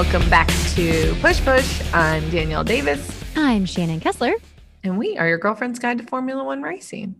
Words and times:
Welcome 0.00 0.30
back 0.30 0.48
to 0.76 1.14
Push 1.20 1.42
Push. 1.42 1.82
I'm 1.92 2.26
Danielle 2.30 2.64
Davis, 2.64 3.22
I'm 3.36 3.66
Shannon 3.66 4.00
Kessler. 4.00 4.32
and 4.82 4.96
we 4.96 5.18
are 5.18 5.28
your 5.28 5.36
girlfriend's 5.36 5.78
guide 5.78 5.98
to 5.98 6.04
Formula 6.04 6.42
One 6.42 6.62
racing. 6.62 7.16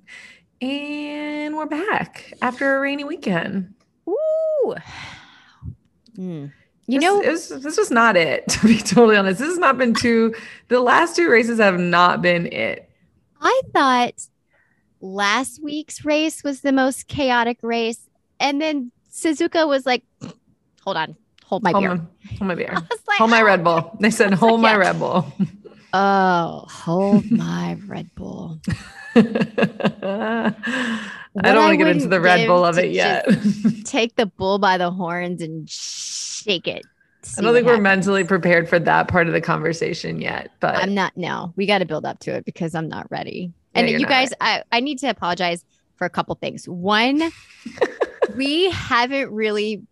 And 0.63 1.55
we're 1.59 1.67
back 1.67 2.32
after 2.41 2.79
a 2.79 2.81
rainy 2.81 3.05
weekend. 3.05 3.75
Ooh. 4.09 4.75
Mm. 6.17 6.53
You 6.87 7.01
This- 7.01 7.03
know, 7.03 7.21
it 7.21 7.29
was, 7.31 7.49
this 7.51 7.77
was 7.77 7.91
not 7.91 8.17
it, 8.17 8.49
to 8.49 8.67
be 8.67 8.79
totally 8.79 9.19
honest. 9.19 9.41
This 9.41 9.49
has 9.51 9.59
not 9.59 9.77
been 9.77 9.93
two, 9.93 10.35
the 10.69 10.81
last 10.81 11.17
two 11.17 11.29
races 11.29 11.59
have 11.61 11.79
not 11.79 12.23
been 12.23 12.47
it. 12.47 12.89
I 13.43 13.61
thought 13.75 14.27
last 15.03 15.62
week's 15.62 16.03
race 16.07 16.43
was 16.43 16.62
the 16.62 16.73
most 16.73 17.09
chaotic 17.09 17.59
race. 17.61 18.09
And 18.40 18.59
then 18.59 18.90
Suzuka 19.12 19.68
was 19.68 19.85
like, 19.85 20.03
hold 20.82 20.96
on, 20.96 21.17
hold 21.50 21.63
my 21.64 21.72
Hold 21.72 21.82
beer. 21.82 21.95
my, 21.96 22.03
hold 22.39 22.49
my 22.49 22.54
beer. 22.54 22.75
Like, 23.09 23.18
Hold 23.18 23.31
my 23.31 23.43
"Oh." 23.43 23.45
Red 23.45 23.64
Bull. 23.64 23.96
They 24.00 24.11
said, 24.11 24.31
was 24.31 24.40
like, 24.40 24.49
hold 24.49 24.61
my 24.61 24.71
yeah. 24.71 24.77
Red 24.77 24.99
Bull. 25.00 25.27
Oh, 25.93 26.64
hold 26.71 27.29
my 27.31 27.76
Red 27.86 28.14
Bull. 28.14 28.61
I 29.17 30.54
don't 31.43 31.57
want 31.57 31.73
to 31.73 31.76
get 31.76 31.89
into 31.89 32.06
the 32.06 32.20
Red 32.20 32.47
Bull 32.47 32.64
of 32.64 32.78
it 32.78 32.92
yet. 32.92 33.27
Take 33.84 34.14
the 34.14 34.27
bull 34.27 34.59
by 34.61 34.78
the 34.78 34.92
horns 34.92 35.42
and 35.42 35.69
shake 35.69 36.69
it. 36.69 36.83
I 37.36 37.42
don't 37.42 37.53
think 37.53 37.67
we're 37.67 37.73
happens. 37.73 37.83
mentally 37.83 38.25
prepared 38.25 38.69
for 38.69 38.78
that 38.78 39.09
part 39.09 39.27
of 39.27 39.33
the 39.34 39.41
conversation 39.41 40.20
yet, 40.20 40.53
but 40.61 40.77
I'm 40.77 40.95
not. 40.95 41.17
No, 41.17 41.53
we 41.56 41.67
got 41.67 41.78
to 41.78 41.84
build 41.84 42.06
up 42.06 42.20
to 42.20 42.31
it 42.34 42.45
because 42.45 42.75
I'm 42.75 42.89
not 42.89 43.11
ready. 43.11 43.53
Yeah, 43.75 43.81
and 43.83 43.91
you 43.91 44.06
guys, 44.06 44.33
I, 44.41 44.62
I 44.73 44.81
need 44.81 44.98
to 45.01 45.09
apologize 45.09 45.64
for 45.97 46.05
a 46.06 46.11
couple 46.11 46.34
things. 46.37 46.67
One, 46.69 47.31
we 48.37 48.71
haven't 48.71 49.31
really 49.33 49.83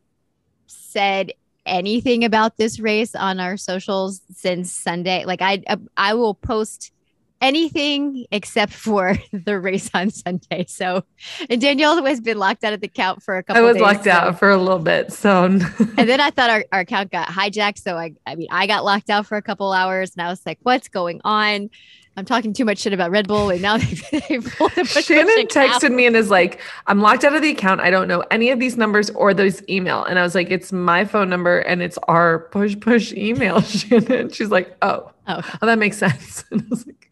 said 0.67 1.33
anything 1.69 2.25
about 2.25 2.57
this 2.57 2.81
race 2.81 3.15
on 3.15 3.41
our 3.41 3.57
socials 3.57 4.23
since 4.33 4.73
Sunday. 4.73 5.25
Like 5.25 5.43
I, 5.43 5.63
uh, 5.67 5.77
I 5.97 6.15
will 6.15 6.35
post 6.35 6.93
anything 7.41 8.27
except 8.31 8.73
for 8.73 9.17
the 9.33 9.59
race 9.59 9.91
on 9.95 10.11
Sunday. 10.11 10.67
So, 10.69 11.05
and 11.49 11.61
Danielle 11.61 12.05
has 12.05 12.21
been 12.21 12.39
locked 12.39 12.65
out 12.65 12.73
of 12.73 12.81
the 12.81 12.89
count 12.89 13.23
for 13.23 13.37
a 13.37 13.43
couple. 13.43 13.63
I 13.63 13.65
was 13.65 13.75
days, 13.75 13.83
locked 13.83 14.05
so- 14.05 14.11
out 14.11 14.39
for 14.39 14.51
a 14.51 14.57
little 14.57 14.79
bit. 14.79 15.13
So 15.13 15.45
and 15.45 15.61
then 15.97 16.21
I 16.21 16.31
thought 16.33 16.51
our, 16.51 16.65
our 16.73 16.81
account 16.81 17.11
got 17.11 17.29
hijacked. 17.29 17.79
So 17.79 17.97
I, 17.97 18.15
I 18.27 18.35
mean, 18.35 18.49
I 18.51 18.67
got 18.67 18.85
locked 18.85 19.11
out 19.11 19.27
for 19.27 19.37
a 19.37 19.43
couple 19.43 19.73
hours 19.73 20.13
and 20.17 20.27
I 20.27 20.31
was 20.31 20.45
like, 20.45 20.59
what's 20.63 20.89
going 20.89 21.21
on? 21.25 21.71
I'm 22.19 22.25
talking 22.25 22.53
too 22.53 22.65
much 22.65 22.79
shit 22.79 22.93
about 22.93 23.11
Red 23.11 23.27
Bull. 23.29 23.51
And 23.51 23.63
now 23.63 23.79
they've, 23.79 24.05
they've 24.29 24.55
pulled 24.59 24.73
the 24.73 24.83
push 24.83 25.07
Shannon 25.07 25.47
texted 25.47 25.95
me 25.95 26.05
and 26.07 26.15
is 26.17 26.31
like, 26.31 26.61
I'm 26.87 27.01
locked 27.01 27.25
out 27.25 27.35
of 27.35 27.43
the 27.43 27.51
account. 27.51 27.81
I 27.81 27.91
don't 27.91 28.09
know 28.09 28.23
any 28.31 28.51
of 28.51 28.59
these 28.61 28.77
numbers 28.77 29.09
or 29.11 29.33
those 29.33 29.63
email. 29.69 30.05
And 30.05 30.19
I 30.19 30.23
was 30.23 30.35
like, 30.35 30.51
it's 30.51 30.73
my 30.73 31.05
phone 31.05 31.31
number 31.31 31.61
and 31.61 31.81
it's 31.81 31.97
our 32.09 32.41
push 32.51 32.79
push 32.79 33.13
email, 33.13 33.61
Shannon. 33.63 34.31
She's 34.31 34.51
like, 34.51 34.77
oh, 34.83 35.13
Oh, 35.31 35.43
oh, 35.61 35.67
that 35.67 35.79
makes 35.79 35.99
sense. 35.99 36.45
And 36.51 36.63
I 36.63 36.65
was 36.71 36.87
like, 36.87 37.11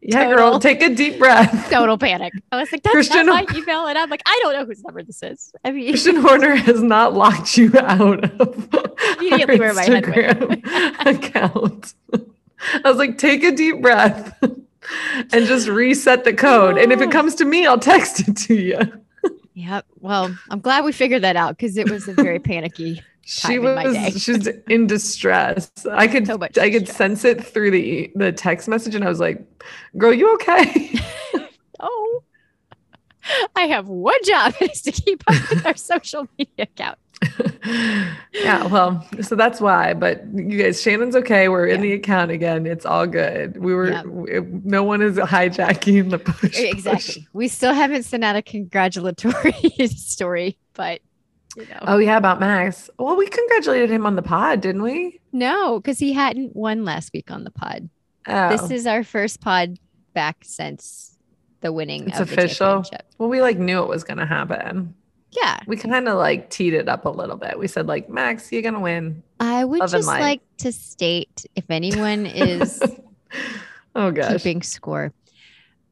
yeah, 0.00 0.22
Total. 0.24 0.36
girl, 0.52 0.60
take 0.60 0.80
a 0.82 0.94
deep 0.94 1.18
breath. 1.18 1.68
total 1.68 1.98
panic. 1.98 2.32
I 2.52 2.60
was 2.60 2.70
like, 2.70 2.84
that's 2.84 2.92
Christian- 2.92 3.26
not 3.26 3.50
my 3.50 3.58
email. 3.58 3.86
And 3.86 3.98
I'm 3.98 4.08
like, 4.08 4.22
I 4.24 4.38
don't 4.42 4.52
know 4.52 4.64
whose 4.64 4.84
number 4.84 5.02
this 5.02 5.20
is. 5.20 5.52
I 5.64 5.72
mean, 5.72 5.88
Christian 5.90 6.14
Horner 6.16 6.54
has 6.54 6.80
not 6.80 7.14
locked 7.14 7.56
you 7.58 7.72
out 7.76 8.24
of 8.40 8.68
Immediately 9.18 9.54
our 9.54 9.58
where 9.58 9.74
my 9.74 9.82
head 9.82 10.06
went. 10.06 10.62
Instagram 10.62 11.06
account. 11.06 11.94
I 12.84 12.88
was 12.88 12.98
like, 12.98 13.18
take 13.18 13.42
a 13.42 13.52
deep 13.52 13.80
breath 13.80 14.36
and 14.42 15.46
just 15.46 15.68
reset 15.68 16.24
the 16.24 16.34
code. 16.34 16.78
And 16.78 16.92
if 16.92 17.00
it 17.00 17.10
comes 17.10 17.34
to 17.36 17.44
me, 17.44 17.66
I'll 17.66 17.78
text 17.78 18.28
it 18.28 18.36
to 18.36 18.54
you. 18.54 18.80
Yep. 19.54 19.86
Well, 20.00 20.36
I'm 20.50 20.60
glad 20.60 20.84
we 20.84 20.92
figured 20.92 21.22
that 21.22 21.34
out 21.36 21.56
because 21.56 21.76
it 21.78 21.90
was 21.90 22.06
a 22.08 22.12
very 22.12 22.38
panicky. 22.38 23.02
She 23.28 23.56
time 23.56 23.66
in 23.66 23.74
my 23.74 23.82
day. 23.92 24.10
was 24.12 24.22
she's 24.22 24.46
in 24.68 24.86
distress. 24.86 25.72
I 25.90 26.06
could 26.06 26.28
So 26.28 26.38
I 26.60 26.70
could 26.70 26.86
sense 26.86 27.24
it 27.24 27.44
through 27.44 27.72
the 27.72 28.12
the 28.14 28.30
text 28.30 28.68
message 28.68 28.94
and 28.94 29.02
I 29.02 29.08
was 29.08 29.18
like, 29.18 29.44
"Girl, 29.98 30.14
you 30.14 30.32
okay?" 30.34 30.92
Oh, 31.80 32.22
I 33.56 33.62
have 33.62 33.88
one 33.88 34.22
job 34.24 34.54
is 34.60 34.80
to 34.82 34.92
keep 34.92 35.24
up 35.26 35.50
with 35.50 35.66
our 35.66 35.74
social 35.76 36.28
media 36.38 36.66
account. 36.72 36.98
yeah, 38.32 38.66
well, 38.66 39.06
so 39.22 39.34
that's 39.34 39.60
why. 39.60 39.94
But 39.94 40.22
you 40.34 40.62
guys, 40.62 40.80
Shannon's 40.80 41.16
okay. 41.16 41.48
We're 41.48 41.66
in 41.66 41.76
Yeah. 41.76 41.82
the 41.88 41.92
account 41.94 42.30
again. 42.30 42.66
It's 42.66 42.86
all 42.86 43.06
good. 43.06 43.56
We 43.58 43.74
were. 43.74 43.90
Yeah. 43.90 44.02
we- 44.02 44.40
no 44.64 44.82
one 44.84 45.02
is 45.02 45.16
hijacking 45.16 46.10
the 46.10 46.18
push. 46.18 46.40
push. 46.40 46.60
Exactly. 46.60 47.26
We 47.32 47.48
still 47.48 47.72
haven't 47.72 48.04
sent 48.04 48.24
out 48.24 48.36
a 48.36 48.42
congratulatory 48.42 49.52
story, 49.88 50.58
but 50.74 51.00
you 51.56 51.62
know, 51.66 51.78
Oh 51.82 51.98
yeah, 51.98 52.16
about 52.16 52.40
Max. 52.40 52.90
Well, 52.98 53.16
we 53.16 53.26
congratulated 53.28 53.90
him 53.90 54.06
on 54.06 54.16
the 54.16 54.22
pod, 54.22 54.60
didn't 54.60 54.82
we? 54.82 55.20
no, 55.32 55.80
because 55.80 55.98
he 55.98 56.12
hadn't 56.14 56.56
won 56.56 56.84
last 56.84 57.12
week 57.12 57.30
on 57.30 57.44
the 57.44 57.50
pod. 57.50 57.88
Oh, 58.26 58.48
This 58.50 58.70
is 58.70 58.86
our 58.86 59.04
first 59.04 59.40
pod 59.40 59.78
back 60.14 60.38
since 60.42 61.16
the 61.60 61.72
winning. 61.72 62.08
It's 62.08 62.18
of 62.20 62.28
the 62.28 62.34
official? 62.34 62.84
well, 63.18 63.28
we 63.28 63.40
like 63.40 63.58
knew 63.58 63.82
it 63.82 63.88
was 63.88 64.02
gonna 64.04 64.26
happen. 64.26 64.94
Yeah, 65.32 65.58
We 65.66 65.76
kind 65.76 66.08
of 66.08 66.16
like 66.16 66.48
teed 66.50 66.72
it 66.72 66.88
up 66.88 67.04
a 67.04 67.10
little 67.10 67.36
bit. 67.36 67.58
We 67.58 67.68
said 67.68 67.86
like, 67.86 68.08
Max, 68.08 68.50
you're 68.52 68.62
gonna 68.62 68.80
win. 68.80 69.22
I 69.38 69.64
would 69.64 69.80
Love 69.80 69.90
just 69.90 70.08
like 70.08 70.40
to 70.58 70.72
state 70.72 71.44
if 71.54 71.64
anyone 71.68 72.24
is 72.26 72.82
oh 73.94 74.10
gosh. 74.12 74.32
keeping 74.42 74.62
score, 74.62 75.12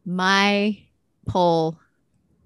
my 0.07 0.79
poll, 1.27 1.79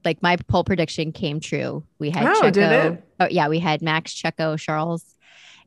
like 0.04 0.22
my 0.22 0.36
poll 0.48 0.64
prediction 0.64 1.12
came 1.12 1.40
true. 1.40 1.84
We 1.98 2.10
had 2.10 2.26
Oh, 2.26 2.40
Checo. 2.42 2.52
did 2.52 2.72
it? 2.72 3.04
Oh 3.20 3.28
yeah, 3.30 3.48
we 3.48 3.58
had 3.58 3.82
Max, 3.82 4.12
Checo, 4.12 4.58
Charles, 4.58 5.04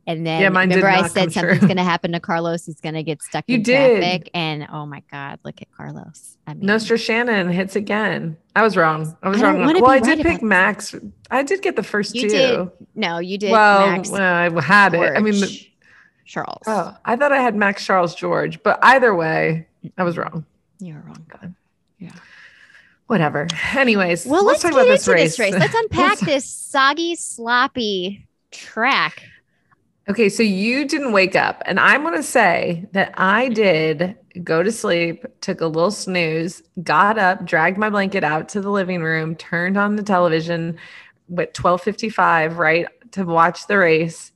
and 0.07 0.25
then 0.25 0.41
Yeah, 0.41 0.49
mine 0.49 0.69
remember 0.69 0.89
I 0.89 1.07
said 1.07 1.31
something's 1.31 1.59
true. 1.59 1.67
to 1.69 1.83
happen 1.83 2.11
to 2.13 2.19
Carlos. 2.19 2.65
He's 2.65 2.81
going 2.81 2.95
to 2.95 3.03
get 3.03 3.21
stuck 3.21 3.45
You 3.47 3.55
in 3.55 3.63
did. 3.63 3.99
traffic, 3.99 4.29
and 4.33 4.67
oh 4.71 4.85
my 4.85 5.03
god, 5.11 5.39
look 5.43 5.61
at 5.61 5.71
Carlos. 5.71 6.37
I 6.47 6.53
mean, 6.53 6.65
Nostra 6.65 6.97
Shannon 6.97 7.49
hits 7.51 7.75
again. 7.75 8.37
I 8.55 8.63
was 8.63 8.75
wrong. 8.75 9.15
I 9.21 9.29
was 9.29 9.41
I 9.41 9.51
wrong. 9.53 9.65
Well, 9.81 9.89
I 9.89 9.99
did 9.99 10.17
pick 10.17 10.25
about 10.25 10.33
this. 10.41 10.93
Max. 10.93 10.95
I 11.29 11.43
did 11.43 11.61
get 11.61 11.75
the 11.75 11.83
first 11.83 12.15
You 12.15 12.23
two. 12.23 12.27
did. 12.29 12.69
no, 12.95 13.19
you 13.19 13.37
did. 13.37 13.51
well, 13.51 13.87
Max, 13.87 14.09
well, 14.09 14.21
I 14.57 14.61
had 14.61 14.93
it. 14.93 15.15
I 15.15 15.19
mean, 15.19 15.39
the, 15.39 15.67
Charles. 16.25 16.63
oh, 16.67 16.95
I 17.05 17.15
thought 17.15 17.31
I 17.31 17.39
had 17.41 17.55
Max 17.55 17.85
Charles 17.85 18.15
George, 18.15 18.61
but 18.63 18.79
either 18.81 19.13
way, 19.15 19.67
I 19.97 20.03
was 20.03 20.17
wrong. 20.17 20.45
You 20.79 20.95
were 20.95 21.01
wrong. 21.01 21.25
God. 21.29 21.53
Yeah 21.99 22.11
whatever. 23.07 23.45
Anyways, 23.75 24.25
Well, 24.25 24.45
let's, 24.45 24.61
talk 24.61 24.71
get 24.71 24.77
about 24.83 24.87
this 24.87 25.05
race. 25.05 25.31
this 25.31 25.39
race. 25.39 25.53
Let's 25.53 25.73
unpack 25.83 26.21
Let's- 26.21 26.21
this 26.21 26.45
soggy, 26.45 27.15
sloppy 27.15 28.25
track. 28.51 29.23
Okay, 30.09 30.29
so 30.29 30.41
you 30.43 30.85
didn't 30.87 31.11
wake 31.11 31.35
up, 31.35 31.61
and 31.65 31.79
I'm 31.79 32.01
going 32.01 32.15
to 32.15 32.23
say 32.23 32.87
that 32.93 33.13
I 33.17 33.49
did 33.49 34.17
go 34.43 34.63
to 34.63 34.71
sleep, 34.71 35.25
took 35.41 35.61
a 35.61 35.67
little 35.67 35.91
snooze, 35.91 36.63
got 36.83 37.19
up, 37.19 37.45
dragged 37.45 37.77
my 37.77 37.89
blanket 37.89 38.23
out 38.23 38.49
to 38.49 38.61
the 38.61 38.71
living 38.71 39.03
room, 39.03 39.35
turned 39.35 39.77
on 39.77 39.95
the 39.97 40.03
television 40.03 40.77
at 41.37 41.53
12:55, 41.53 42.57
right, 42.57 42.87
to 43.11 43.23
watch 43.25 43.67
the 43.67 43.77
race. 43.77 44.31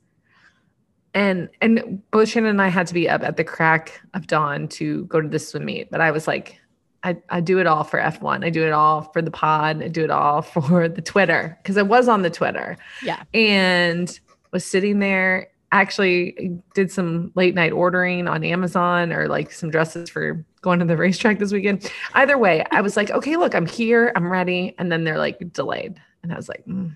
And 1.14 1.48
and 1.60 2.00
both 2.10 2.28
Shannon 2.28 2.50
and 2.50 2.62
I 2.62 2.68
had 2.68 2.86
to 2.88 2.94
be 2.94 3.08
up 3.08 3.22
at 3.22 3.36
the 3.36 3.44
crack 3.44 4.00
of 4.14 4.26
dawn 4.26 4.68
to 4.68 5.04
go 5.06 5.20
to 5.20 5.28
the 5.28 5.38
swim 5.38 5.64
meet, 5.64 5.90
but 5.90 6.00
I 6.00 6.10
was 6.10 6.28
like, 6.28 6.60
I, 7.02 7.16
I 7.28 7.40
do 7.40 7.58
it 7.58 7.66
all 7.66 7.84
for 7.84 7.98
F1. 7.98 8.44
I 8.44 8.50
do 8.50 8.64
it 8.66 8.72
all 8.72 9.02
for 9.02 9.20
the 9.22 9.30
pod. 9.30 9.82
I 9.82 9.88
do 9.88 10.04
it 10.04 10.10
all 10.10 10.42
for 10.42 10.88
the 10.88 11.02
Twitter 11.02 11.58
because 11.62 11.76
I 11.76 11.82
was 11.82 12.06
on 12.08 12.22
the 12.22 12.30
Twitter 12.30 12.76
Yeah. 13.02 13.22
and 13.34 14.18
was 14.52 14.64
sitting 14.64 15.00
there 15.00 15.48
actually 15.72 16.58
did 16.74 16.90
some 16.90 17.32
late 17.34 17.54
night 17.54 17.72
ordering 17.72 18.28
on 18.28 18.44
amazon 18.44 19.12
or 19.12 19.28
like 19.28 19.50
some 19.50 19.70
dresses 19.70 20.08
for 20.08 20.44
going 20.62 20.78
to 20.78 20.84
the 20.84 20.96
racetrack 21.04 21.38
this 21.38 21.52
weekend 21.52 21.90
either 22.14 22.38
way 22.38 22.64
i 22.70 22.80
was 22.80 22.96
like 22.96 23.10
okay 23.10 23.36
look 23.36 23.54
i'm 23.54 23.66
here 23.66 24.12
i'm 24.16 24.30
ready 24.30 24.74
and 24.78 24.90
then 24.90 25.04
they're 25.04 25.18
like 25.18 25.38
delayed 25.52 26.00
and 26.22 26.32
i 26.32 26.36
was 26.36 26.48
like 26.48 26.64
mm, 26.66 26.92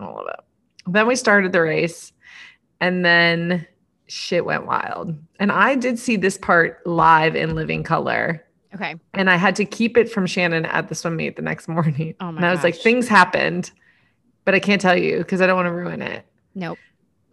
all 0.00 0.18
of 0.20 0.26
it 0.28 0.40
then 0.86 1.06
we 1.06 1.14
started 1.16 1.52
the 1.52 1.60
race 1.60 2.12
and 2.80 3.04
then 3.04 3.66
shit 4.06 4.44
went 4.44 4.66
wild 4.66 5.16
and 5.38 5.52
i 5.52 5.74
did 5.74 5.98
see 5.98 6.16
this 6.16 6.38
part 6.38 6.86
live 6.86 7.36
in 7.36 7.54
living 7.54 7.82
color 7.82 8.44
Okay. 8.74 8.96
and 9.12 9.30
I 9.30 9.36
had 9.36 9.54
to 9.56 9.64
keep 9.64 9.96
it 9.96 10.10
from 10.10 10.26
Shannon 10.26 10.66
at 10.66 10.88
the 10.88 10.96
swim 10.96 11.14
meet 11.14 11.36
the 11.36 11.42
next 11.42 11.68
morning. 11.76 12.14
Oh 12.20 12.32
my 12.32 12.38
and 12.38 12.44
I 12.44 12.50
was 12.50 12.64
like, 12.64 12.74
things 12.74 13.06
happened, 13.06 13.70
but 14.44 14.54
I 14.54 14.58
can't 14.58 14.80
tell 14.80 14.96
you 14.96 15.18
because 15.18 15.40
I 15.40 15.46
don't 15.46 15.54
want 15.54 15.66
to 15.66 15.72
ruin 15.72 16.02
it. 16.02 16.26
Nope. 16.56 16.78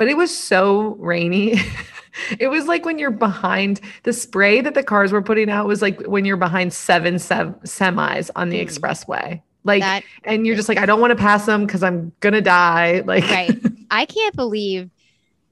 But 0.01 0.07
it 0.07 0.17
was 0.17 0.35
so 0.35 0.95
rainy. 0.97 1.59
it 2.39 2.47
was 2.47 2.65
like 2.65 2.85
when 2.85 2.97
you're 2.97 3.11
behind 3.11 3.79
the 4.01 4.13
spray 4.13 4.59
that 4.59 4.73
the 4.73 4.81
cars 4.81 5.11
were 5.11 5.21
putting 5.21 5.47
out 5.47 5.67
was 5.67 5.83
like 5.83 6.01
when 6.07 6.25
you're 6.25 6.37
behind 6.37 6.73
seven 6.73 7.19
sev- 7.19 7.53
semis 7.65 8.31
on 8.35 8.49
the 8.49 8.57
Mm. 8.57 8.65
expressway. 8.67 9.43
Like, 9.63 9.83
That 9.83 10.03
and 10.23 10.47
you're 10.47 10.55
just 10.55 10.67
like, 10.69 10.79
I 10.79 10.87
don't 10.87 11.01
want 11.01 11.11
to 11.11 11.15
pass 11.15 11.45
them 11.45 11.67
because 11.67 11.83
I'm 11.83 12.13
gonna 12.19 12.41
die. 12.41 13.03
Like, 13.05 13.25
right. 13.25 13.55
I 13.91 14.07
can't 14.07 14.35
believe. 14.35 14.89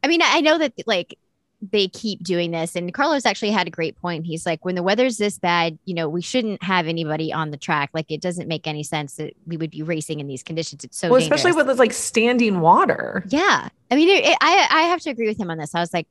I 0.04 0.08
mean, 0.08 0.22
I 0.24 0.42
know 0.42 0.58
that 0.58 0.74
like 0.88 1.20
they 1.62 1.88
keep 1.90 2.24
doing 2.24 2.52
this, 2.52 2.76
and 2.76 2.94
Carlos 2.94 3.26
actually 3.26 3.52
had 3.52 3.68
a 3.68 3.70
great 3.70 4.00
point. 4.00 4.26
He's 4.26 4.46
like, 4.46 4.64
when 4.64 4.76
the 4.76 4.84
weather's 4.84 5.18
this 5.18 5.38
bad, 5.38 5.78
you 5.86 5.94
know, 5.94 6.08
we 6.08 6.22
shouldn't 6.22 6.64
have 6.64 6.88
anybody 6.88 7.34
on 7.34 7.52
the 7.52 7.58
track. 7.58 7.90
Like, 7.94 8.10
it 8.10 8.22
doesn't 8.22 8.48
make 8.48 8.66
any 8.66 8.82
sense 8.84 9.16
that 9.16 9.34
we 9.46 9.58
would 9.58 9.72
be 9.72 9.84
racing 9.84 10.22
in 10.22 10.28
these 10.28 10.42
conditions. 10.42 10.84
It's 10.86 10.98
so 10.98 11.10
well, 11.10 11.22
especially 11.22 11.52
dangerous. 11.52 11.68
with 11.68 11.80
like 11.80 11.92
standing 11.94 12.62
water. 12.62 13.26
Yeah. 13.28 13.68
I 13.92 13.96
mean, 13.96 14.08
it, 14.08 14.24
it- 14.26 14.38
I 14.42 14.68
I 14.70 14.82
have 14.84 15.02
to 15.02 15.10
agree 15.10 15.28
with 15.28 15.38
him 15.40 15.52
on 15.52 15.58
this. 15.58 15.76
I 15.76 15.82
was 15.82 15.94
like, 15.94 16.08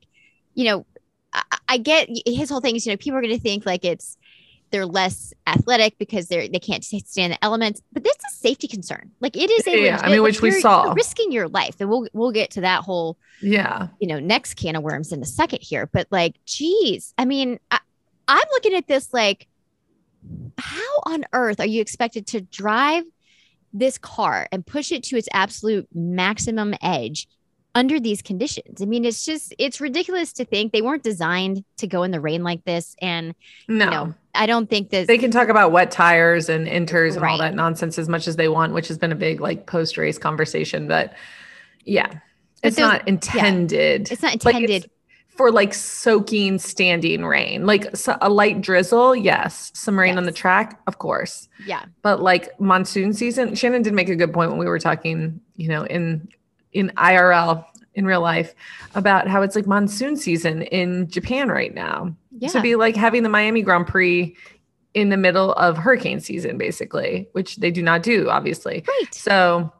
you 0.53 0.65
know, 0.65 0.85
I, 1.33 1.41
I 1.67 1.77
get 1.77 2.09
his 2.27 2.49
whole 2.49 2.61
thing 2.61 2.75
is, 2.75 2.85
you 2.85 2.93
know, 2.93 2.97
people 2.97 3.17
are 3.17 3.21
going 3.21 3.35
to 3.35 3.41
think 3.41 3.65
like 3.65 3.83
it's 3.85 4.17
they're 4.71 4.85
less 4.85 5.33
athletic 5.47 5.97
because 5.97 6.27
they're 6.27 6.47
they 6.47 6.59
can't 6.59 6.83
stand 6.83 7.33
the 7.33 7.43
elements, 7.43 7.81
but 7.91 8.03
this 8.03 8.13
is 8.15 8.23
a 8.33 8.35
safety 8.35 8.67
concern. 8.67 9.11
Like 9.19 9.35
it 9.37 9.49
is 9.49 9.65
a 9.67 9.71
Yeah, 9.71 9.93
legit, 9.95 10.03
I 10.03 10.09
mean, 10.09 10.17
like, 10.19 10.23
which 10.23 10.41
we 10.41 10.49
you're- 10.49 10.61
saw. 10.61 10.93
risking 10.93 11.31
your 11.31 11.47
life, 11.47 11.75
and 11.79 11.89
we'll 11.89 12.07
we'll 12.13 12.31
get 12.31 12.51
to 12.51 12.61
that 12.61 12.83
whole 12.83 13.17
Yeah. 13.41 13.87
you 13.99 14.07
know 14.07 14.19
next 14.19 14.55
can 14.55 14.75
of 14.75 14.83
worms 14.83 15.11
in 15.11 15.21
a 15.21 15.25
second 15.25 15.59
here. 15.61 15.85
But 15.87 16.07
like, 16.11 16.35
geez, 16.45 17.13
I 17.17 17.25
mean, 17.25 17.59
I, 17.71 17.79
I'm 18.27 18.47
looking 18.53 18.73
at 18.75 18.87
this 18.87 19.13
like, 19.13 19.47
how 20.57 20.99
on 21.05 21.25
earth 21.33 21.59
are 21.59 21.65
you 21.65 21.81
expected 21.81 22.27
to 22.27 22.41
drive 22.41 23.03
this 23.73 23.97
car 23.97 24.47
and 24.51 24.65
push 24.65 24.91
it 24.91 25.03
to 25.03 25.17
its 25.17 25.29
absolute 25.33 25.87
maximum 25.93 26.73
edge? 26.81 27.27
Under 27.75 27.99
these 27.99 28.21
conditions. 28.21 28.81
I 28.81 28.85
mean, 28.85 29.05
it's 29.05 29.23
just 29.25 29.53
it's 29.59 29.79
ridiculous 29.79 30.33
to 30.33 30.45
think 30.45 30.71
they 30.73 30.81
weren't 30.81 31.03
designed 31.03 31.63
to 31.77 31.87
go 31.87 32.03
in 32.03 32.11
the 32.11 32.19
rain 32.19 32.43
like 32.43 32.63
this. 32.65 32.95
And 33.01 33.35
No. 33.67 33.85
you 33.85 33.91
know, 33.91 34.13
I 34.35 34.45
don't 34.47 34.69
think 34.69 34.89
that 34.89 35.07
They 35.07 35.17
can 35.17 35.31
talk 35.31 35.49
about 35.49 35.71
wet 35.71 35.91
tires 35.91 36.49
and 36.49 36.67
inters 36.67 37.15
and 37.15 37.23
all 37.23 37.37
that 37.37 37.53
nonsense 37.55 37.99
as 37.99 38.09
much 38.09 38.27
as 38.27 38.35
they 38.37 38.47
want, 38.47 38.73
which 38.73 38.87
has 38.87 38.97
been 38.97 39.11
a 39.11 39.15
big 39.15 39.39
like 39.39 39.65
post 39.67 39.97
race 39.97 40.17
conversation. 40.17 40.87
But 40.87 41.13
yeah, 41.85 42.11
it's 42.63 42.77
not 42.77 43.07
intended. 43.07 44.11
it's 44.11 44.21
not 44.21 44.43
Like, 44.43 44.55
intended. 44.55 44.89
for 45.29 45.51
like 45.51 45.73
soaking 45.73 46.59
standing 46.59 47.23
rain, 47.25 47.65
like 47.65 47.95
so- 47.95 48.17
a 48.21 48.29
light 48.29 48.61
drizzle. 48.61 49.15
Yes, 49.15 49.71
some 49.75 49.97
rain 49.97 50.17
on 50.17 50.25
the 50.25 50.31
track, 50.31 50.79
of 50.87 50.97
course. 50.97 51.47
yeah. 51.65 51.85
But 52.01 52.21
like 52.21 52.59
monsoon 52.59 53.13
season, 53.13 53.55
Shannon 53.55 53.83
did 53.83 53.93
make 53.93 54.09
a 54.09 54.15
good 54.15 54.33
point 54.33 54.49
when 54.49 54.59
we 54.59 54.65
were 54.65 54.79
talking, 54.79 55.39
you 55.55 55.69
know, 55.69 55.83
in 55.83 56.27
in 56.73 56.91
IRL 56.97 57.65
in 57.95 58.05
real 58.05 58.21
life 58.21 58.53
about 58.95 59.27
how 59.27 59.41
it's 59.41 59.55
like 59.55 59.65
monsoon 59.67 60.15
season 60.15 60.61
in 60.63 61.09
Japan 61.09 61.49
right 61.49 61.73
now. 61.73 62.15
Yeah. 62.37 62.49
To 62.49 62.61
be 62.61 62.75
like 62.75 62.95
having 62.95 63.23
the 63.23 63.29
Miami 63.29 63.61
Grand 63.61 63.87
Prix 63.87 64.35
in 64.93 65.09
the 65.09 65.17
middle 65.17 65.53
of 65.53 65.77
hurricane 65.77 66.19
season, 66.19 66.57
basically, 66.57 67.27
which 67.33 67.57
they 67.57 67.71
do 67.71 67.81
not 67.83 68.01
do, 68.03 68.29
obviously. 68.29 68.83
right. 68.87 69.13
So 69.13 69.71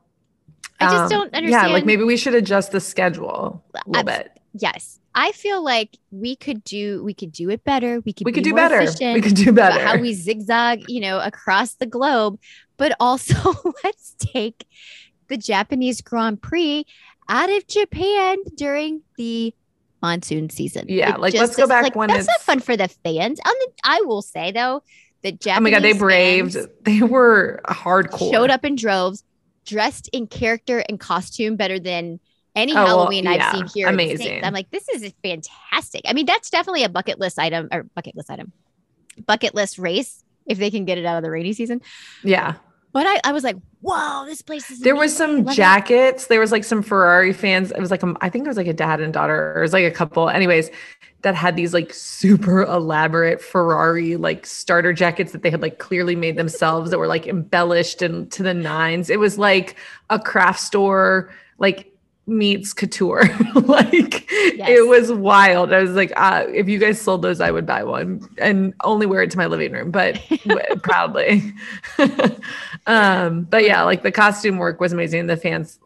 I 0.79 0.85
just 0.85 1.03
um, 1.03 1.09
don't 1.09 1.33
understand. 1.33 1.67
Yeah, 1.69 1.73
like 1.73 1.85
maybe 1.85 2.03
we 2.03 2.17
should 2.17 2.35
adjust 2.35 2.71
the 2.71 2.79
schedule 2.79 3.63
a 3.73 3.89
little 3.89 4.09
Abs- 4.09 4.17
bit. 4.23 4.39
yes. 4.53 4.95
I 5.15 5.31
feel 5.31 5.63
like 5.63 5.97
we 6.11 6.35
could 6.35 6.63
do 6.63 7.03
we 7.03 7.13
could 7.15 7.31
do 7.31 7.49
it 7.49 7.63
better. 7.63 7.99
We 8.01 8.13
could 8.13 8.25
We 8.25 8.31
could 8.31 8.43
do 8.43 8.53
better. 8.53 8.79
efficient 8.79 9.15
We 9.15 9.21
could 9.21 9.35
do 9.35 9.51
better. 9.51 9.79
How 9.83 9.97
we 9.97 10.13
zigzag, 10.13 10.83
you 10.87 11.01
know, 11.01 11.19
across 11.19 11.73
the 11.75 11.87
globe, 11.87 12.39
but 12.77 12.95
also 12.99 13.35
let's 13.83 14.15
take 14.19 14.65
the 15.29 15.37
Japanese 15.37 16.01
Grand 16.01 16.41
Prix 16.41 16.85
out 17.29 17.49
of 17.49 17.67
Japan 17.67 18.37
during 18.55 19.01
the 19.17 19.53
monsoon 20.01 20.49
season. 20.49 20.85
Yeah, 20.89 21.15
It 21.15 21.19
like, 21.19 21.33
just 21.33 21.41
let's 21.41 21.55
go 21.55 21.67
back 21.67 21.83
like, 21.83 21.95
when 21.95 22.09
that's 22.09 22.27
not 22.27 22.41
fun 22.41 22.59
for 22.59 22.75
the 22.75 22.87
fans. 22.87 23.39
I, 23.45 23.53
mean, 23.53 23.69
I 23.83 24.01
will 24.05 24.21
say 24.21 24.51
though, 24.51 24.83
the 25.21 25.31
Japanese 25.31 25.57
oh 25.57 25.61
my 25.61 25.69
god, 25.71 25.83
they 25.83 25.97
braved. 25.97 26.57
They 26.83 27.01
were 27.01 27.61
hardcore. 27.67 28.31
showed 28.31 28.49
up 28.49 28.65
in 28.65 28.75
droves, 28.75 29.23
dressed 29.65 30.09
in 30.13 30.27
character 30.27 30.83
and 30.89 30.99
costume 30.99 31.55
better 31.55 31.79
than 31.79 32.19
any 32.55 32.71
Oh, 32.71 32.75
well, 32.75 32.87
Halloween 32.87 33.25
yeah, 33.25 33.31
I've 33.31 33.55
seen 33.55 33.67
here. 33.73 33.89
in 33.89 33.97
the 33.97 34.05
States. 34.05 34.21
amazing. 34.21 34.43
I'm 34.43 34.53
like, 34.53 34.71
this 34.71 34.87
is 34.89 35.13
fantastic. 35.23 36.01
I 36.05 36.13
mean, 36.13 36.25
that's 36.25 36.49
definitely 36.49 36.83
a 36.83 36.89
bucket 36.89 37.19
list 37.19 37.37
item 37.37 37.67
or 37.71 37.83
bucket 37.83 38.15
list 38.15 38.31
item, 38.31 38.51
bucket 39.25 39.53
list 39.53 39.77
race 39.77 40.23
if 40.45 40.57
they 40.57 40.71
can 40.71 40.85
get 40.85 40.97
it 40.97 41.05
out 41.05 41.17
of 41.17 41.23
the 41.23 41.29
rainy 41.29 41.53
season. 41.53 41.81
Yeah. 42.23 42.55
But 42.91 43.05
I, 43.07 43.29
I 43.29 43.31
was 43.33 43.43
like, 43.43 43.55
whoa, 43.81 44.25
this 44.25 44.41
place 44.41 44.69
is. 44.71 44.79
There 44.79 44.95
was 44.95 45.19
amazing. 45.19 45.37
some 45.37 45.45
Love 45.45 45.53
it. 45.53 45.57
jackets. 45.57 46.27
There 46.27 46.39
was 46.39 46.51
like 46.51 46.63
some 46.63 46.81
Ferrari 46.81 47.33
fans. 47.33 47.71
It 47.71 47.79
was 47.79 47.91
like 47.91 48.01
a, 48.03 48.13
I 48.21 48.29
think 48.29 48.45
it 48.45 48.47
was 48.47 48.57
like 48.57 48.67
a 48.67 48.73
dad 48.73 48.99
and 48.99 49.13
daughter, 49.13 49.53
or 49.53 49.59
it 49.59 49.61
was 49.61 49.73
like 49.73 49.85
a 49.85 49.91
couple. 49.91 50.27
Anyways, 50.29 50.71
that 51.21 51.35
had 51.35 51.55
these 51.55 51.73
like 51.73 51.93
super 51.93 52.63
elaborate 52.63 53.41
Ferrari 53.41 54.15
like 54.15 54.45
starter 54.45 54.93
jackets 54.93 55.33
that 55.33 55.43
they 55.43 55.49
had 55.51 55.61
like 55.61 55.77
clearly 55.77 56.15
made 56.15 56.37
themselves 56.37 56.91
that 56.91 56.97
were 56.97 57.07
like 57.07 57.27
embellished 57.27 58.01
and 58.01 58.31
to 58.31 58.41
the 58.43 58.53
nines. 58.53 59.09
It 59.09 59.19
was 59.19 59.37
like 59.37 59.75
a 60.09 60.19
craft 60.19 60.59
store 60.61 61.29
like 61.59 61.88
meets 62.29 62.73
couture. 62.73 63.23
like 63.55 64.29
Yes. 64.31 64.69
it 64.69 64.87
was 64.87 65.11
wild. 65.11 65.71
I 65.73 65.81
was 65.81 65.91
like, 65.91 66.11
uh, 66.15 66.45
if 66.53 66.67
you 66.69 66.79
guys 66.79 66.99
sold 67.01 67.21
those, 67.21 67.39
I 67.41 67.49
would 67.51 67.65
buy 67.65 67.83
one 67.83 68.27
and 68.37 68.73
only 68.83 69.05
wear 69.05 69.21
it 69.23 69.31
to 69.31 69.37
my 69.37 69.45
living 69.47 69.71
room, 69.71 69.89
but 69.91 70.21
proudly. 70.83 71.53
um, 72.87 73.43
but 73.43 73.63
yeah, 73.63 73.83
like 73.83 74.03
the 74.03 74.11
costume 74.11 74.57
work 74.57 74.79
was 74.79 74.93
amazing. 74.93 75.27
The 75.27 75.37
fans, 75.37 75.79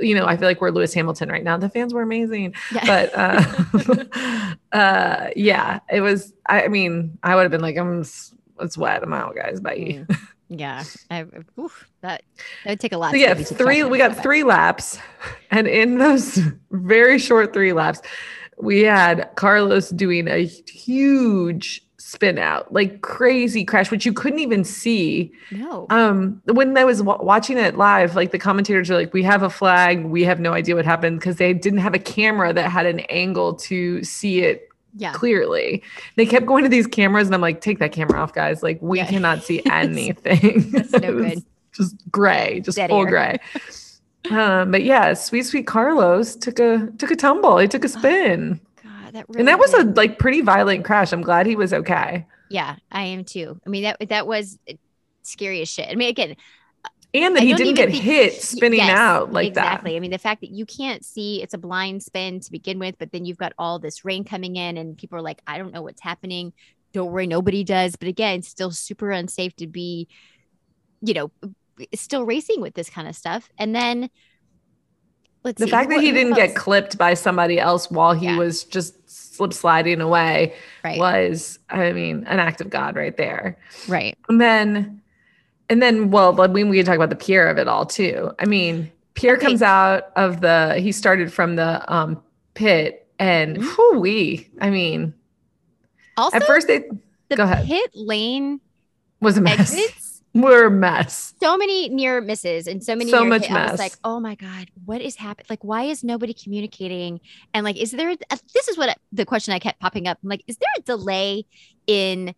you 0.00 0.14
know, 0.14 0.26
I 0.26 0.36
feel 0.36 0.48
like 0.48 0.60
we're 0.60 0.70
Lewis 0.70 0.94
Hamilton 0.94 1.28
right 1.28 1.42
now. 1.44 1.56
The 1.56 1.68
fans 1.68 1.92
were 1.94 2.02
amazing, 2.02 2.54
Yeah. 2.72 2.86
but 2.86 3.12
uh, 3.14 4.54
uh, 4.72 5.30
yeah, 5.36 5.80
it 5.90 6.00
was. 6.00 6.32
I, 6.46 6.68
mean, 6.68 7.18
I 7.22 7.34
would 7.34 7.42
have 7.42 7.50
been 7.50 7.60
like, 7.62 7.76
I'm. 7.76 8.00
It's 8.00 8.78
wet. 8.78 9.02
I'm 9.02 9.12
out, 9.12 9.34
guys. 9.34 9.58
Bye. 9.60 10.04
Mm. 10.08 10.16
Yeah, 10.58 10.84
I, 11.10 11.24
oof, 11.58 11.88
that 12.00 12.22
that 12.64 12.70
would 12.70 12.80
take 12.80 12.92
a 12.92 12.98
lot. 12.98 13.10
So 13.12 13.16
yeah, 13.16 13.28
get 13.28 13.38
me 13.38 13.44
to 13.44 13.54
three. 13.54 13.82
We 13.84 13.98
got 13.98 14.16
three 14.22 14.44
laps, 14.44 14.98
and 15.50 15.66
in 15.66 15.98
those 15.98 16.40
very 16.70 17.18
short 17.18 17.52
three 17.52 17.72
laps, 17.72 18.00
we 18.58 18.80
had 18.80 19.30
Carlos 19.36 19.90
doing 19.90 20.28
a 20.28 20.44
huge 20.46 21.82
spin 21.98 22.36
out, 22.36 22.70
like 22.72 23.00
crazy 23.00 23.64
crash, 23.64 23.90
which 23.90 24.04
you 24.04 24.12
couldn't 24.12 24.40
even 24.40 24.64
see. 24.64 25.32
No, 25.50 25.86
Um, 25.88 26.42
when 26.46 26.76
I 26.76 26.84
was 26.84 27.02
wa- 27.02 27.22
watching 27.22 27.56
it 27.56 27.76
live, 27.78 28.14
like 28.16 28.32
the 28.32 28.38
commentators 28.38 28.90
are 28.90 28.96
like, 28.96 29.14
"We 29.14 29.22
have 29.22 29.42
a 29.42 29.48
flag. 29.48 30.04
We 30.04 30.24
have 30.24 30.38
no 30.40 30.52
idea 30.52 30.74
what 30.74 30.84
happened 30.84 31.20
because 31.20 31.36
they 31.36 31.54
didn't 31.54 31.78
have 31.78 31.94
a 31.94 31.98
camera 31.98 32.52
that 32.52 32.70
had 32.70 32.84
an 32.86 33.00
angle 33.08 33.54
to 33.54 34.02
see 34.04 34.40
it 34.42 34.68
yeah, 34.96 35.12
clearly. 35.12 35.82
They 36.16 36.26
kept 36.26 36.46
going 36.46 36.64
to 36.64 36.68
these 36.70 36.86
cameras, 36.86 37.26
and 37.28 37.34
I'm 37.34 37.40
like, 37.40 37.60
take 37.60 37.78
that 37.78 37.92
camera 37.92 38.20
off, 38.20 38.32
guys. 38.34 38.62
Like, 38.62 38.80
we 38.82 38.98
Yeah. 38.98 39.06
cannot 39.06 39.42
see 39.42 39.62
anything. 39.70 40.70
That's 40.72 40.92
no 40.92 41.00
good. 41.00 41.44
Just 41.72 41.96
gray, 42.10 42.60
just 42.60 42.76
Dead 42.76 42.90
full 42.90 43.02
air. 43.02 43.08
gray. 43.08 43.38
um, 44.30 44.70
but 44.70 44.82
yeah, 44.84 45.14
sweet, 45.14 45.42
sweet 45.46 45.66
Carlos 45.66 46.36
took 46.36 46.58
a 46.58 46.88
took 46.98 47.10
a 47.10 47.16
tumble. 47.16 47.58
He 47.58 47.66
took 47.68 47.84
a 47.84 47.88
spin, 47.88 48.60
God, 48.82 49.14
that 49.14 49.26
really 49.28 49.40
and 49.40 49.48
that 49.48 49.58
was 49.58 49.72
a 49.74 49.84
like 49.84 50.18
pretty 50.18 50.42
violent 50.42 50.84
crash. 50.84 51.12
I'm 51.12 51.22
glad 51.22 51.46
he 51.46 51.56
was 51.56 51.72
okay. 51.72 52.26
yeah. 52.50 52.76
I 52.90 53.02
am 53.04 53.24
too. 53.24 53.58
I 53.66 53.70
mean 53.70 53.84
that 53.84 53.96
that 54.10 54.26
was 54.26 54.58
scary 55.22 55.62
as 55.62 55.68
shit. 55.70 55.88
I 55.88 55.94
mean, 55.94 56.08
again, 56.10 56.36
And 57.14 57.36
that 57.36 57.42
I 57.42 57.44
he 57.44 57.54
didn't 57.54 57.74
get 57.74 57.90
think- 57.90 58.02
hit 58.02 58.40
spinning 58.42 58.78
yes, 58.78 58.90
out 58.98 59.32
like 59.32 59.52
that. 59.54 59.60
exactly. 59.64 59.96
I 59.96 60.00
mean, 60.00 60.10
the 60.10 60.18
fact 60.18 60.40
that 60.40 60.50
you 60.50 60.64
can't 60.64 61.04
see 61.04 61.42
it's 61.42 61.52
a 61.52 61.58
blind 61.58 62.02
spin 62.02 62.40
to 62.40 62.50
begin 62.50 62.78
with, 62.78 62.96
but 62.98 63.12
then 63.12 63.24
you've 63.26 63.36
got 63.36 63.52
all 63.58 63.78
this 63.78 64.04
rain 64.04 64.24
coming 64.24 64.56
in, 64.56 64.78
and 64.78 64.96
people 64.96 65.18
are 65.18 65.22
like, 65.22 65.42
I 65.46 65.58
don't 65.58 65.72
know 65.74 65.82
what's 65.82 66.00
happening. 66.00 66.52
Don't 66.94 67.12
worry, 67.12 67.26
nobody 67.26 67.64
does. 67.64 67.96
But 67.96 68.08
again, 68.08 68.42
still 68.42 68.70
super 68.70 69.10
unsafe 69.10 69.54
to 69.56 69.66
be, 69.66 70.08
you 71.02 71.12
know, 71.14 71.30
still 71.94 72.24
racing 72.24 72.60
with 72.62 72.74
this 72.74 72.88
kind 72.88 73.06
of 73.08 73.14
stuff. 73.14 73.50
And 73.58 73.74
then 73.74 74.08
let's. 75.44 75.58
The 75.58 75.66
see, 75.66 75.70
fact 75.70 75.90
that 75.90 76.00
he 76.00 76.12
didn't 76.12 76.34
get 76.34 76.54
clipped 76.54 76.96
by 76.96 77.12
somebody 77.14 77.58
else 77.58 77.90
while 77.90 78.14
he 78.14 78.26
Yeah. 78.26 78.38
was 78.38 78.64
just 78.64 78.94
slip 79.10 79.52
sliding 79.52 80.00
away 80.00 80.54
right, 80.84 80.98
was, 80.98 81.58
I 81.68 81.92
mean, 81.92 82.24
an 82.26 82.38
act 82.38 82.60
of 82.62 82.70
God 82.70 82.96
right 82.96 83.16
there. 83.16 83.58
right, 83.88 84.16
And 84.30 84.40
then, 84.40 85.01
and 85.72 85.82
then, 85.82 86.10
well, 86.10 86.32
but 86.32 86.52
we, 86.52 86.62
we 86.64 86.76
can 86.76 86.84
talk 86.86 86.96
about 86.96 87.10
the 87.10 87.16
Pierre 87.16 87.48
of 87.48 87.56
it 87.58 87.66
all 87.66 87.86
too. 87.86 88.30
I 88.38 88.44
mean, 88.44 88.92
Pierre 89.14 89.36
Okay. 89.36 89.46
comes 89.46 89.62
out 89.62 90.10
of 90.16 90.40
the, 90.40 90.78
he 90.78 90.92
started 90.92 91.32
from 91.32 91.56
the 91.56 91.92
um, 91.92 92.22
pit 92.54 93.08
and 93.18 93.56
Mhm. 93.58 94.00
we, 94.00 94.48
I 94.60 94.70
mean, 94.70 95.14
Also, 96.16 96.36
at 96.36 96.44
first 96.44 96.66
they, 96.66 96.84
the 97.28 97.36
go 97.36 97.44
ahead. 97.44 97.66
pit 97.66 97.90
lane 97.94 98.60
was 99.20 99.36
a 99.38 99.40
mess. 99.40 99.60
exits. 99.60 100.08
We're 100.34 100.66
a 100.68 100.70
mess. 100.70 101.34
so 101.42 101.58
many 101.58 101.90
near 101.90 102.20
misses 102.22 102.66
and 102.66 102.82
so 102.82 102.96
many 102.96 103.10
So 103.10 103.22
much 103.22 103.46
hit- 103.46 103.56
I 103.56 103.62
was 103.64 103.70
mess. 103.72 103.78
like, 103.78 103.92
oh 104.02 104.18
my 104.18 104.34
god, 104.34 104.68
what 104.86 105.02
is 105.02 105.16
happening? 105.16 105.46
Like, 105.50 105.62
why 105.62 105.82
is 105.84 106.02
nobody 106.02 106.32
communicating? 106.32 107.20
And 107.52 107.64
like, 107.64 107.76
is 107.76 107.90
there? 107.90 108.10
A, 108.10 108.38
this 108.54 108.66
is 108.68 108.78
what 108.78 108.88
I- 108.88 108.96
the 109.12 109.26
question 109.26 109.52
I 109.52 109.58
kept 109.58 109.78
popping 109.78 110.06
up. 110.08 110.16
I'm 110.22 110.30
like, 110.30 110.42
is 110.46 110.56
there 110.56 110.70
a 110.78 110.80
delay 110.82 111.44
in 111.86 112.34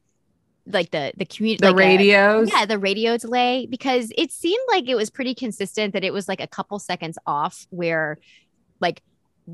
like 0.66 0.90
the 0.90 1.12
the 1.16 1.24
community? 1.26 1.60
The 1.66 1.72
uh, 1.72 1.74
radios. 1.74 2.50
yeah, 2.52 2.66
the 2.66 2.78
radio 2.78 3.16
delay 3.16 3.66
because 3.66 4.12
it 4.16 4.32
seemed 4.32 4.62
like 4.70 4.88
it 4.88 4.94
was 4.94 5.10
pretty 5.10 5.34
consistent 5.34 5.92
that 5.92 6.04
it 6.04 6.12
was 6.12 6.28
like 6.28 6.40
a 6.40 6.46
couple 6.46 6.78
seconds 6.78 7.18
off 7.26 7.66
where, 7.70 8.18
like. 8.80 9.02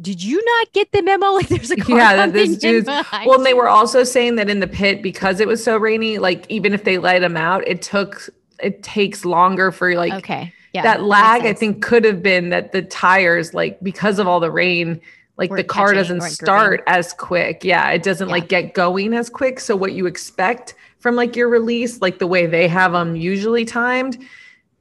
Did 0.01 0.23
you 0.23 0.41
not 0.45 0.73
get 0.73 0.93
the 0.93 1.03
memo? 1.03 1.27
Like 1.33 1.49
there's 1.49 1.73
a 1.73 1.77
car 1.77 1.99
Yeah, 1.99 2.15
that 2.15 2.33
this 2.33 2.57
dude's- 2.57 2.87
Well, 2.87 3.35
and 3.35 3.45
they 3.45 3.55
were 3.55 3.69
also 3.69 4.05
saying 4.05 4.37
that 4.37 4.49
in 4.49 4.61
the 4.61 4.69
pit 4.69 5.03
because 5.03 5.41
it 5.41 5.49
was 5.49 5.65
so 5.65 5.77
rainy, 5.77 6.19
like 6.19 6.47
even 6.49 6.73
if 6.73 6.85
they 6.85 6.97
let 6.99 7.19
them 7.19 7.37
out, 7.37 7.67
it 7.67 7.83
took 7.83 8.31
it 8.63 8.85
takes 8.85 9.25
longer 9.25 9.73
for 9.73 9.97
like 9.97 10.13
okay. 10.13 10.53
Yeah, 10.73 10.83
that 10.83 11.03
lag. 11.03 11.45
I 11.45 11.53
think 11.55 11.83
could 11.83 12.05
have 12.05 12.23
been 12.23 12.51
that 12.51 12.71
the 12.71 12.83
tires, 12.83 13.53
like 13.53 13.81
because 13.83 14.21
of 14.21 14.29
all 14.29 14.39
the 14.39 14.53
rain, 14.53 15.01
like 15.37 15.51
the 15.51 15.65
car 15.65 15.93
doesn't 15.93 16.21
start 16.21 16.85
as 16.87 17.13
quick. 17.13 17.65
Yeah, 17.65 17.91
it 17.91 18.05
doesn't 18.05 18.29
Yeah. 18.29 18.35
like 18.35 18.47
get 18.49 18.75
going 18.75 19.13
as 19.13 19.29
quick. 19.29 19.59
So 19.59 19.75
what 19.75 19.93
you 19.93 20.07
expect 20.07 20.75
from 21.01 21.17
like 21.17 21.35
your 21.37 21.49
release, 21.49 22.01
like 22.01 22.19
the 22.19 22.27
way 22.27 22.47
they 22.47 22.69
have 22.69 22.93
them 22.93 23.17
usually 23.17 23.65
timed, 23.65 24.19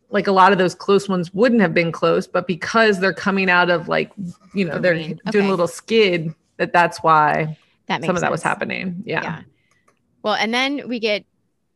like 0.09 0.27
a 0.27 0.31
lot 0.31 0.51
of 0.51 0.57
those 0.57 0.75
close 0.75 1.09
ones 1.09 1.33
wouldn't 1.33 1.61
have 1.61 1.73
been 1.73 1.91
close, 1.91 2.27
but 2.27 2.45
because 2.47 2.99
they're 2.99 3.13
coming 3.13 3.49
out 3.49 3.69
of 3.69 3.87
like 3.87 4.11
you 4.53 4.65
know 4.65 4.77
they're 4.79 4.93
rain. 4.93 5.19
doing 5.31 5.47
a 5.47 5.49
little 5.49 5.67
skid 5.67 6.33
that 6.57 6.73
that's 6.73 7.01
why 7.01 7.57
That 7.87 8.01
makes 8.01 8.07
some 8.07 8.15
of 8.15 8.21
that 8.21 8.31
was 8.31 8.43
happening. 8.43 9.01
Yeah. 9.05 9.23
Yeah. 9.23 9.41
Well, 10.21 10.33
and 10.35 10.53
then 10.53 10.87
we 10.89 10.99
get 10.99 11.25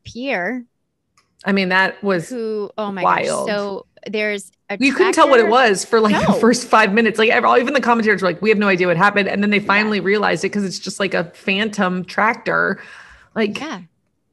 Pierre, 0.04 0.64
I 1.46 1.52
mean, 1.54 1.70
that 1.70 2.02
was, 2.04 2.28
who 2.30 2.70
oh 2.78 2.92
my 2.92 3.04
Wild. 3.04 3.48
gosh. 3.48 3.56
So 3.56 3.86
there's 4.08 4.52
a 4.70 4.78
you 4.80 4.94
couldn't 4.94 5.14
tell 5.14 5.30
what 5.30 5.40
it 5.40 5.48
was 5.48 5.86
for 5.86 6.02
like 6.02 6.12
No. 6.12 6.26
the 6.34 6.40
first 6.40 6.68
five 6.68 6.92
minutes. 6.94 7.18
Like 7.18 7.30
ev- 7.30 7.46
even 7.60 7.74
the 7.74 7.80
commentators 7.82 8.22
were 8.22 8.28
like, 8.30 8.42
we 8.42 8.50
have 8.50 8.58
no 8.58 8.68
idea 8.68 8.88
what 8.88 8.98
happened. 8.98 9.30
And 9.30 9.42
then 9.42 9.50
they 9.50 9.60
finally 9.62 10.02
realized 10.02 10.44
it 10.44 10.50
because 10.50 10.66
it's 10.66 10.80
just 10.80 11.00
like 11.00 11.14
a 11.14 11.26
phantom 11.32 12.04
tractor. 12.04 12.82
Like, 13.36 13.58
Yeah. 13.60 13.82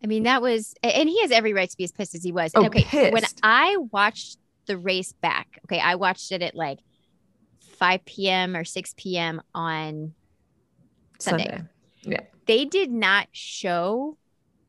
I 0.03 0.07
mean, 0.07 0.23
that 0.23 0.41
was, 0.41 0.75
and 0.83 1.09
he 1.09 1.21
has 1.23 1.31
every 1.31 1.53
right 1.53 1.69
to 1.69 1.77
be 1.77 1.85
as 1.85 1.93
pissed 1.93 2.15
as 2.15 2.25
he 2.25 2.33
was. 2.33 2.53
Oh, 2.55 2.67
okay, 2.67 3.11
when. 3.11 3.23
I 3.43 3.77
watched 3.93 4.39
the 4.67 4.79
race 4.79 5.13
back, 5.13 5.61
okay, 5.67 5.81
I 5.81 5.97
watched 5.97 6.33
it 6.33 6.43
at 6.43 6.55
like 6.55 6.79
5 7.79 8.05
p.m. 8.05 8.57
or 8.57 8.65
6 8.65 8.95
p.m. 8.97 9.43
on 9.55 10.15
Sunday. 11.19 11.63
Sunday. 12.03 12.27
They 12.47 12.65
did 12.65 12.91
not 12.91 13.29
show 13.33 14.17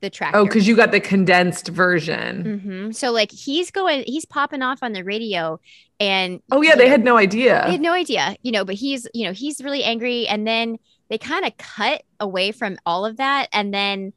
the 0.02 0.10
track. 0.10 0.36
Oh, 0.36 0.46
because 0.46 0.68
you 0.68 0.76
got 0.76 0.92
the 0.92 1.00
condensed 1.00 1.68
version. 1.70 2.90
Mhm. 2.90 2.96
So 2.96 3.12
like 3.12 3.32
he's 3.32 3.72
going, 3.72 4.04
he's 4.06 4.26
popping 4.26 4.62
off 4.62 4.80
on 4.82 4.94
the 4.94 5.04
radio, 5.04 5.60
and 6.00 6.42
Oh, 6.52 6.62
yeah. 6.62 6.76
They 6.76 6.86
know, 6.86 6.90
had 6.92 7.04
no 7.04 7.18
idea. 7.18 7.64
they 7.66 7.72
had 7.74 7.82
no 7.82 7.94
idea, 7.94 8.36
you 8.42 8.52
know. 8.52 8.66
But 8.66 8.76
he's, 8.76 9.08
you 9.14 9.26
know, 9.26 9.32
he's 9.32 9.62
really 9.64 9.84
angry, 9.84 10.28
and 10.28 10.46
then 10.46 10.78
they 11.10 11.18
kind 11.18 11.46
of 11.46 11.56
cut 11.58 12.04
away 12.20 12.52
from 12.52 12.78
all 12.86 13.06
of 13.06 13.18
that, 13.18 13.48
and 13.54 13.74
then 13.74 14.14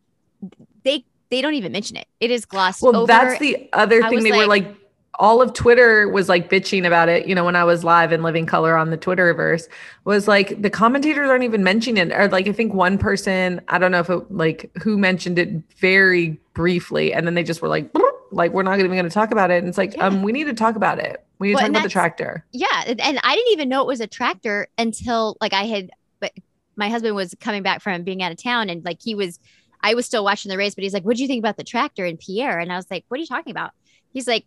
they 1.31 1.41
don't 1.43 1.55
even 1.55 1.73
mention 1.73 1.97
it. 1.97 2.07
It 2.21 2.31
is 2.31 2.45
glossed 2.45 2.83
Well, 2.83 2.97
over. 2.97 3.07
that's 3.07 3.39
the 3.41 3.69
other 3.73 4.03
thing. 4.09 4.23
They 4.23 4.31
were 4.33 4.47
like- 4.47 4.65
like, 4.65 4.77
all 5.21 5.41
of 5.41 5.53
Twitter 5.53 6.09
was 6.09 6.29
like 6.29 6.51
bitching 6.51 6.85
about 6.85 7.09
it. 7.09 7.29
You 7.29 7.37
know, 7.37 7.45
when 7.45 7.55
I 7.55 7.63
was 7.63 7.85
live 7.85 8.11
in 8.13 8.25
Living 8.25 8.47
Color 8.47 8.77
on 8.77 8.91
the 8.91 8.99
Twitterverse, 8.99 9.69
was 10.05 10.27
like 10.27 10.61
the 10.61 10.69
commentators 10.71 11.31
aren't 11.31 11.45
even 11.45 11.63
mentioning 11.63 12.09
it. 12.11 12.13
Or 12.13 12.27
like, 12.29 12.49
I 12.49 12.53
think 12.53 12.75
one 12.75 12.99
person, 12.99 13.61
I 13.69 13.79
don't 13.79 13.93
know 13.93 14.01
if 14.01 14.11
it 14.11 14.29
like 14.33 14.73
who 14.83 14.99
mentioned 14.99 15.39
it 15.39 15.51
very 15.79 16.31
briefly, 16.53 17.13
and 17.15 17.27
then 17.29 17.35
they 17.35 17.45
just 17.45 17.63
were 17.63 17.69
like, 17.69 17.89
like 18.33 18.51
we're 18.53 18.65
not 18.65 18.81
even 18.81 18.91
going 18.91 19.05
to 19.05 19.09
talk 19.11 19.31
about 19.31 19.53
it. 19.53 19.59
And 19.59 19.69
it's 19.69 19.79
like, 19.79 19.97
Yeah. 19.97 20.07
um, 20.09 20.23
we 20.25 20.33
need 20.33 20.45
to 20.45 20.53
talk 20.55 20.75
about 20.75 20.99
it. 20.99 21.25
We 21.39 21.49
need 21.49 21.55
to 21.55 21.61
talk 21.61 21.71
about 21.71 21.83
the 21.85 21.89
tractor. 21.91 22.45
yeah, 22.51 22.83
and 22.87 23.01
and 23.01 23.21
I 23.23 23.37
didn't 23.37 23.53
even 23.53 23.69
know 23.69 23.83
it 23.83 23.87
was 23.87 24.01
a 24.01 24.09
tractor 24.09 24.67
until 24.79 25.37
like 25.41 25.53
I 25.53 25.65
had, 25.67 25.91
but 26.19 26.33
my 26.75 26.89
husband 26.89 27.15
was 27.15 27.37
coming 27.39 27.63
back 27.63 27.83
from 27.83 28.03
being 28.03 28.21
out 28.21 28.33
of 28.33 28.43
town, 28.43 28.69
and 28.69 28.85
like 28.85 29.01
he 29.01 29.15
was, 29.15 29.39
I 29.85 29.93
was 29.95 30.07
still 30.07 30.25
watching 30.25 30.49
the 30.49 30.57
race, 30.57 30.75
but 30.75 30.83
he's 30.83 30.95
like, 30.95 31.05
"What 31.05 31.17
do 31.17 31.23
you 31.23 31.29
think 31.29 31.43
about 31.43 31.59
the 31.59 31.63
tractor 31.63 32.07
and 32.07 32.19
Pierre?" 32.19 32.59
And 32.59 32.73
I 32.73 32.77
was 32.77 32.91
like, 32.91 33.05
"What 33.09 33.19
are 33.19 33.21
you 33.21 33.27
talking 33.27 33.51
about?" 33.51 33.73
He's 34.15 34.27
like, 34.27 34.47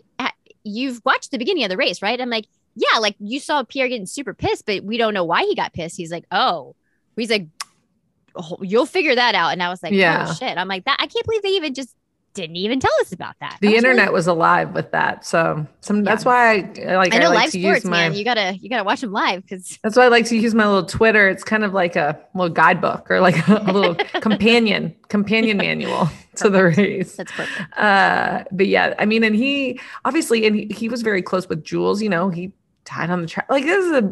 "You've 0.64 1.00
watched 1.06 1.30
the 1.30 1.38
beginning 1.38 1.64
of 1.64 1.70
the 1.70 1.78
race, 1.78 2.02
right?" 2.02 2.20
I'm 2.20 2.32
like, 2.32 2.48
"Yeah, 2.76 2.98
like 3.00 3.16
you 3.20 3.40
saw 3.40 3.64
Pierre 3.64 3.88
getting 3.88 4.08
super 4.08 4.34
pissed, 4.34 4.66
but 4.66 4.84
we 4.84 4.98
don't 4.98 5.14
know 5.14 5.24
why 5.24 5.44
he 5.44 5.54
got 5.54 5.74
pissed." 5.74 5.96
He's 5.96 6.12
like, 6.12 6.26
"Oh," 6.32 6.76
he's 7.16 7.30
like, 7.30 7.48
"Oh, 8.36 8.58
"You'll 8.62 8.88
figure 8.88 9.14
that 9.14 9.36
out." 9.36 9.54
And 9.54 9.62
I 9.62 9.70
was 9.70 9.84
like, 9.84 9.94
oh, 9.94 9.96
Yeah. 9.96 10.26
"Oh 10.28 10.34
shit!" 10.34 10.58
I'm 10.58 10.68
like, 10.68 10.86
"That 10.86 10.98
I 11.00 11.06
can't 11.06 11.26
believe 11.26 11.44
they 11.44 11.50
even 11.50 11.76
just." 11.76 11.96
Didn't 12.38 12.56
even 12.58 12.80
tell 12.80 12.92
us 13.02 13.12
about 13.12 13.34
that. 13.40 13.54
That 13.54 13.62
The 13.62 13.68
was 13.68 13.82
really 13.82 13.90
internet 13.90 14.14
was 14.14 14.28
alive 14.28 14.76
with 14.76 14.92
that. 14.92 15.26
So 15.26 15.66
some 15.82 16.04
that's 16.04 16.24
why 16.24 16.60
I 16.86 16.96
like 16.96 17.16
I 17.16 17.18
know 17.18 17.30
like 17.30 17.52
live 17.52 17.62
sports, 17.62 17.84
my 17.84 18.10
man. 18.10 18.14
You 18.14 18.24
gotta 18.24 18.56
you 18.62 18.70
gotta 18.70 18.84
watch 18.84 19.02
them 19.02 19.12
live 19.12 19.42
because 19.42 19.80
That's 19.82 19.98
why 19.98 20.06
I 20.06 20.08
like 20.10 20.26
to 20.28 20.38
use 20.38 20.54
my 20.54 20.68
little 20.68 20.86
Twitter. 20.86 21.28
It's 21.28 21.44
kind 21.44 21.64
of 21.64 21.74
like 21.74 21.96
a 21.96 22.20
little 22.36 22.54
guidebook 22.54 23.10
or 23.10 23.22
like 23.22 23.48
a, 23.48 23.72
little 23.72 23.96
companion 24.22 24.94
companion 25.08 25.58
manual 25.58 26.10
to 26.36 26.52
the 26.52 26.66
race. 26.66 27.16
that's 27.16 27.32
perfect. 27.32 27.76
Uh, 27.76 28.44
but 28.52 28.68
yeah, 28.68 28.94
I 29.00 29.06
mean, 29.06 29.24
and 29.24 29.36
he 29.36 29.80
obviously, 30.06 30.46
and 30.46 30.56
he, 30.56 30.66
he 30.68 30.90
was 30.90 31.02
very 31.02 31.24
close 31.24 31.50
with 31.50 31.64
Jules. 31.64 32.04
You 32.04 32.10
know, 32.10 32.30
he 32.30 32.52
died 32.86 33.10
on 33.10 33.22
the 33.22 33.28
track. 33.28 33.48
Like 33.50 33.64
this 33.64 33.84
is 33.84 33.92
a. 33.94 34.12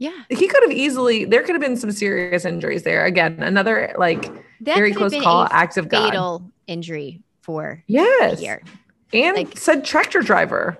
Yeah, 0.00 0.24
He 0.28 0.48
could 0.48 0.62
have 0.64 0.72
easily. 0.72 1.24
There 1.24 1.42
could 1.42 1.54
have 1.54 1.62
been 1.62 1.76
some 1.76 1.92
serious 1.92 2.44
injuries 2.44 2.82
there. 2.82 3.04
Again, 3.04 3.40
another 3.44 3.94
like 3.96 4.22
that 4.62 4.74
very 4.74 4.92
close 4.92 5.12
call. 5.12 5.46
Act 5.52 5.76
of 5.76 5.88
God. 5.88 6.10
fatal 6.10 6.50
injury 6.66 7.22
for 7.48 7.82
Yes, 7.86 8.40
Pierre. 8.40 8.60
and 9.14 9.34
Like- 9.38 9.56
said 9.56 9.82
tractor 9.86 10.20
driver. 10.20 10.76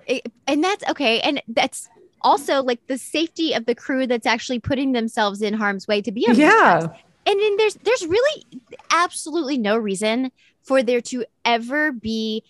And 0.47 0.63
that's 0.63 0.85
okay, 0.91 1.19
and 1.23 1.43
that's 1.49 1.89
also 2.21 2.63
like 2.63 2.87
the 2.89 2.99
safety 2.99 3.55
of 3.55 3.65
the 3.65 3.75
crew 3.75 4.07
that's 4.07 4.27
actually 4.27 4.59
putting 4.59 4.93
themselves 4.93 5.41
in 5.41 5.55
harm's 5.55 5.89
way 5.89 6.03
to 6.03 6.13
be 6.13 6.29
on. 6.29 6.35
Yeah, 6.37 6.89
And 7.25 7.41
then 7.41 7.57
there's 7.57 7.75
there's 7.77 8.05
really 8.07 8.45
absolutely 8.91 9.57
no 9.57 9.79
reason 9.79 10.31
for 10.63 10.83
there 10.83 11.01
to 11.01 11.25
ever 11.47 11.91
be 11.91 12.43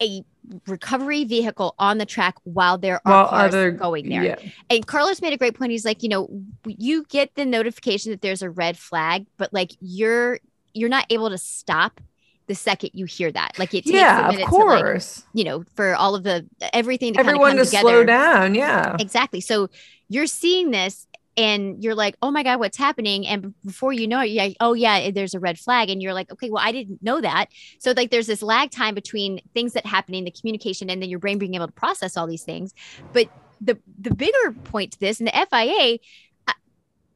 a 0.00 0.24
recovery 0.66 1.24
vehicle 1.24 1.74
on 1.78 1.98
the 1.98 2.06
track 2.06 2.36
while 2.44 2.78
there 2.78 3.00
are 3.06 3.12
While 3.24 3.28
cars 3.28 3.54
other- 3.54 3.70
going 3.70 4.08
there. 4.08 4.24
yeah, 4.24 4.36
and 4.70 4.86
Carlos 4.86 5.20
made 5.20 5.34
a 5.34 5.36
great 5.36 5.54
point. 5.58 5.72
He's 5.72 5.84
like, 5.84 6.02
you 6.02 6.08
know, 6.08 6.30
you 6.66 7.04
get 7.10 7.34
the 7.34 7.44
notification 7.44 8.12
that 8.12 8.22
there's 8.22 8.40
a 8.42 8.48
red 8.48 8.78
flag, 8.78 9.26
but 9.36 9.52
like 9.52 9.72
you're 9.80 10.38
you're 10.72 10.88
not 10.88 11.04
able 11.10 11.28
to 11.30 11.38
stop 11.38 12.00
the 12.46 12.54
second 12.54 12.90
you 12.94 13.06
hear 13.06 13.32
that. 13.32 13.58
Like 13.58 13.74
it 13.74 13.84
takes 13.84 13.94
a 13.94 14.28
minute 14.32 14.42
of 14.44 14.50
to 14.50 14.56
like, 14.56 14.84
you 15.32 15.44
know, 15.44 15.64
for 15.76 15.94
all 15.94 16.14
of 16.14 16.22
the 16.24 16.46
everything 16.72 17.12
to 17.14 17.18
kind 17.18 17.28
of 17.28 17.34
Everyone 17.34 17.56
to 17.56 17.64
together. 17.64 17.88
slow 17.88 18.04
down. 18.04 18.54
Yeah, 18.54 18.96
Exactly. 18.98 19.40
So 19.40 19.68
you're 20.08 20.26
seeing 20.26 20.70
this 20.70 21.06
and 21.36 21.82
you're 21.82 21.94
like, 21.96 22.16
oh 22.22 22.30
my 22.30 22.42
God, 22.44 22.60
what's 22.60 22.76
happening? 22.76 23.26
And 23.26 23.54
before 23.64 23.92
you 23.92 24.06
know 24.06 24.20
it, 24.20 24.26
you're 24.26 24.44
like, 24.44 24.56
oh 24.60 24.74
yeah, 24.74 25.10
there's 25.10 25.34
a 25.34 25.40
red 25.40 25.58
flag. 25.58 25.90
And 25.90 26.00
you're 26.02 26.14
like, 26.14 26.30
okay, 26.32 26.50
well, 26.50 26.62
I 26.64 26.70
didn't 26.70 27.02
know 27.02 27.20
that. 27.20 27.46
So 27.80 27.92
like 27.96 28.10
there's 28.10 28.26
this 28.28 28.42
lag 28.42 28.70
time 28.70 28.94
between 28.94 29.40
things 29.54 29.72
that 29.72 29.84
happening, 29.86 30.24
the 30.24 30.30
communication, 30.30 30.90
and 30.90 31.02
then 31.02 31.08
your 31.10 31.18
brain 31.18 31.38
being 31.38 31.54
able 31.54 31.66
to 31.66 31.72
process 31.72 32.16
all 32.16 32.26
these 32.26 32.44
things. 32.44 32.72
But 33.12 33.28
the 33.60 33.78
the 33.98 34.14
bigger 34.14 34.52
point 34.64 34.92
to 34.92 35.00
this 35.00 35.18
and 35.18 35.26
the 35.26 35.32
FIA, 35.50 35.98
uh, 36.46 36.52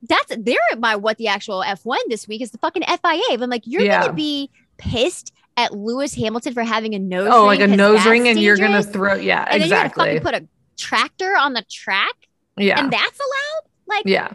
that's 0.02 0.35
they're 0.37 0.58
my 0.78 0.97
what 0.97 1.18
the 1.18 1.28
actual 1.28 1.62
F1 1.62 1.99
this 2.08 2.26
week 2.26 2.42
is 2.42 2.50
the 2.50 2.58
fucking 2.58 2.82
FIA. 2.82 3.20
I'm 3.30 3.50
like, 3.50 3.64
you're 3.66 3.82
Yeah. 3.82 4.00
gonna 4.00 4.14
be 4.14 4.50
pissed 4.78 5.32
at 5.56 5.73
Lewis 5.73 6.14
Hamilton 6.14 6.54
for 6.54 6.62
having 6.62 6.94
a 6.94 6.99
nose 6.99 7.25
ring. 7.25 7.32
oh, 7.32 7.40
ring. 7.40 7.47
like 7.47 7.61
a 7.61 7.76
nose 7.76 8.06
ring, 8.06 8.28
and 8.28 8.40
you're 8.40 8.56
gonna 8.56 8.82
throw. 8.82 9.14
Yeah, 9.14 9.47
and 9.50 9.62
then 9.62 9.68
you're 9.68 9.78
gonna 9.78 9.90
fucking 9.90 10.20
put 10.20 10.35
a 10.35 10.47
tractor 10.76 11.37
on 11.37 11.52
the 11.52 11.64
track 11.68 12.14
yeah, 12.58 12.80
and 12.80 12.92
that's 12.92 13.18
allowed 13.18 13.70
like 13.87 14.02
yeah. 14.06 14.32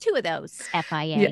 two 0.00 0.14
of 0.14 0.22
those 0.22 0.62
fia 0.88 1.04
Yeah. 1.04 1.28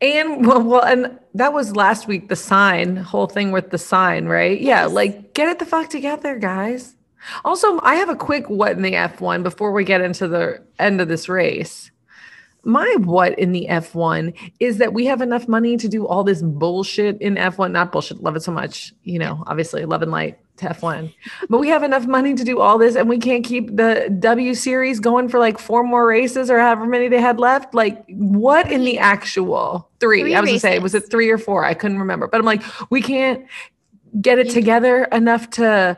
And 0.00 0.46
well, 0.46 0.62
well, 0.62 0.82
and 0.82 1.18
that 1.34 1.52
was 1.52 1.76
last 1.76 2.06
week, 2.06 2.28
the 2.28 2.36
sign, 2.36 2.96
whole 2.96 3.26
thing 3.26 3.52
with 3.52 3.70
the 3.70 3.78
sign, 3.78 4.26
right? 4.26 4.60
Yeah, 4.60 4.84
Yes. 4.84 4.92
like 4.92 5.34
get 5.34 5.48
it 5.48 5.58
the 5.58 5.66
fuck 5.66 5.88
together, 5.88 6.38
guys. 6.38 6.96
Also, 7.44 7.80
I 7.82 7.94
have 7.94 8.10
a 8.10 8.16
quick 8.16 8.50
what 8.50 8.72
in 8.72 8.82
the 8.82 8.92
F1 8.92 9.42
before 9.42 9.72
we 9.72 9.84
get 9.84 10.02
into 10.02 10.28
the 10.28 10.62
end 10.78 11.00
of 11.00 11.08
this 11.08 11.28
race. 11.28 11.90
My 12.64 12.94
what 13.00 13.38
in 13.38 13.52
the 13.52 13.66
F1 13.70 14.52
is 14.60 14.78
that 14.78 14.92
we 14.92 15.06
have 15.06 15.20
enough 15.20 15.48
money 15.48 15.76
to 15.76 15.88
do 15.88 16.06
all 16.06 16.24
this 16.24 16.42
bullshit 16.42 17.20
in 17.20 17.36
F1. 17.36 17.72
Not 17.72 17.92
bullshit, 17.92 18.22
love 18.22 18.36
it 18.36 18.42
so 18.42 18.52
much. 18.52 18.92
You 19.02 19.18
know, 19.18 19.44
obviously, 19.46 19.84
love 19.84 20.02
and 20.02 20.10
light 20.10 20.38
to 20.56 20.66
F1. 20.66 21.12
but 21.48 21.58
we 21.58 21.68
have 21.68 21.82
enough 21.82 22.06
money 22.06 22.34
to 22.34 22.44
do 22.44 22.60
all 22.60 22.78
this 22.78 22.94
and 22.94 23.08
we 23.08 23.18
can't 23.18 23.44
keep 23.44 23.76
the 23.76 24.14
W 24.20 24.54
series 24.54 25.00
going 25.00 25.28
for 25.28 25.40
like 25.40 25.58
four 25.58 25.82
more 25.82 26.06
races 26.06 26.50
or 26.50 26.58
however 26.58 26.86
many 26.86 27.08
they 27.08 27.20
had 27.20 27.40
left. 27.40 27.74
Like, 27.74 28.04
what 28.08 28.70
in 28.70 28.84
the 28.84 28.98
actual 28.98 29.88
three? 30.00 30.20
Three 30.20 30.34
I 30.34 30.40
was 30.40 30.50
gonna 30.50 30.60
say, 30.60 30.78
was 30.78 30.94
it 30.94 31.10
three 31.10 31.30
or 31.30 31.38
four? 31.38 31.64
I 31.64 31.74
couldn't 31.74 31.98
remember. 31.98 32.28
But 32.28 32.38
I'm 32.38 32.46
like, 32.46 32.62
we 32.90 33.02
can't 33.02 33.46
get 34.20 34.38
it 34.38 34.50
together 34.50 35.04
enough 35.04 35.50
to 35.50 35.96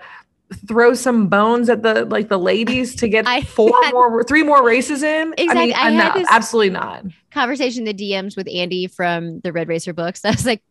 throw 0.69 0.95
some 0.95 1.29
bones 1.29 1.69
at 1.69 1.83
the 1.83 2.05
like 2.07 2.29
the 2.29 2.38
ladies 2.38 2.95
to 2.97 3.09
get 3.09 3.26
I 3.29 3.43
four 3.43 3.73
had- 3.83 3.93
more 3.93 4.23
three 4.25 4.43
more 4.43 4.65
races 4.65 5.03
in. 5.03 5.35
I 5.38 5.55
mean, 5.55 5.73
I 5.75 5.91
had 5.91 6.25
absolutely 6.31 6.71
not. 6.71 7.05
conversation 7.33 7.85
the 7.85 7.93
dms 7.95 8.37
with 8.37 8.49
andy 8.53 8.87
from 8.87 9.41
the 9.41 9.53
red 9.53 9.69
racer 9.69 9.93
books 9.93 10.21
i 10.25 10.31
was 10.31 10.47
like 10.47 10.62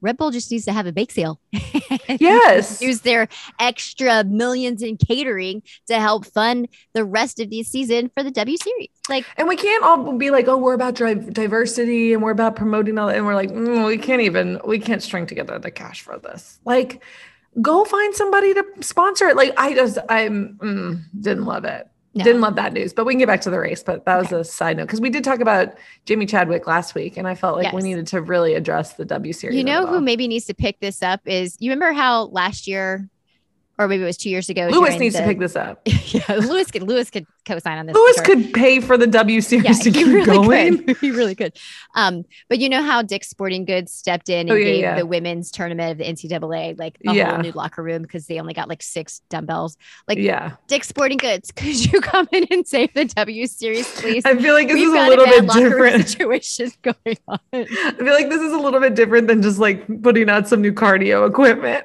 red 0.00 0.16
bull 0.16 0.30
just 0.30 0.50
needs 0.50 0.64
to 0.64 0.72
have 0.72 0.86
a 0.86 0.92
bake 0.92 1.10
sale 1.10 1.40
Yes. 2.08 2.80
use 2.82 3.00
their 3.00 3.28
extra 3.58 4.24
millions 4.24 4.82
in 4.82 4.96
catering 4.96 5.62
to 5.88 5.98
help 5.98 6.26
fund 6.26 6.68
the 6.92 7.04
rest 7.04 7.40
of 7.40 7.50
the 7.50 7.62
season 7.62 8.10
for 8.14 8.22
the 8.22 8.30
w 8.30 8.56
series 8.56 8.88
like 9.08 9.24
And 9.36 9.48
we 9.48 9.56
can't 9.56 9.84
all 9.84 10.12
be 10.12 10.30
like, 10.30 10.48
oh, 10.48 10.56
we're 10.56 10.74
about 10.74 10.94
diversity 10.94 12.12
and 12.14 12.22
we're 12.22 12.30
about 12.30 12.56
promoting 12.56 12.98
all 12.98 13.08
that. 13.08 13.16
And 13.16 13.26
we're 13.26 13.34
like, 13.34 13.50
mm, 13.50 13.86
we 13.86 13.98
can't 13.98 14.22
even, 14.22 14.60
we 14.64 14.78
can't 14.78 15.02
string 15.02 15.26
together 15.26 15.58
the 15.58 15.70
cash 15.70 16.00
for 16.00 16.18
this. 16.18 16.58
Like, 16.64 17.02
go 17.60 17.84
find 17.84 18.14
somebody 18.14 18.54
to 18.54 18.64
sponsor 18.80 19.26
it. 19.26 19.36
Like, 19.36 19.52
I 19.56 19.74
just, 19.74 19.98
I'm, 20.08 20.58
mm, 20.62 21.02
didn't 21.20 21.44
love 21.44 21.64
it. 21.64 21.88
No. 22.16 22.22
Didn't 22.22 22.42
love 22.42 22.54
that 22.56 22.72
news. 22.72 22.92
But 22.92 23.06
we 23.06 23.12
can 23.12 23.18
get 23.18 23.26
back 23.26 23.40
to 23.40 23.50
the 23.50 23.58
race. 23.58 23.82
But 23.82 24.04
that 24.04 24.16
was 24.16 24.30
a 24.30 24.44
side 24.44 24.76
note 24.76 24.84
because 24.84 25.00
we 25.00 25.10
did 25.10 25.24
talk 25.24 25.40
about 25.40 25.74
Jamie 26.06 26.26
Chadwick 26.26 26.66
last 26.66 26.94
week. 26.94 27.16
And 27.16 27.26
I 27.26 27.34
felt 27.34 27.56
like 27.56 27.72
we 27.72 27.82
needed 27.82 28.06
to 28.08 28.22
really 28.22 28.54
address 28.54 28.94
the 28.94 29.04
W 29.04 29.32
series. 29.32 29.56
you 29.56 29.64
know 29.64 29.84
who 29.86 30.00
maybe 30.00 30.28
needs 30.28 30.44
to 30.46 30.54
pick 30.54 30.78
this 30.78 31.02
up 31.02 31.20
is 31.24 31.56
you 31.58 31.70
remember 31.70 31.92
how 31.92 32.26
last 32.26 32.68
year 32.68 33.08
or 33.78 33.88
maybe 33.88 34.02
it 34.02 34.06
was 34.06 34.16
two 34.16 34.30
years 34.30 34.48
ago. 34.48 34.68
Lewis 34.70 34.98
needs 34.98 35.16
to 35.16 35.22
pick 35.24 35.38
this 35.38 35.56
up. 35.56 35.80
yeah, 35.86 36.22
Lewis 36.28 36.70
could 36.70 36.82
Lewis 36.84 37.10
could 37.10 37.26
co-sign 37.44 37.78
on 37.78 37.86
this. 37.86 37.94
Lewis 37.94 38.14
sure. 38.16 38.24
could 38.24 38.52
pay 38.54 38.80
for 38.80 38.96
the 38.96 39.06
W 39.06 39.40
series 39.40 39.64
Yeah, 39.64 39.72
to 39.72 39.90
keep 39.90 40.06
really 40.06 40.24
going. 40.24 40.84
could. 40.84 40.96
He 41.00 41.10
really 41.10 41.34
could. 41.34 41.56
Um, 41.94 42.24
but 42.48 42.58
you 42.58 42.68
know 42.68 42.82
how 42.82 43.02
Dick's 43.02 43.28
Sporting 43.28 43.64
Goods 43.64 43.92
stepped 43.92 44.28
in 44.28 44.40
and 44.48 44.50
Oh, 44.52 44.54
yeah, 44.54 44.64
gave 44.64 44.80
yeah. 44.80 44.96
the 44.98 45.06
women's 45.06 45.50
tournament 45.50 45.92
of 45.92 45.98
the 45.98 46.04
NCAA 46.04 46.78
like 46.78 46.96
a 47.06 47.24
whole 47.24 47.38
new 47.42 47.52
locker 47.52 47.82
room 47.82 48.02
because 48.02 48.26
they 48.26 48.38
only 48.40 48.54
got 48.54 48.68
like 48.68 48.82
six 48.82 49.20
dumbbells. 49.28 49.76
Like 50.08 50.18
Yeah. 50.18 50.52
Dick's 50.68 50.88
Sporting 50.88 51.18
Goods, 51.18 51.50
could 51.56 51.92
you 51.92 52.00
come 52.00 52.28
in 52.32 52.46
and 52.50 52.66
save 52.66 52.94
the 52.94 53.04
W 53.04 53.46
series, 53.46 53.90
please? 54.00 54.24
I 54.24 54.36
feel 54.36 54.54
like 54.54 54.68
this 54.68 54.74
We've 54.76 54.88
is 54.88 54.94
a 54.94 55.06
little 55.08 55.24
bad 55.26 55.46
bit 55.46 55.52
different. 55.52 56.08
situation 56.08 56.70
going 56.82 57.18
on. 57.28 57.38
I 57.52 57.64
feel 57.98 58.14
like 58.14 58.28
this 58.30 58.40
is 58.40 58.52
a 58.52 58.58
little 58.58 58.80
bit 58.80 58.94
different 58.94 59.28
than 59.28 59.42
just 59.42 59.58
like 59.58 59.84
putting 60.02 60.30
out 60.30 60.48
some 60.48 60.62
new 60.62 60.72
cardio 60.72 61.28
equipment. 61.28 61.84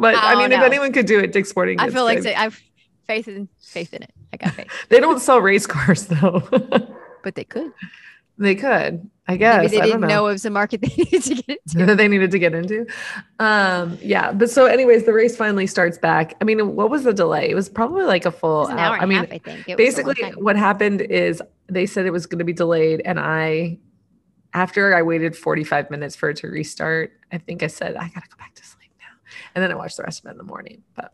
But 0.00 0.14
I 0.16 0.34
Oh, 0.34 0.38
mean, 0.38 0.52
if 0.52 0.60
anyone 0.60 0.92
could 0.92 1.06
do 1.06 1.18
it, 1.20 1.32
Dick 1.32 1.46
Sporting 1.46 1.78
I 1.80 1.90
feel 1.90 2.04
like 2.04 2.22
so, 2.22 2.32
I've 2.36 2.60
faith 3.06 3.28
in 3.28 3.48
faith 3.60 3.92
in 3.94 4.02
it. 4.02 4.12
I 4.32 4.36
got 4.36 4.54
faith, 4.54 4.68
they 4.88 5.00
don't 5.00 5.20
sell 5.20 5.40
race 5.40 5.66
cars 5.66 6.06
though. 6.06 6.40
but 7.22 7.34
they 7.34 7.44
could. 7.44 7.72
they 8.38 8.54
could, 8.54 9.10
I 9.28 9.36
guess. 9.36 9.62
Maybe 9.64 9.76
they 9.76 9.82
I 9.82 9.86
didn't 9.86 10.00
know. 10.02 10.26
it 10.28 10.32
was 10.32 10.44
a 10.44 10.50
market 10.50 10.80
they 10.82 10.88
needed 10.96 11.22
to 11.22 11.34
get 11.34 11.60
into. 11.66 11.86
that 11.86 11.96
they 11.98 12.08
needed 12.08 12.30
to 12.30 12.38
get 12.38 12.54
into. 12.54 12.86
Um, 13.38 13.98
yeah, 14.00 14.32
but 14.32 14.48
so 14.50 14.64
anyways, 14.66 15.04
the 15.04 15.12
race 15.12 15.36
finally 15.36 15.66
starts 15.66 15.98
back. 15.98 16.34
I 16.40 16.44
mean, 16.44 16.74
what 16.76 16.88
was 16.90 17.04
the 17.04 17.12
delay? 17.12 17.50
It 17.50 17.54
was 17.54 17.68
probably 17.68 18.04
like 18.04 18.24
a 18.24 18.30
full 18.32 18.66
an 18.68 18.78
hour. 18.78 18.94
hour 18.94 18.94
and 18.94 19.02
I 19.02 19.06
mean, 19.06 19.18
a 19.18 19.20
half, 19.22 19.32
I 19.32 19.38
think. 19.38 19.68
It 19.68 19.76
was 19.78 19.98
a 19.98 20.02
long 20.02 20.14
basically 20.14 20.42
what 20.42 20.56
happened 20.56 21.02
is 21.02 21.42
they 21.68 21.86
said 21.86 22.06
it 22.06 22.12
was 22.12 22.26
going 22.26 22.38
to 22.38 22.44
be 22.44 22.52
delayed 22.52 23.02
and 23.04 23.20
I 23.20 23.78
after 24.52 24.96
I 24.96 25.02
waited 25.02 25.36
45 25.36 25.90
minutes 25.90 26.16
for 26.16 26.30
it 26.30 26.38
to 26.38 26.48
restart, 26.48 27.12
I 27.30 27.38
think 27.38 27.62
I 27.62 27.68
said 27.68 27.94
I 27.94 28.08
got 28.08 28.24
to 28.24 28.28
go 28.30 28.36
back 28.38 28.49
to 28.49 28.49
sleep 28.49 28.49
now. 28.49 28.49
And 29.54 29.62
then 29.62 29.72
I 29.72 29.74
watched 29.74 29.96
the 29.96 30.02
rest 30.02 30.20
of 30.20 30.28
it 30.28 30.32
in 30.32 30.38
the 30.38 30.44
morning, 30.44 30.82
but 30.94 31.12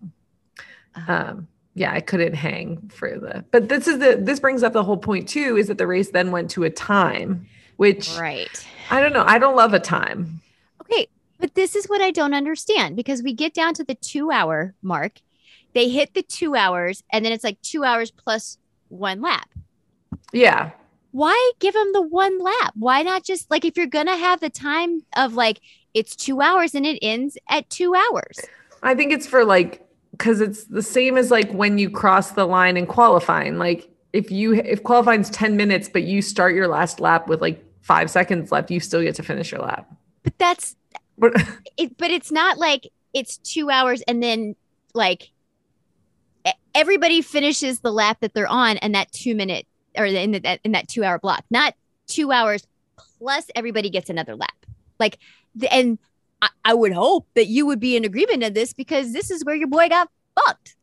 Uh, 0.94 1.12
um 1.12 1.48
yeah, 1.74 1.92
I 1.92 2.00
couldn't 2.00 2.32
hang 2.34 2.88
for 2.88 3.18
the 3.18 3.44
But 3.50 3.68
this 3.68 3.86
is 3.86 3.98
the 3.98 4.16
this 4.18 4.40
brings 4.40 4.62
up 4.62 4.72
the 4.72 4.82
whole 4.82 4.96
point 4.96 5.28
too 5.28 5.56
is 5.58 5.68
that 5.68 5.76
the 5.76 5.86
race 5.86 6.10
then 6.10 6.30
went 6.30 6.50
to 6.52 6.64
a 6.64 6.70
time, 6.70 7.46
which 7.76 8.16
right. 8.18 8.66
I 8.90 9.00
don't 9.00 9.12
know, 9.12 9.24
I 9.26 9.38
don't 9.38 9.56
love 9.56 9.74
a 9.74 9.80
time. 9.80 10.40
Okay, 10.80 11.08
but 11.38 11.54
this 11.54 11.76
is 11.76 11.86
what 11.86 12.00
I 12.00 12.10
don't 12.12 12.32
understand 12.32 12.96
because 12.96 13.22
we 13.22 13.34
get 13.34 13.52
down 13.52 13.74
to 13.74 13.84
the 13.84 13.94
two 13.94 14.30
hour 14.30 14.74
mark. 14.80 15.20
They 15.74 15.90
hit 15.90 16.14
the 16.14 16.22
two 16.22 16.54
hours, 16.56 17.02
and 17.12 17.22
then 17.22 17.32
it's 17.32 17.44
like 17.44 17.60
two 17.60 17.84
hours 17.84 18.10
plus 18.10 18.56
one 18.88 19.20
lap. 19.20 19.50
Yeah. 20.32 20.70
Why 21.10 21.52
give 21.60 21.74
them 21.74 21.92
the 21.92 22.00
one 22.02 22.38
lap? 22.38 22.72
Why 22.74 23.02
not 23.02 23.22
just 23.22 23.50
like 23.50 23.66
if 23.66 23.76
you're 23.76 23.86
gonna 23.86 24.16
have 24.16 24.40
the 24.40 24.48
time 24.48 25.00
of 25.14 25.34
like 25.34 25.60
it's 25.96 26.14
two 26.14 26.42
hours 26.42 26.74
and 26.74 26.86
it 26.86 26.98
ends 27.00 27.38
at 27.48 27.68
two 27.70 27.94
hours? 27.94 28.38
I 28.82 28.94
think 28.94 29.12
it's 29.12 29.26
for 29.26 29.44
like 29.44 29.82
because 30.12 30.40
it's 30.42 30.64
the 30.64 30.82
same 30.82 31.16
as 31.16 31.30
like 31.30 31.50
when 31.52 31.78
you 31.78 31.90
cross 31.90 32.32
the 32.32 32.44
line 32.44 32.76
in 32.76 32.86
qualifying. 32.86 33.58
Like 33.58 33.88
if 34.12 34.30
you 34.30 34.54
if 34.54 34.82
qualifying's 34.82 35.30
10 35.30 35.56
minutes, 35.56 35.88
but 35.88 36.02
you 36.02 36.20
start 36.20 36.54
your 36.54 36.68
last 36.68 37.00
lap 37.00 37.28
with 37.28 37.40
like 37.40 37.64
five 37.80 38.10
seconds 38.10 38.52
left, 38.52 38.70
you 38.70 38.78
still 38.78 39.02
get 39.02 39.14
to 39.16 39.22
finish 39.22 39.50
your 39.50 39.62
lap. 39.62 39.90
But 40.22 40.36
that's 40.36 40.76
But 41.16 41.32
it. 41.78 41.96
But 41.96 42.10
it's 42.10 42.30
not 42.30 42.58
like 42.58 42.88
it's 43.14 43.38
two 43.38 43.70
hours 43.70 44.02
and 44.06 44.22
then 44.22 44.54
like 44.92 45.30
everybody 46.74 47.22
finishes 47.22 47.80
the 47.80 47.90
lap 47.90 48.18
that 48.20 48.34
they're 48.34 48.46
on 48.46 48.76
and 48.78 48.94
that 48.94 49.10
two 49.12 49.34
minute 49.34 49.66
or 49.96 50.04
in 50.04 50.32
that 50.32 50.60
in 50.62 50.72
that 50.72 50.88
two 50.88 51.04
hour 51.04 51.18
block, 51.18 51.42
not 51.50 51.74
two 52.06 52.32
hours 52.32 52.66
plus 53.18 53.46
everybody 53.54 53.88
gets 53.88 54.10
another 54.10 54.36
lap. 54.36 54.66
Like 54.98 55.18
and 55.70 55.98
I, 56.42 56.48
I 56.64 56.74
would 56.74 56.92
hope 56.92 57.26
that 57.34 57.46
you 57.46 57.66
would 57.66 57.80
be 57.80 57.96
in 57.96 58.04
agreement 58.04 58.42
of 58.42 58.54
this 58.54 58.72
because 58.72 59.12
this 59.12 59.30
is 59.30 59.44
where 59.44 59.54
your 59.54 59.68
boy 59.68 59.88
got 59.88 60.08
fucked. 60.46 60.76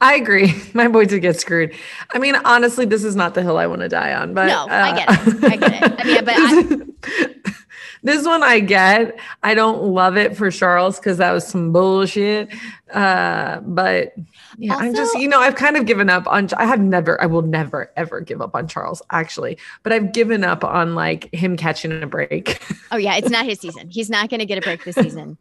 I 0.00 0.14
agree. 0.14 0.54
My 0.74 0.88
boy 0.88 1.04
did 1.04 1.20
get 1.20 1.38
screwed. 1.38 1.74
I 2.12 2.18
mean, 2.18 2.34
honestly, 2.44 2.86
this 2.86 3.04
is 3.04 3.14
not 3.14 3.34
the 3.34 3.42
hill 3.42 3.58
I 3.58 3.66
want 3.66 3.82
to 3.82 3.88
die 3.88 4.14
on. 4.14 4.34
But 4.34 4.46
No, 4.46 4.66
I 4.68 4.96
get 4.96 5.08
uh, 5.08 5.14
it. 5.26 5.44
I 5.44 5.56
get 5.56 5.82
it. 5.82 6.00
I 6.00 6.04
mean, 6.04 6.24
but 6.24 6.34
I- 6.36 6.62
this, 6.62 7.54
this 8.02 8.26
one 8.26 8.42
I 8.42 8.60
get. 8.60 9.18
I 9.42 9.54
don't 9.54 9.82
love 9.82 10.16
it 10.16 10.36
for 10.36 10.50
Charles 10.50 10.98
because 10.98 11.18
that 11.18 11.32
was 11.32 11.46
some 11.46 11.72
bullshit. 11.72 12.48
Uh, 12.92 13.60
but 13.60 14.14
yeah, 14.58 14.76
I'm 14.76 14.94
just, 14.94 15.16
you 15.18 15.28
know, 15.28 15.40
I've 15.40 15.54
kind 15.54 15.76
of 15.76 15.86
given 15.86 16.08
up 16.10 16.26
on. 16.26 16.48
I 16.56 16.64
have 16.66 16.80
never, 16.80 17.20
I 17.22 17.26
will 17.26 17.42
never 17.42 17.90
ever 17.96 18.20
give 18.20 18.40
up 18.40 18.54
on 18.54 18.66
Charles 18.68 19.02
actually, 19.10 19.58
but 19.82 19.92
I've 19.92 20.12
given 20.12 20.44
up 20.44 20.64
on 20.64 20.94
like 20.94 21.32
him 21.34 21.56
catching 21.56 22.02
a 22.02 22.06
break. 22.06 22.60
Oh 22.92 22.96
yeah, 22.96 23.16
it's 23.16 23.30
not 23.30 23.44
his 23.44 23.58
season. 23.60 23.88
He's 23.90 24.10
not 24.10 24.28
going 24.30 24.40
to 24.40 24.46
get 24.46 24.58
a 24.58 24.60
break 24.60 24.84
this 24.84 24.96
season. 24.96 25.38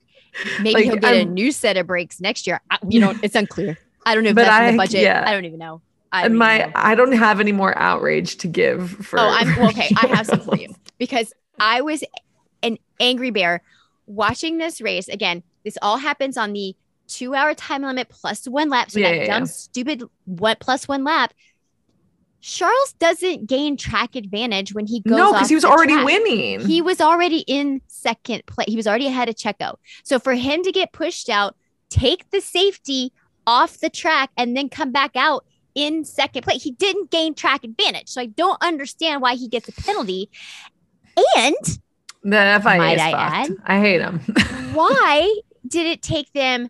Maybe 0.59 0.73
Like, 0.73 0.83
he'll 0.85 0.95
get 0.97 1.13
a 1.13 1.17
I'm- 1.19 1.33
new 1.33 1.51
set 1.51 1.75
of 1.77 1.87
breaks 1.87 2.19
next 2.21 2.45
year. 2.47 2.61
I, 2.69 2.77
you 2.87 2.99
know, 2.99 3.13
it's 3.23 3.35
unclear. 3.35 3.77
I 4.05 4.13
don't 4.15 4.23
know 4.23 4.29
if 4.29 4.35
But 4.35 4.43
that's 4.45 4.59
in 4.61 4.67
I- 4.67 4.71
the 4.71 4.77
budget. 4.77 5.01
yeah. 5.01 5.23
I 5.27 5.31
don't 5.33 5.45
even 5.45 5.59
know. 5.59 5.81
I 6.11 6.27
don't 6.27 6.37
my, 6.37 6.57
know. 6.59 6.71
I 6.75 6.95
don't 6.95 7.11
have 7.11 7.39
any 7.39 7.51
more 7.51 7.77
outrage 7.77 8.37
to 8.37 8.47
give 8.47 8.89
for. 8.91 9.19
Oh, 9.19 9.27
I'm 9.29 9.55
well, 9.57 9.69
okay. 9.69 9.89
I 9.95 10.07
have 10.07 10.25
some 10.25 10.39
for 10.39 10.55
you 10.57 10.73
because 10.97 11.33
I 11.59 11.81
was 11.81 12.03
an 12.63 12.77
angry 12.99 13.29
bear 13.29 13.61
watching 14.07 14.57
this 14.57 14.81
race. 14.81 15.07
Again, 15.07 15.43
this 15.63 15.77
all 15.81 15.97
happens 15.97 16.35
on 16.37 16.53
the 16.53 16.75
two 17.09 17.35
hour 17.35 17.53
time 17.53 17.81
limit 17.81 18.09
plus 18.09 18.45
one 18.45 18.69
lap. 18.69 18.91
So 18.91 18.99
Yeah, 18.99 19.09
that 19.11 19.17
yeah, 19.17 19.25
dumb, 19.25 19.41
yeah. 19.43 19.45
stupid 19.45 20.03
what 20.25 20.59
plus 20.59 20.87
one 20.87 21.03
lap. 21.03 21.33
Charles 22.41 22.93
doesn't 22.99 23.47
gain 23.47 23.75
track 23.75 24.15
advantage 24.15 24.73
when 24.73 24.87
he 24.87 25.01
goes. 25.01 25.17
no, 25.17 25.33
because 25.33 25.49
he 25.49 25.55
was 25.55 25.65
already 25.65 25.93
track. 25.93 26.05
winning. 26.05 26.61
He 26.61 26.81
was 26.81 27.01
already 27.01 27.39
in 27.39 27.81
second 27.87 28.45
place. 28.45 28.69
He 28.69 28.77
was 28.77 28.87
already 28.87 29.07
ahead 29.07 29.27
of 29.27 29.35
Checo. 29.35 29.75
So 30.03 30.19
for 30.19 30.33
him 30.33 30.63
to 30.63 30.71
get 30.71 30.93
pushed 30.93 31.27
out, 31.29 31.57
take 31.89 32.29
the 32.29 32.39
safety 32.39 33.11
off 33.45 33.79
the 33.79 33.89
track, 33.89 34.29
and 34.37 34.55
then 34.55 34.69
come 34.69 34.91
back 34.91 35.15
out 35.15 35.43
in 35.75 36.05
second 36.05 36.43
place, 36.43 36.63
he 36.63 36.71
didn't 36.71 37.11
gain 37.11 37.33
track 37.33 37.63
advantage. 37.63 38.09
So 38.09 38.21
I 38.21 38.27
don't 38.27 38.61
understand 38.61 39.21
why 39.21 39.35
he 39.35 39.47
gets 39.47 39.67
a 39.67 39.71
penalty. 39.71 40.29
And 41.37 41.55
the 42.23 42.59
FIA 42.63 42.77
Might 42.77 42.99
I 42.99 43.11
add? 43.11 43.49
I 43.65 43.79
hate 43.79 44.01
him. 44.01 44.19
why 44.73 45.33
did 45.67 45.87
it 45.87 46.01
take 46.01 46.31
them 46.33 46.69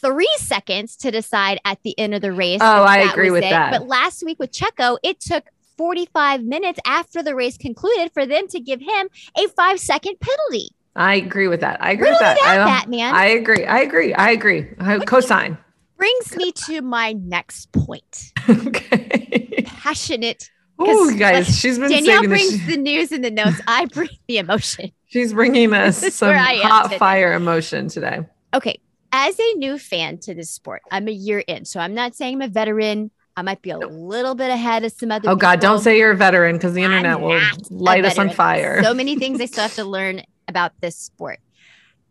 three 0.00 0.30
seconds 0.38 0.96
to 0.96 1.10
decide 1.10 1.60
at 1.64 1.82
the 1.82 1.98
end 1.98 2.14
of 2.14 2.22
the 2.22 2.32
race? 2.32 2.60
Oh, 2.62 2.82
I 2.82 2.98
agree 2.98 3.30
with 3.30 3.44
it? 3.44 3.50
that. 3.50 3.72
But 3.72 3.86
last 3.86 4.24
week 4.24 4.38
with 4.38 4.52
Checo, 4.52 4.98
it 5.02 5.20
took 5.20 5.44
45 5.76 6.42
minutes 6.42 6.78
after 6.84 7.22
the 7.22 7.34
race 7.34 7.56
concluded 7.56 8.12
for 8.12 8.26
them 8.26 8.46
to 8.48 8.60
give 8.60 8.80
him 8.80 9.08
a 9.38 9.48
five 9.48 9.80
second 9.80 10.16
penalty. 10.20 10.70
I 10.96 11.14
agree 11.14 11.48
with 11.48 11.60
that. 11.60 11.82
I 11.82 11.92
agree 11.92 12.10
Riddle 12.10 12.18
with 12.28 12.38
that. 12.38 12.42
I, 12.44 12.56
that, 12.56 12.66
Batman. 12.66 13.14
I 13.14 13.26
agree. 13.26 13.64
I 13.64 13.78
agree. 13.80 14.12
I 14.12 14.30
agree. 14.30 14.60
Uh, 14.78 14.84
I 14.84 14.98
cosign. 14.98 15.56
brings 15.96 16.36
me 16.36 16.52
to 16.66 16.82
my 16.82 17.12
next 17.12 17.72
point. 17.72 18.32
okay. 18.48 19.62
Passionate. 19.64 20.50
Oh, 20.78 21.10
guys, 21.16 21.46
like, 21.46 21.56
she's 21.56 21.78
been 21.78 21.90
Danielle 21.90 22.24
brings 22.24 22.52
this. 22.52 22.66
the 22.66 22.76
news 22.76 23.12
and 23.12 23.22
the 23.22 23.30
notes. 23.30 23.60
I 23.66 23.84
bring 23.86 24.08
the 24.28 24.38
emotion. 24.38 24.92
She's 25.06 25.32
bringing 25.32 25.74
us 25.74 25.98
some 26.14 26.28
where 26.28 26.38
I 26.38 26.52
am 26.52 26.70
hot 26.70 26.82
today. 26.84 26.98
fire 26.98 27.34
emotion 27.34 27.88
today. 27.88 28.20
Okay. 28.54 28.80
As 29.12 29.38
a 29.38 29.54
new 29.56 29.78
fan 29.78 30.18
to 30.18 30.34
this 30.34 30.50
sport, 30.50 30.82
I'm 30.90 31.08
a 31.08 31.12
year 31.12 31.40
in. 31.40 31.64
So 31.64 31.80
I'm 31.80 31.94
not 31.94 32.14
saying 32.14 32.36
I'm 32.36 32.42
a 32.42 32.48
veteran. 32.48 33.10
I 33.36 33.42
might 33.42 33.62
be 33.62 33.70
a 33.70 33.78
little 33.78 34.34
bit 34.34 34.50
ahead 34.50 34.84
of 34.84 34.92
some 34.92 35.10
other 35.10 35.30
Oh 35.30 35.36
God, 35.36 35.60
don't 35.60 35.80
say 35.80 35.98
you're 35.98 36.12
a 36.12 36.16
veteran 36.16 36.56
because 36.56 36.74
the 36.74 36.84
I'm 36.84 36.92
internet 36.92 37.20
will 37.20 37.40
light 37.70 38.04
us 38.04 38.18
on 38.18 38.30
fire. 38.30 38.82
So 38.82 38.94
many 38.94 39.16
things 39.22 39.40
I 39.40 39.46
still 39.46 39.62
have 39.62 39.74
to 39.76 39.84
learn 39.84 40.22
about 40.48 40.72
this 40.80 40.96
sport. 40.96 41.38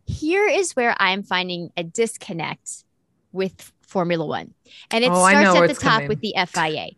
Here 0.06 0.46
is 0.46 0.74
where 0.74 0.94
I'm 0.98 1.22
finding 1.22 1.70
a 1.76 1.84
disconnect 1.84 2.84
with 3.32 3.72
Formula 3.82 4.26
One. 4.26 4.54
And 4.90 5.04
it 5.04 5.10
Oh, 5.10 5.28
starts 5.28 5.56
at 5.56 5.68
the 5.68 5.74
top 5.74 5.92
coming. 5.92 6.08
with 6.08 6.20
the 6.20 6.34
FIA. 6.48 6.88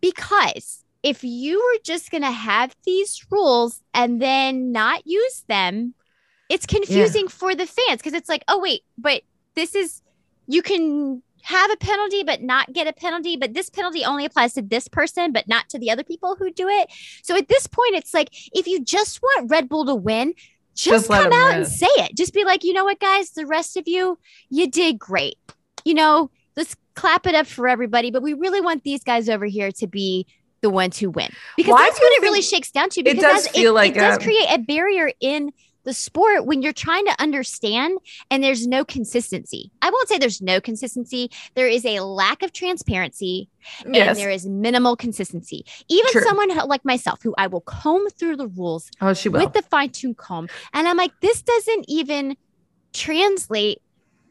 Because 0.00 0.84
if 1.02 1.24
you 1.24 1.58
were 1.58 1.80
just 1.84 2.10
going 2.10 2.22
to 2.22 2.30
have 2.30 2.74
these 2.84 3.24
rules 3.30 3.82
and 3.94 4.20
then 4.20 4.72
not 4.72 5.06
use 5.06 5.44
them, 5.48 5.94
it's 6.48 6.66
confusing 6.66 7.28
for 7.28 7.54
the 7.54 7.66
fans 7.66 7.98
because 7.98 8.12
it's 8.12 8.28
like, 8.28 8.42
oh, 8.48 8.58
wait, 8.60 8.82
but 8.98 9.22
this 9.54 9.74
is, 9.74 10.02
you 10.46 10.62
can 10.62 11.22
have 11.42 11.70
a 11.70 11.76
penalty 11.76 12.22
but 12.22 12.42
not 12.42 12.72
get 12.72 12.86
a 12.86 12.92
penalty, 12.92 13.36
but 13.36 13.54
this 13.54 13.70
penalty 13.70 14.04
only 14.04 14.24
applies 14.24 14.52
to 14.54 14.62
this 14.62 14.88
person 14.88 15.32
but 15.32 15.48
not 15.48 15.68
to 15.70 15.78
the 15.78 15.90
other 15.90 16.04
people 16.04 16.36
who 16.36 16.50
do 16.50 16.68
it. 16.68 16.88
So 17.22 17.36
at 17.36 17.48
this 17.48 17.66
point, 17.66 17.94
it's 17.94 18.12
like, 18.12 18.28
if 18.54 18.66
you 18.66 18.84
just 18.84 19.22
want 19.22 19.50
Red 19.50 19.68
Bull 19.68 19.86
to 19.86 19.94
win, 19.94 20.34
just, 20.76 21.08
Just 21.08 21.10
come 21.10 21.32
out 21.32 21.54
and 21.54 21.66
say 21.66 21.88
it. 21.96 22.16
Just 22.16 22.32
be 22.32 22.44
like, 22.44 22.62
you 22.64 22.72
know 22.72 22.84
what, 22.84 23.00
guys, 23.00 23.30
the 23.30 23.44
rest 23.44 23.76
of 23.76 23.86
you, 23.86 24.18
you 24.48 24.70
did 24.70 24.98
great. 24.98 25.36
You 25.84 25.94
know, 25.94 26.30
let's 26.56 26.76
clap 26.94 27.26
it 27.26 27.34
up 27.34 27.46
for 27.46 27.68
everybody. 27.68 28.10
But 28.10 28.22
we 28.22 28.34
really 28.34 28.60
want 28.60 28.84
these 28.84 29.02
guys 29.02 29.28
over 29.28 29.44
here 29.46 29.72
to 29.72 29.86
be 29.86 30.26
the 30.62 30.70
ones 30.70 30.98
who 30.98 31.10
win 31.10 31.30
because 31.56 31.72
Why 31.72 31.84
that's 31.86 31.98
what 31.98 32.12
it 32.12 32.22
really 32.22 32.40
shakes 32.42 32.70
down 32.70 32.88
to. 32.90 33.00
It 33.00 33.04
Because 33.04 33.22
does 33.22 33.46
as- 33.46 33.52
feel 33.52 33.72
like 33.74 33.92
it 33.92 33.98
does 33.98 34.16
a- 34.16 34.20
create 34.20 34.46
a 34.50 34.58
barrier 34.58 35.10
in 35.20 35.52
the 35.84 35.94
sport 35.94 36.44
when 36.46 36.62
you're 36.62 36.72
trying 36.72 37.06
to 37.06 37.14
understand 37.18 37.98
and 38.30 38.42
there's 38.44 38.66
no 38.66 38.84
consistency. 38.84 39.70
I 39.80 39.90
won't 39.90 40.08
say 40.08 40.18
there's 40.18 40.42
no 40.42 40.60
consistency. 40.60 41.30
There 41.54 41.68
is 41.68 41.84
a 41.86 42.00
lack 42.00 42.42
of 42.42 42.52
transparency 42.52 43.48
and 43.84 43.94
yes. 43.94 44.16
there 44.16 44.30
is 44.30 44.46
minimal 44.46 44.96
consistency. 44.96 45.64
Even 45.88 46.12
True. 46.12 46.22
someone 46.22 46.54
like 46.68 46.84
myself, 46.84 47.22
who 47.22 47.34
I 47.38 47.46
will 47.46 47.62
comb 47.62 48.08
through 48.10 48.36
the 48.36 48.48
rules 48.48 48.90
Oh, 49.00 49.14
she 49.14 49.28
will. 49.28 49.40
with 49.42 49.52
the 49.54 49.62
fine 49.62 49.90
tune 49.90 50.14
comb. 50.14 50.48
And 50.74 50.86
I'm 50.86 50.96
like, 50.96 51.12
this 51.20 51.40
doesn't 51.42 51.86
even 51.88 52.36
translate 52.92 53.80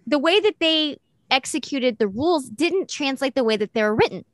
the 0.05 0.19
way 0.19 0.39
that 0.39 0.55
they 0.59 0.97
executed 1.31 1.97
the 1.97 2.07
rules 2.07 2.45
didn't 2.49 2.89
translate 2.89 3.35
the 3.35 3.43
way 3.43 3.55
that 3.57 3.73
they 3.73 3.83
were 3.83 3.95
written. 3.95 4.25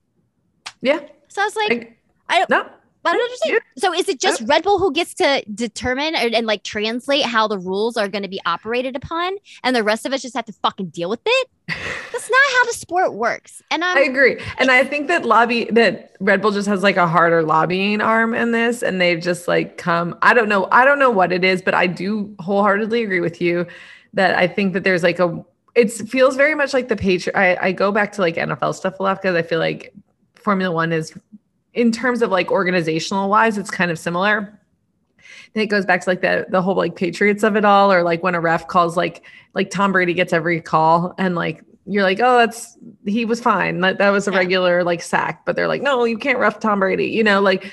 Yeah. 0.81 0.99
So 1.27 1.41
I 1.41 1.45
was 1.45 1.55
like, 1.55 1.99
I, 2.29 2.35
I 2.41 2.45
don't- 2.45 2.71
no. 3.05 3.11
I 3.11 3.13
don't 3.13 3.23
understand. 3.23 3.61
So 3.77 3.93
is 3.93 4.09
it 4.09 4.19
just 4.19 4.41
Red 4.47 4.63
Bull 4.63 4.79
who 4.79 4.91
gets 4.91 5.13
to 5.15 5.43
determine 5.53 6.15
and, 6.15 6.33
and 6.33 6.47
like 6.47 6.63
translate 6.63 7.25
how 7.25 7.47
the 7.47 7.57
rules 7.57 7.97
are 7.97 8.07
going 8.07 8.23
to 8.23 8.29
be 8.29 8.41
operated 8.45 8.95
upon, 8.95 9.35
and 9.63 9.75
the 9.75 9.83
rest 9.83 10.05
of 10.05 10.13
us 10.13 10.21
just 10.21 10.35
have 10.35 10.45
to 10.45 10.53
fucking 10.53 10.87
deal 10.87 11.09
with 11.09 11.21
it? 11.25 11.49
That's 11.67 12.29
not 12.29 12.41
how 12.53 12.65
the 12.65 12.73
sport 12.73 13.13
works. 13.13 13.61
And 13.71 13.83
I'm 13.83 13.97
I 13.97 14.01
agree. 14.01 14.39
And 14.57 14.71
I 14.71 14.83
think 14.83 15.07
that 15.07 15.25
lobby 15.25 15.65
that 15.71 16.15
Red 16.19 16.41
Bull 16.41 16.51
just 16.51 16.67
has 16.67 16.83
like 16.83 16.97
a 16.97 17.07
harder 17.07 17.43
lobbying 17.43 18.01
arm 18.01 18.33
in 18.33 18.51
this 18.51 18.83
and 18.83 19.01
they've 19.01 19.21
just 19.21 19.47
like 19.47 19.77
come 19.77 20.17
I 20.21 20.33
don't 20.33 20.49
know 20.49 20.67
I 20.71 20.85
don't 20.85 20.99
know 20.99 21.09
what 21.09 21.31
it 21.31 21.43
is 21.43 21.61
but 21.61 21.73
I 21.73 21.87
do 21.87 22.33
wholeheartedly 22.39 23.03
agree 23.03 23.19
with 23.19 23.41
you 23.41 23.67
that 24.13 24.35
I 24.35 24.47
think 24.47 24.73
that 24.73 24.83
there's 24.83 25.03
like 25.03 25.19
a 25.19 25.43
it 25.75 25.91
feels 25.91 26.35
very 26.35 26.55
much 26.55 26.73
like 26.73 26.87
the 26.87 26.95
Patriot 26.95 27.37
I, 27.37 27.67
I 27.67 27.71
go 27.71 27.91
back 27.91 28.11
to 28.13 28.21
like 28.21 28.35
NFL 28.35 28.75
stuff 28.75 28.99
a 28.99 29.03
lot 29.03 29.21
because 29.21 29.35
I 29.35 29.41
feel 29.41 29.59
like 29.59 29.93
Formula 30.35 30.73
1 30.73 30.93
is 30.93 31.17
in 31.75 31.91
terms 31.91 32.21
of 32.21 32.31
like 32.31 32.51
organizational 32.51 33.29
wise 33.29 33.57
it's 33.57 33.71
kind 33.71 33.91
of 33.91 33.99
similar. 33.99 34.59
And 35.53 35.61
it 35.61 35.67
goes 35.67 35.85
back 35.85 36.01
to 36.01 36.09
like 36.09 36.21
the 36.21 36.45
the 36.49 36.61
whole 36.61 36.75
like 36.75 36.95
Patriots 36.95 37.43
of 37.43 37.55
it 37.55 37.63
all 37.65 37.91
or 37.91 38.03
like 38.03 38.23
when 38.23 38.35
a 38.35 38.41
ref 38.41 38.67
calls 38.67 38.97
like 38.97 39.23
like 39.53 39.69
Tom 39.69 39.91
Brady 39.91 40.13
gets 40.13 40.33
every 40.33 40.59
call 40.61 41.13
and 41.17 41.35
like 41.35 41.63
you're 41.85 42.03
like, 42.03 42.19
oh, 42.19 42.39
that's 42.39 42.77
he 43.05 43.25
was 43.25 43.39
fine. 43.39 43.79
That 43.81 43.99
that 43.99 44.09
was 44.09 44.27
a 44.27 44.31
Yeah. 44.31 44.37
regular 44.39 44.83
like 44.83 45.01
sack, 45.01 45.45
but 45.45 45.55
they're 45.55 45.67
like, 45.67 45.81
no, 45.83 46.03
you 46.03 46.17
can't 46.17 46.39
ref 46.39 46.59
Tom 46.59 46.79
Brady. 46.79 47.05
You 47.07 47.23
know, 47.23 47.41
like 47.41 47.71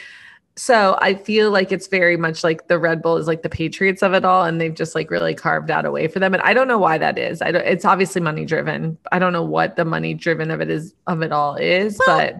so 0.55 0.99
I 1.01 1.15
feel 1.15 1.51
like 1.51 1.73
it's 1.73 1.87
very 1.87 2.19
much 2.19 2.45
like 2.45 2.69
the 2.69 2.79
Red 2.79 3.01
Bull 3.01 3.17
is 3.17 3.27
like 3.27 3.43
the 3.43 3.49
Patriots 3.49 4.03
of 4.03 4.13
it 4.13 4.23
all, 4.23 4.45
and 4.45 4.61
they've 4.61 4.75
just 4.75 4.95
like 4.95 5.11
really 5.11 5.35
carved 5.35 5.71
out 5.71 5.87
a 5.87 5.91
way 5.91 6.09
for 6.09 6.19
them. 6.21 6.35
And 6.35 6.43
I 6.43 6.53
don't 6.53 6.69
know 6.69 6.77
why 6.79 6.99
that 6.99 7.17
is. 7.17 7.41
I 7.41 7.53
don't. 7.53 7.67
It's 7.67 7.87
obviously 7.87 8.21
money 8.21 8.45
driven. 8.45 8.99
I 9.11 9.19
don't 9.19 9.33
know 9.33 9.43
what 9.43 9.77
the 9.77 9.87
money 9.87 10.13
driven 10.13 10.51
of 10.51 10.61
it 10.61 10.69
is 10.69 10.95
of 11.07 11.23
it 11.23 11.33
all 11.33 11.57
is, 11.57 11.99
Well, 12.07 12.19
but 12.19 12.37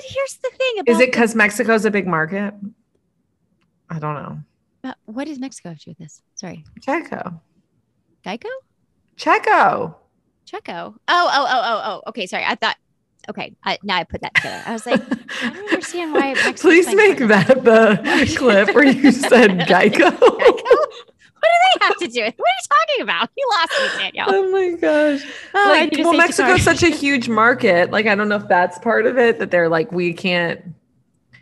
but 0.00 0.10
here's 0.10 0.34
the 0.36 0.50
thing 0.56 0.78
about 0.80 0.92
is 0.92 1.00
it 1.00 1.10
because 1.12 1.34
Mexico's 1.34 1.84
a 1.84 1.90
big 1.90 2.06
market? 2.06 2.54
I 3.90 3.98
don't 3.98 4.14
know. 4.14 4.38
uh, 4.84 4.94
what 5.06 5.26
does 5.26 5.38
Mexico 5.38 5.70
have 5.70 5.78
to 5.78 5.84
do 5.86 5.90
with 5.92 5.98
this? 5.98 6.22
Sorry, 6.34 6.64
Checo, 6.80 7.40
Geico, 8.24 8.48
Checo. 9.16 9.94
Checo. 10.46 10.94
Oh, 10.94 10.96
oh, 11.08 11.46
oh, 11.48 11.62
oh, 11.64 11.82
oh. 11.84 12.02
Okay, 12.10 12.26
sorry. 12.26 12.44
I 12.46 12.54
thought. 12.54 12.76
Okay, 13.28 13.56
I, 13.64 13.78
now 13.82 13.96
I 13.96 14.04
put 14.04 14.20
that 14.20 14.32
together. 14.36 14.62
I 14.64 14.72
was 14.72 14.86
like, 14.86 15.02
I 15.42 15.50
don't 15.50 15.56
understand 15.72 16.12
why. 16.12 16.34
Mexico's 16.34 16.60
Please 16.60 16.94
make 16.94 17.18
that 17.18 17.64
the 17.64 18.34
clip 18.38 18.72
where 18.72 18.84
you 18.84 19.10
said 19.10 19.50
Geico. 19.68 20.10
Geico? 20.16 20.76
What 21.46 21.72
do 21.72 21.78
they 21.78 21.86
have 21.86 21.96
to 21.98 22.08
do 22.08 22.24
with? 22.24 22.34
What 22.38 22.48
are 22.48 22.58
you 22.58 22.86
talking 22.86 23.02
about? 23.02 23.30
You 23.36 23.48
lost 23.52 23.72
me, 23.80 24.02
Danielle. 24.02 24.26
oh 24.28 24.50
my 24.50 24.70
gosh. 24.76 25.26
Oh, 25.54 25.68
like, 25.70 25.92
well, 25.98 26.16
Mexico's 26.16 26.62
such 26.62 26.82
a 26.82 26.90
huge 26.90 27.28
market. 27.28 27.90
Like, 27.90 28.06
I 28.06 28.14
don't 28.14 28.28
know 28.28 28.36
if 28.36 28.48
that's 28.48 28.78
part 28.78 29.06
of 29.06 29.18
it 29.18 29.38
that 29.38 29.50
they're 29.50 29.68
like, 29.68 29.92
we 29.92 30.12
can't. 30.12 30.62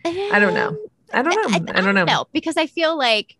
I 0.05 0.39
don't 0.39 0.55
know. 0.55 0.77
I 1.13 1.23
don't 1.23 1.33
um, 1.33 1.65
know. 1.65 1.73
I, 1.73 1.81
don't 1.81 1.95
know. 1.95 2.27
because 2.33 2.57
I 2.57 2.67
feel 2.67 2.99
like 2.99 3.37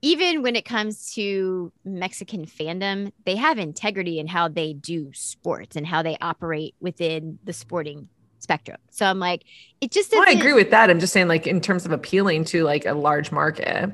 even 0.00 0.42
when 0.42 0.54
it 0.56 0.64
comes 0.64 1.12
to 1.14 1.72
Mexican 1.84 2.46
fandom, 2.46 3.12
they 3.24 3.36
have 3.36 3.58
integrity 3.58 4.18
in 4.18 4.28
how 4.28 4.48
they 4.48 4.72
do 4.72 5.10
sports 5.12 5.76
and 5.76 5.86
how 5.86 6.02
they 6.02 6.16
operate 6.20 6.74
within 6.80 7.38
the 7.44 7.52
sporting 7.52 8.08
spectrum. 8.38 8.78
So 8.90 9.06
I'm 9.06 9.18
like, 9.18 9.44
it 9.80 9.90
just 9.90 10.12
Well, 10.12 10.24
I 10.26 10.32
agree 10.32 10.52
with 10.52 10.70
that. 10.70 10.88
I'm 10.88 11.00
just 11.00 11.12
saying, 11.12 11.28
like, 11.28 11.46
in 11.46 11.60
terms 11.60 11.84
of 11.84 11.92
appealing 11.92 12.44
to 12.46 12.62
like 12.64 12.86
a 12.86 12.94
large 12.94 13.32
market. 13.32 13.90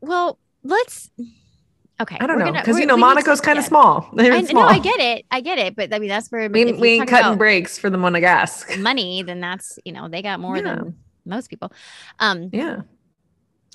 Well, 0.00 0.38
let's. 0.62 1.10
Okay, 2.00 2.16
I 2.20 2.26
don't 2.28 2.38
know 2.38 2.52
because 2.52 2.78
you 2.78 2.86
know 2.86 2.96
Monaco's 2.96 3.40
kind 3.40 3.58
of 3.58 3.64
small. 3.64 4.08
I, 4.18 4.44
small. 4.44 4.62
no, 4.62 4.68
I 4.68 4.78
get 4.78 5.00
it. 5.00 5.26
I 5.32 5.40
get 5.40 5.58
it. 5.58 5.74
But 5.74 5.92
I 5.92 5.98
mean, 5.98 6.08
that's 6.08 6.28
where 6.30 6.48
We, 6.48 6.72
we 6.72 6.88
ain't 6.90 7.08
cutting 7.08 7.36
breaks 7.36 7.76
for 7.76 7.90
the 7.90 7.98
Monegasque. 7.98 8.78
money, 8.80 9.22
then 9.24 9.40
that's 9.40 9.78
you 9.84 9.92
know 9.92 10.08
they 10.08 10.22
got 10.22 10.38
more 10.38 10.56
Yeah. 10.56 10.76
than 10.76 10.96
most 11.26 11.50
people. 11.50 11.72
Um, 12.20 12.50
Yeah. 12.52 12.82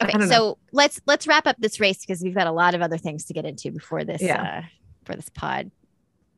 Okay, 0.02 0.14
so 0.22 0.28
know. 0.28 0.58
let's 0.72 1.02
let's 1.06 1.28
wrap 1.28 1.46
up 1.48 1.58
this 1.60 1.80
race 1.80 2.00
because 2.00 2.22
we've 2.24 2.34
got 2.34 2.48
a 2.48 2.52
lot 2.52 2.74
of 2.76 2.82
other 2.82 2.98
things 2.98 3.26
to 3.26 3.34
get 3.34 3.46
into 3.46 3.72
before 3.72 4.04
this 4.04 4.22
Yeah. 4.22 4.42
uh 4.42 4.62
for 5.06 5.16
this 5.16 5.30
pod 5.30 5.70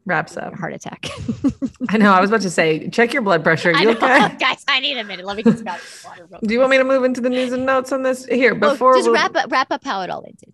Wraps 0.08 0.38
up. 0.38 0.54
heart 0.54 0.74
attack. 0.74 1.08
I 1.90 1.98
know. 1.98 2.12
I 2.14 2.22
was 2.22 2.30
about 2.30 2.42
to 2.42 2.50
say, 2.52 2.90
check 2.90 3.12
your 3.12 3.24
blood 3.24 3.44
pressure. 3.44 3.74
I 3.76 3.82
you 3.82 3.90
okay? 3.92 4.36
guys. 4.40 4.64
I 4.68 4.80
need 4.80 4.98
a 4.98 5.04
minute. 5.04 5.26
Let 5.26 5.36
me 5.38 5.42
just 5.44 5.64
grab 5.64 5.80
some 5.80 6.12
water. 6.30 6.46
Do 6.46 6.54
you 6.54 6.60
want 6.60 6.70
me 6.72 6.78
to 6.78 6.84
move 6.84 7.04
into 7.04 7.22
the 7.22 7.30
news 7.30 7.52
and 7.54 7.66
notes 7.66 7.92
on 7.92 8.04
this 8.04 8.26
here 8.26 8.54
Well, 8.54 8.72
before? 8.74 8.96
just 8.96 9.08
we- 9.08 9.14
wrap 9.16 9.36
up 9.36 9.52
wrap 9.52 9.72
up 9.72 9.84
how 9.84 10.02
it 10.02 10.10
all 10.12 10.24
ended. 10.26 10.54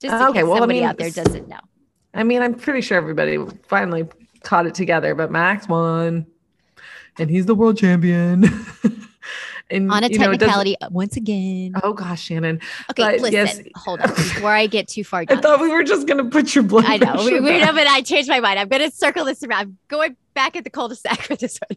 Just 0.00 0.14
in 0.14 0.20
Uh, 0.20 0.28
okay, 0.30 0.38
case 0.40 0.44
well, 0.44 0.54
I 0.54 0.58
somebody 0.58 0.80
mean, 0.80 0.88
out 0.88 0.96
there 0.98 1.10
doesn't 1.10 1.48
know. 1.48 1.58
I 2.14 2.24
mean, 2.24 2.42
I'm 2.42 2.54
pretty 2.54 2.80
sure 2.80 2.96
everybody 2.98 3.38
finally 3.68 4.08
caught 4.42 4.66
it 4.66 4.74
together, 4.74 5.14
but 5.14 5.30
Max 5.30 5.68
won, 5.68 6.26
and 7.18 7.30
he's 7.30 7.46
the 7.46 7.54
world 7.54 7.78
champion. 7.78 8.44
and 9.70 9.90
On 9.92 10.02
a 10.02 10.08
you 10.08 10.18
know, 10.18 10.30
technicality, 10.32 10.76
uh, 10.80 10.88
once 10.90 11.16
again. 11.16 11.72
oh 11.82 11.92
gosh, 11.92 12.22
Shannon! 12.22 12.60
Okay, 12.90 13.02
but 13.02 13.20
listen. 13.20 13.32
yes- 13.32 13.60
Hold 13.76 14.00
on 14.00 14.08
before 14.08 14.50
I 14.50 14.66
get 14.66 14.88
too 14.88 15.04
far 15.04 15.24
I 15.28 15.36
thought 15.36 15.60
we 15.60 15.68
were 15.68 15.84
just 15.84 16.06
gonna 16.06 16.24
put 16.24 16.54
your 16.54 16.64
blood. 16.64 16.84
I 16.86 16.96
know. 16.96 17.16
We, 17.24 17.38
know, 17.40 17.72
but 17.72 17.86
I 17.86 18.00
changed 18.02 18.28
my 18.28 18.40
mind. 18.40 18.58
I'm 18.58 18.68
going 18.68 18.82
to 18.88 18.94
circle 18.94 19.24
this 19.24 19.42
around. 19.42 19.60
I'm 19.60 19.78
going 19.88 20.16
back 20.34 20.56
at 20.56 20.64
the 20.64 20.70
cul-de-sac 20.70 21.22
for 21.22 21.36
this 21.36 21.58
one. 21.68 21.76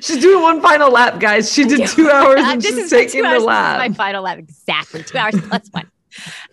She's 0.00 0.18
doing 0.20 0.42
one 0.42 0.60
final 0.60 0.90
lap, 0.90 1.20
guys. 1.20 1.52
She 1.52 1.64
did 1.64 1.86
two 1.88 2.10
hours 2.10 2.40
and 2.42 2.60
this 2.62 2.74
she's 2.74 2.84
is 2.84 2.90
taking 2.90 3.22
the 3.22 3.28
hours. 3.28 3.34
This 3.34 3.42
is 3.42 3.46
lap. 3.46 3.78
my 3.78 3.94
final 3.94 4.22
lap. 4.24 4.38
Exactly. 4.38 5.02
Two 5.04 5.18
hours 5.18 5.34
plus 5.40 5.68
one. 5.70 5.90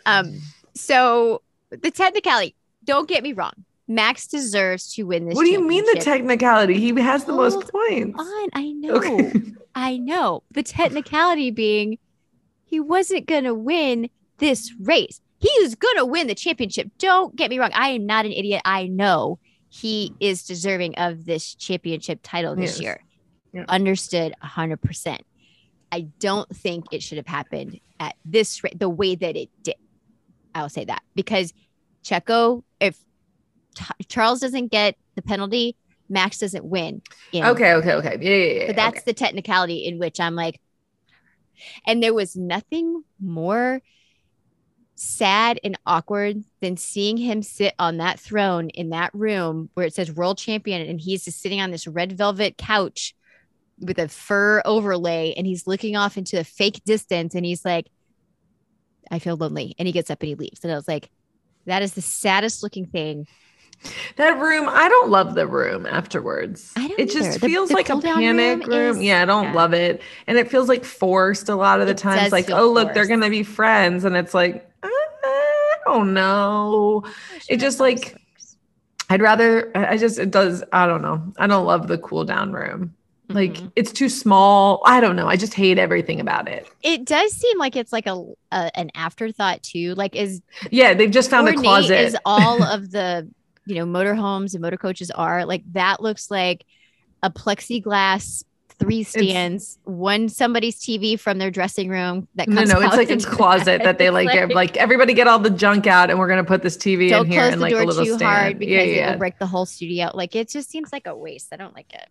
Um, 0.06 0.40
so 0.76 1.42
the 1.70 1.90
technicality, 1.92 2.56
don't 2.84 3.08
get 3.08 3.24
me 3.24 3.34
wrong. 3.34 3.54
Max 3.88 4.28
deserves 4.28 4.94
to 4.94 5.04
win 5.04 5.26
this. 5.26 5.36
what 5.36 5.46
do 5.46 5.52
you 5.52 5.68
mean 5.68 5.84
the 5.86 6.00
technicality? 6.00 6.80
He 6.80 6.94
has 7.02 7.26
the 7.26 7.34
most 7.34 7.72
points. 7.72 8.20
On, 8.20 8.50
I 8.54 8.72
know. 8.72 8.94
Okay. 8.96 9.42
I 9.76 9.98
know. 9.98 10.44
The 10.52 10.64
technicality 10.64 11.52
being 11.52 11.98
he 12.66 12.80
wasn't 12.80 13.28
going 13.28 13.44
to 13.44 13.54
win 13.54 14.10
this 14.38 14.74
race. 14.82 15.20
He 15.40 15.50
is 15.50 15.76
going 15.76 15.98
to 15.98 16.06
win 16.06 16.28
the 16.28 16.36
championship. 16.36 16.90
Don't 17.00 17.36
get 17.36 17.50
me 17.50 17.60
wrong. 17.60 17.72
I 17.74 17.90
am 17.90 18.06
not 18.06 18.26
an 18.26 18.32
idiot. 18.32 18.62
I 18.64 18.88
know 18.88 19.40
he 19.70 20.14
is 20.20 20.44
deserving 20.44 20.96
of 20.96 21.26
this 21.26 21.56
championship 21.56 22.20
title 22.24 22.56
this 22.56 22.76
Yes. 22.78 22.82
year. 22.82 23.04
Yeah. 23.54 23.66
Understood 23.68 24.34
100%. 24.44 25.20
I 25.92 26.02
don't 26.20 26.48
think 26.56 26.86
it 26.92 27.04
should 27.04 27.18
have 27.18 27.28
happened 27.28 27.80
at 28.00 28.16
this 28.24 28.64
rate, 28.64 28.80
the 28.80 28.90
way 28.90 29.16
that 29.16 29.36
it 29.36 29.50
did. 29.64 29.76
I'll 30.56 30.70
say 30.70 30.86
that 30.86 31.02
because 31.16 31.54
Checo, 32.04 32.64
if 32.80 32.98
T- 33.76 33.84
Charles 34.08 34.40
doesn't 34.40 34.72
get 34.72 34.96
the 35.16 35.22
penalty, 35.22 35.76
Max 36.12 36.38
doesn't 36.38 36.66
win. 36.66 37.02
in 37.32 37.46
Okay, 37.46 37.74
okay, 37.74 37.94
okay. 37.94 38.18
Yeah, 38.20 38.36
yeah, 38.36 38.60
yeah. 38.60 38.68
but 38.68 38.76
that's 38.76 38.98
okay. 38.98 39.04
the 39.06 39.14
technicality 39.14 39.86
in 39.86 39.98
which 39.98 40.20
I'm 40.20 40.36
like, 40.36 40.60
and 41.88 42.04
there 42.04 42.14
was 42.14 42.36
nothing 42.36 43.04
more 43.20 43.82
sad 44.96 45.60
and 45.64 45.80
awkward 45.86 46.44
than 46.60 46.78
seeing 46.78 47.18
him 47.18 47.42
sit 47.42 47.74
on 47.80 47.98
that 47.98 48.20
throne 48.20 48.70
in 48.70 48.90
that 48.90 49.10
room 49.14 49.70
where 49.74 49.86
it 49.86 49.96
says 49.96 50.12
world 50.12 50.38
champion 50.38 50.88
and 50.88 51.02
he's 51.02 51.26
just 51.26 51.42
sitting 51.42 51.60
on 51.60 51.72
this 51.72 51.88
red 51.88 52.12
velvet 52.12 52.56
couch 52.58 53.16
with 53.80 53.98
a 53.98 54.08
fur 54.08 54.62
overlay 54.64 55.34
and 55.36 55.48
he's 55.48 55.66
looking 55.66 55.96
off 55.96 56.18
into 56.18 56.36
the 56.36 56.44
fake 56.44 56.84
distance 56.86 57.34
and 57.34 57.46
he's 57.46 57.66
like, 57.66 57.88
I 59.10 59.20
feel 59.20 59.36
lonely. 59.36 59.76
And 59.80 59.88
he 59.88 59.92
gets 59.92 60.12
up 60.12 60.22
and 60.22 60.30
he 60.30 60.36
leaves. 60.36 60.60
And 60.64 60.72
I 60.72 60.76
was 60.76 60.88
like, 60.88 61.10
that 61.66 61.82
is 61.82 61.94
the 61.94 62.02
saddest 62.02 62.64
looking 62.64 62.86
thing. 62.86 63.28
That 64.18 64.40
room. 64.40 64.68
I 64.70 64.88
don't 64.90 65.10
love 65.10 65.36
the 65.36 65.48
room 65.48 65.86
afterwards. 65.86 66.72
I 66.76 66.88
don't 66.88 67.00
it 67.00 67.10
just. 67.12 67.40
The- 67.40 67.48
feels 67.48 67.70
the 67.70 67.76
like 67.76 67.90
a 67.90 67.98
panic 68.00 68.68
room 68.68 68.78
room. 68.78 68.98
is- 68.98 69.04
yeah, 69.04 69.22
I 69.22 69.26
don't 69.26 69.46
yeah. 69.46 69.54
love 69.54 69.74
it, 69.74 70.02
and 70.28 70.38
it 70.38 70.50
feels 70.50 70.68
like 70.70 70.84
forced 70.86 71.50
a 71.50 71.56
lot 71.56 71.80
of 71.82 71.88
the 71.88 71.92
It 71.94 71.98
times. 71.98 72.32
Like, 72.32 72.50
oh 72.50 72.72
look, 72.72 72.94
they're 72.94 73.08
gonna 73.08 73.30
be 73.30 73.44
friends, 73.44 74.06
and 74.06 74.16
it's 74.16 74.34
like, 74.34 74.70
uh, 74.84 74.88
I 74.88 75.76
don't 75.86 76.14
know. 76.14 77.04
It 77.50 77.58
just, 77.58 77.80
like, 77.80 78.16
I'd 79.10 79.22
rather. 79.22 79.72
I 79.76 79.98
just 79.98 80.20
it 80.20 80.32
does. 80.32 80.64
I 80.72 80.86
don't 80.86 81.02
know. 81.02 81.34
I 81.38 81.48
don't 81.48 81.66
love 81.66 81.88
the 81.88 81.98
cool 81.98 82.24
down 82.24 82.54
room. 82.54 82.94
Like 83.30 83.54
Mhm. 83.54 83.72
it's 83.78 83.92
too 83.94 84.10
small. 84.10 84.82
I 84.86 85.00
don't 85.00 85.16
know. 85.16 85.26
I 85.28 85.38
just 85.38 85.54
hate 85.54 85.78
everything 85.80 86.20
about 86.20 86.50
it. 86.50 86.68
it 86.84 87.06
does 87.06 87.32
seem 87.32 87.58
like 87.58 87.78
it's 87.78 87.94
like 87.94 88.06
a, 88.06 88.22
a 88.52 88.72
an 88.78 88.92
afterthought 88.94 89.64
too. 89.64 89.96
Like 89.96 90.18
is 90.18 90.42
Yeah, 90.70 90.94
they've 90.94 91.10
just 91.10 91.30
found 91.30 91.48
a 91.48 91.54
closet. 91.54 91.98
Is 92.02 92.18
all 92.26 92.62
of 92.76 92.92
the 92.92 93.30
you 93.66 93.76
know 93.76 93.86
motorhomes 93.86 94.54
and 94.54 94.62
motor 94.62 94.78
coaches 94.78 95.12
are 95.12 95.46
like 95.46 95.64
that 95.74 96.02
looks 96.02 96.32
like 96.32 96.66
a 97.24 97.30
plexiglass 97.30 98.44
three 98.80 99.04
stands 99.04 99.78
one 99.84 100.28
somebody's 100.28 100.80
tv 100.80 101.20
from 101.20 101.38
their 101.38 101.52
dressing 101.52 101.88
room 101.90 102.28
that 102.36 102.48
no, 102.48 102.56
comes 102.56 102.70
no, 102.70 102.80
it's 102.82 102.94
out 102.94 102.98
like 102.98 103.10
a 103.10 103.14
into 103.14 103.28
closet 103.30 103.84
that 103.84 104.00
they 104.00 104.10
It's 104.10 104.26
like, 104.26 104.30
have, 104.32 104.50
like 104.54 104.78
everybody 104.78 105.14
get 105.14 105.28
all 105.28 105.38
the 105.38 105.52
junk 105.52 105.86
out 105.86 106.10
and 106.10 106.18
we're 106.18 106.28
gonna 106.28 106.44
put 106.44 106.64
this 106.64 106.78
TV 106.78 107.10
don't 107.10 107.28
in 107.28 107.32
here 107.32 107.42
close 107.42 107.54
and 107.54 107.62
the 107.62 107.66
like 107.66 107.74
a 107.76 107.84
little 107.84 108.06
too 108.06 108.16
stand. 108.16 108.22
hard 108.24 108.60
because 108.60 108.72
yeah, 108.72 108.80
it 108.82 108.96
yeah. 108.96 109.12
will 109.12 109.18
break 109.20 109.38
the 109.38 109.46
whole 109.46 109.66
studio 109.68 110.10
like 110.16 110.36
it 110.36 110.50
just 110.50 110.70
seems 110.72 110.92
like 110.92 111.06
a 111.08 111.16
waste 111.16 111.50
i 111.54 111.58
don't 111.58 111.76
like 111.76 111.94
it 111.94 112.08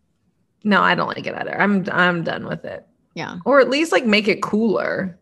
No, 0.63 0.83
I 0.83 0.95
don't 0.95 1.09
like 1.09 1.27
it 1.27 1.35
either. 1.35 1.59
I'm 1.61 1.87
I'm 1.91 2.23
done 2.23 2.47
with 2.47 2.65
it. 2.67 2.87
yeah 3.15 3.39
Or 3.47 3.61
at 3.61 3.71
least 3.71 3.93
like 3.93 4.05
make 4.05 4.29
it 4.29 4.43
cooler. 4.43 5.19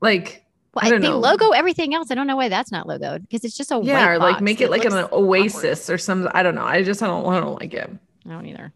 Like 0.00 0.45
Well, 0.76 0.86
I 0.86 0.90
don't 0.90 1.00
they 1.00 1.08
know. 1.08 1.18
logo 1.18 1.50
everything 1.50 1.94
else. 1.94 2.10
I 2.10 2.14
don't 2.14 2.26
know 2.26 2.36
why 2.36 2.48
that's 2.50 2.70
not 2.70 2.86
logoed 2.86 3.22
because 3.22 3.44
it's 3.44 3.56
just 3.56 3.72
a 3.72 3.80
yeah, 3.82 3.94
white 4.06 4.12
or 4.12 4.18
like 4.18 4.40
make 4.42 4.60
it 4.60 4.70
like 4.70 4.84
an 4.84 5.08
oasis 5.10 5.88
or 5.90 5.96
some. 5.98 6.28
I 6.34 6.42
don't 6.42 6.54
know. 6.54 6.64
I 6.64 6.82
just 6.82 7.02
I 7.02 7.06
don't 7.06 7.26
I 7.26 7.40
don't 7.40 7.58
like 7.58 7.72
it. 7.74 7.90
I 8.26 8.28
don't 8.28 8.44
either. 8.46 8.72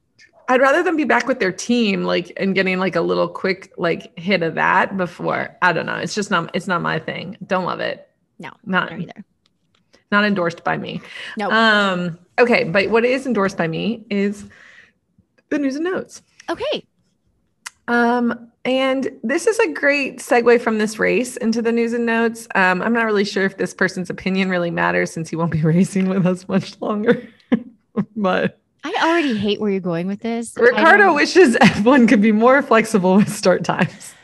I'd 0.48 0.60
rather 0.60 0.82
them 0.82 0.96
be 0.96 1.04
back 1.04 1.28
with 1.28 1.38
their 1.38 1.52
team, 1.52 2.02
like 2.04 2.32
and 2.36 2.54
getting 2.56 2.78
like 2.80 2.96
a 2.96 3.00
little 3.02 3.28
quick 3.28 3.72
like 3.76 4.18
hit 4.18 4.42
of 4.42 4.54
that 4.56 4.96
before. 4.96 5.56
I 5.62 5.72
don't 5.72 5.86
know. 5.86 5.96
It's 5.96 6.14
just 6.14 6.30
not. 6.30 6.50
It's 6.54 6.66
not 6.66 6.80
my 6.82 6.98
thing. 6.98 7.36
Don't 7.46 7.64
love 7.66 7.80
it. 7.80 8.08
No, 8.38 8.50
Not 8.64 8.90
either. 8.98 9.24
not 10.10 10.24
endorsed 10.24 10.64
by 10.64 10.76
me. 10.78 11.02
No. 11.36 11.50
Um. 11.50 12.18
Okay, 12.38 12.64
but 12.64 12.88
what 12.90 13.04
is 13.04 13.26
endorsed 13.26 13.58
by 13.58 13.68
me 13.68 14.06
is 14.08 14.46
the 15.50 15.58
news 15.58 15.76
and 15.76 15.84
notes. 15.84 16.22
okay. 16.48 16.82
Um, 17.90 18.48
and 18.64 19.10
this 19.24 19.48
is 19.48 19.58
a 19.58 19.72
great 19.72 20.18
segue 20.18 20.60
from 20.60 20.78
this 20.78 20.98
race 21.00 21.36
into 21.38 21.60
the 21.60 21.72
news 21.72 21.92
and 21.92 22.06
notes. 22.06 22.46
Um, 22.54 22.82
I'm 22.82 22.92
not 22.92 23.04
really 23.04 23.24
sure 23.24 23.44
if 23.44 23.56
this 23.56 23.74
person's 23.74 24.10
opinion 24.10 24.48
really 24.48 24.70
matters 24.70 25.10
since 25.10 25.28
he 25.28 25.34
won't 25.34 25.50
be 25.50 25.62
racing 25.64 26.08
with 26.08 26.24
us 26.24 26.48
much 26.48 26.80
longer. 26.80 27.28
but 28.16 28.60
I 28.84 28.94
already 29.02 29.36
hate 29.36 29.60
where 29.60 29.70
you're 29.70 29.80
going 29.80 30.06
with 30.06 30.20
this. 30.20 30.56
Ricciardo 30.56 31.14
wishes 31.14 31.56
F1 31.60 32.08
could 32.08 32.22
be 32.22 32.30
more 32.30 32.62
flexible 32.62 33.16
with 33.16 33.28
start 33.28 33.64
times. 33.64 34.14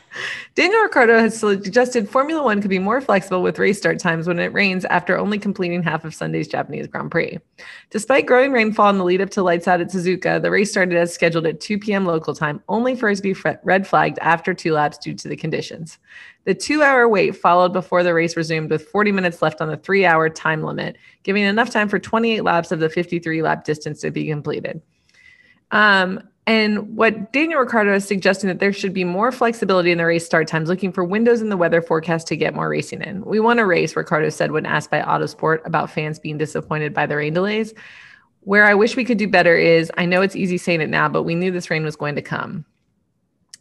Daniel 0.57 0.81
Ricciardo 0.81 1.19
has 1.19 1.39
suggested 1.39 2.09
Formula 2.09 2.41
One 2.41 2.61
could 2.61 2.71
be 2.71 2.79
more 2.79 2.99
flexible 2.99 3.43
with 3.43 3.59
race 3.59 3.77
start 3.77 3.99
times 3.99 4.25
when 4.25 4.39
it 4.39 4.51
rains 4.53 4.85
after 4.85 5.15
only 5.15 5.37
completing 5.37 5.83
half 5.83 6.03
of 6.03 6.15
Sunday's 6.15 6.47
Japanese 6.47 6.87
Grand 6.87 7.11
Prix. 7.11 7.37
Despite 7.91 8.25
growing 8.25 8.51
rainfall 8.51 8.89
in 8.89 8.97
the 8.97 9.03
lead 9.03 9.21
up 9.21 9.29
to 9.29 9.43
lights 9.43 9.67
out 9.67 9.81
at 9.81 9.91
Suzuka, 9.91 10.41
the 10.41 10.49
race 10.49 10.71
started 10.71 10.97
as 10.97 11.13
scheduled 11.13 11.45
at 11.45 11.59
2 11.59 11.77
p.m. 11.77 12.07
local 12.07 12.33
time, 12.33 12.59
only 12.69 12.95
for 12.95 13.07
it 13.07 13.17
to 13.17 13.21
be 13.21 13.35
red 13.63 13.85
flagged 13.85 14.17
after 14.17 14.51
two 14.51 14.73
laps 14.73 14.97
due 14.97 15.13
to 15.13 15.27
the 15.27 15.35
conditions. 15.35 15.99
The 16.45 16.55
two 16.55 16.81
hour 16.81 17.07
wait 17.07 17.35
followed 17.35 17.71
before 17.71 18.01
the 18.01 18.15
race 18.15 18.35
resumed 18.35 18.71
with 18.71 18.87
40 18.87 19.11
minutes 19.11 19.43
left 19.43 19.61
on 19.61 19.69
the 19.69 19.77
three 19.77 20.05
hour 20.05 20.27
time 20.27 20.63
limit, 20.63 20.97
giving 21.21 21.43
enough 21.43 21.69
time 21.69 21.87
for 21.87 21.99
28 21.99 22.41
laps 22.41 22.71
of 22.71 22.79
the 22.79 22.89
53 22.89 23.43
lap 23.43 23.63
distance 23.63 24.01
to 24.01 24.09
be 24.09 24.27
completed. 24.27 24.81
Um, 25.69 26.19
and 26.47 26.95
what 26.95 27.33
Daniel 27.33 27.59
Ricciardo 27.59 27.93
is 27.93 28.07
suggesting 28.07 28.47
that 28.47 28.59
there 28.59 28.71
should 28.71 28.93
be 28.93 29.03
more 29.03 29.33
flexibility 29.33 29.91
in 29.91 29.97
the 29.97 30.05
race 30.05 30.25
start 30.25 30.47
times, 30.47 30.69
looking 30.69 30.93
for 30.93 31.03
windows 31.03 31.41
in 31.41 31.49
the 31.49 31.57
weather 31.57 31.81
forecast 31.81 32.25
to 32.27 32.37
get 32.37 32.55
more 32.55 32.69
racing 32.69 33.01
in. 33.01 33.23
We 33.25 33.41
want 33.41 33.59
a 33.59 33.65
race, 33.65 33.97
Ricciardo 33.97 34.29
said 34.29 34.53
when 34.53 34.65
asked 34.65 34.89
by 34.89 35.01
Autosport 35.01 35.65
about 35.65 35.91
fans 35.91 36.19
being 36.19 36.37
disappointed 36.37 36.93
by 36.93 37.05
the 37.05 37.17
rain 37.17 37.33
delays. 37.33 37.73
Where 38.41 38.63
I 38.63 38.75
wish 38.75 38.95
we 38.95 39.03
could 39.03 39.17
do 39.17 39.27
better 39.27 39.57
is 39.57 39.91
I 39.97 40.05
know 40.05 40.21
it's 40.21 40.37
easy 40.37 40.57
saying 40.57 40.79
it 40.79 40.89
now, 40.89 41.09
but 41.09 41.23
we 41.23 41.35
knew 41.35 41.51
this 41.51 41.69
rain 41.69 41.83
was 41.83 41.97
going 41.97 42.15
to 42.15 42.21
come. 42.21 42.63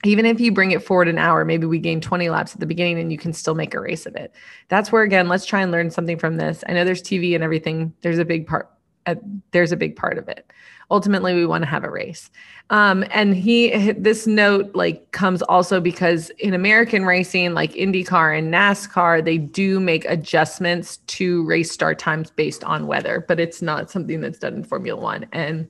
Even 0.04 0.24
if 0.24 0.38
you 0.38 0.52
bring 0.52 0.70
it 0.70 0.80
forward 0.80 1.08
an 1.08 1.18
hour, 1.18 1.44
maybe 1.44 1.66
we 1.66 1.80
gain 1.80 2.00
20 2.00 2.30
laps 2.30 2.54
at 2.54 2.60
the 2.60 2.66
beginning 2.66 3.00
and 3.00 3.10
you 3.10 3.18
can 3.18 3.32
still 3.32 3.56
make 3.56 3.74
a 3.74 3.80
race 3.80 4.06
of 4.06 4.14
it. 4.14 4.32
That's 4.68 4.92
where, 4.92 5.02
again, 5.02 5.26
let's 5.26 5.44
try 5.44 5.60
and 5.60 5.72
learn 5.72 5.90
something 5.90 6.20
from 6.20 6.36
this. 6.36 6.62
I 6.68 6.72
know 6.72 6.84
there's 6.84 7.02
TV 7.02 7.34
and 7.34 7.42
everything, 7.42 7.94
there's 8.02 8.20
a 8.20 8.24
big 8.24 8.46
part. 8.46 8.70
Uh, 9.06 9.14
there's 9.52 9.72
a 9.72 9.76
big 9.76 9.96
part 9.96 10.18
of 10.18 10.28
it 10.28 10.50
ultimately 10.90 11.34
we 11.34 11.46
want 11.46 11.62
to 11.62 11.68
have 11.68 11.84
a 11.84 11.90
race 11.90 12.30
um, 12.70 13.04
and 13.10 13.34
he 13.34 13.92
this 13.92 14.26
note 14.26 14.74
like 14.74 15.10
comes 15.12 15.42
also 15.42 15.80
because 15.80 16.30
in 16.38 16.54
american 16.54 17.04
racing 17.04 17.54
like 17.54 17.72
indycar 17.72 18.36
and 18.36 18.52
nascar 18.52 19.24
they 19.24 19.38
do 19.38 19.80
make 19.80 20.04
adjustments 20.06 20.98
to 21.06 21.44
race 21.44 21.70
start 21.70 21.98
times 21.98 22.30
based 22.30 22.64
on 22.64 22.86
weather 22.86 23.24
but 23.26 23.40
it's 23.40 23.62
not 23.62 23.90
something 23.90 24.20
that's 24.20 24.38
done 24.38 24.54
in 24.54 24.64
formula 24.64 25.00
one 25.00 25.26
and 25.32 25.68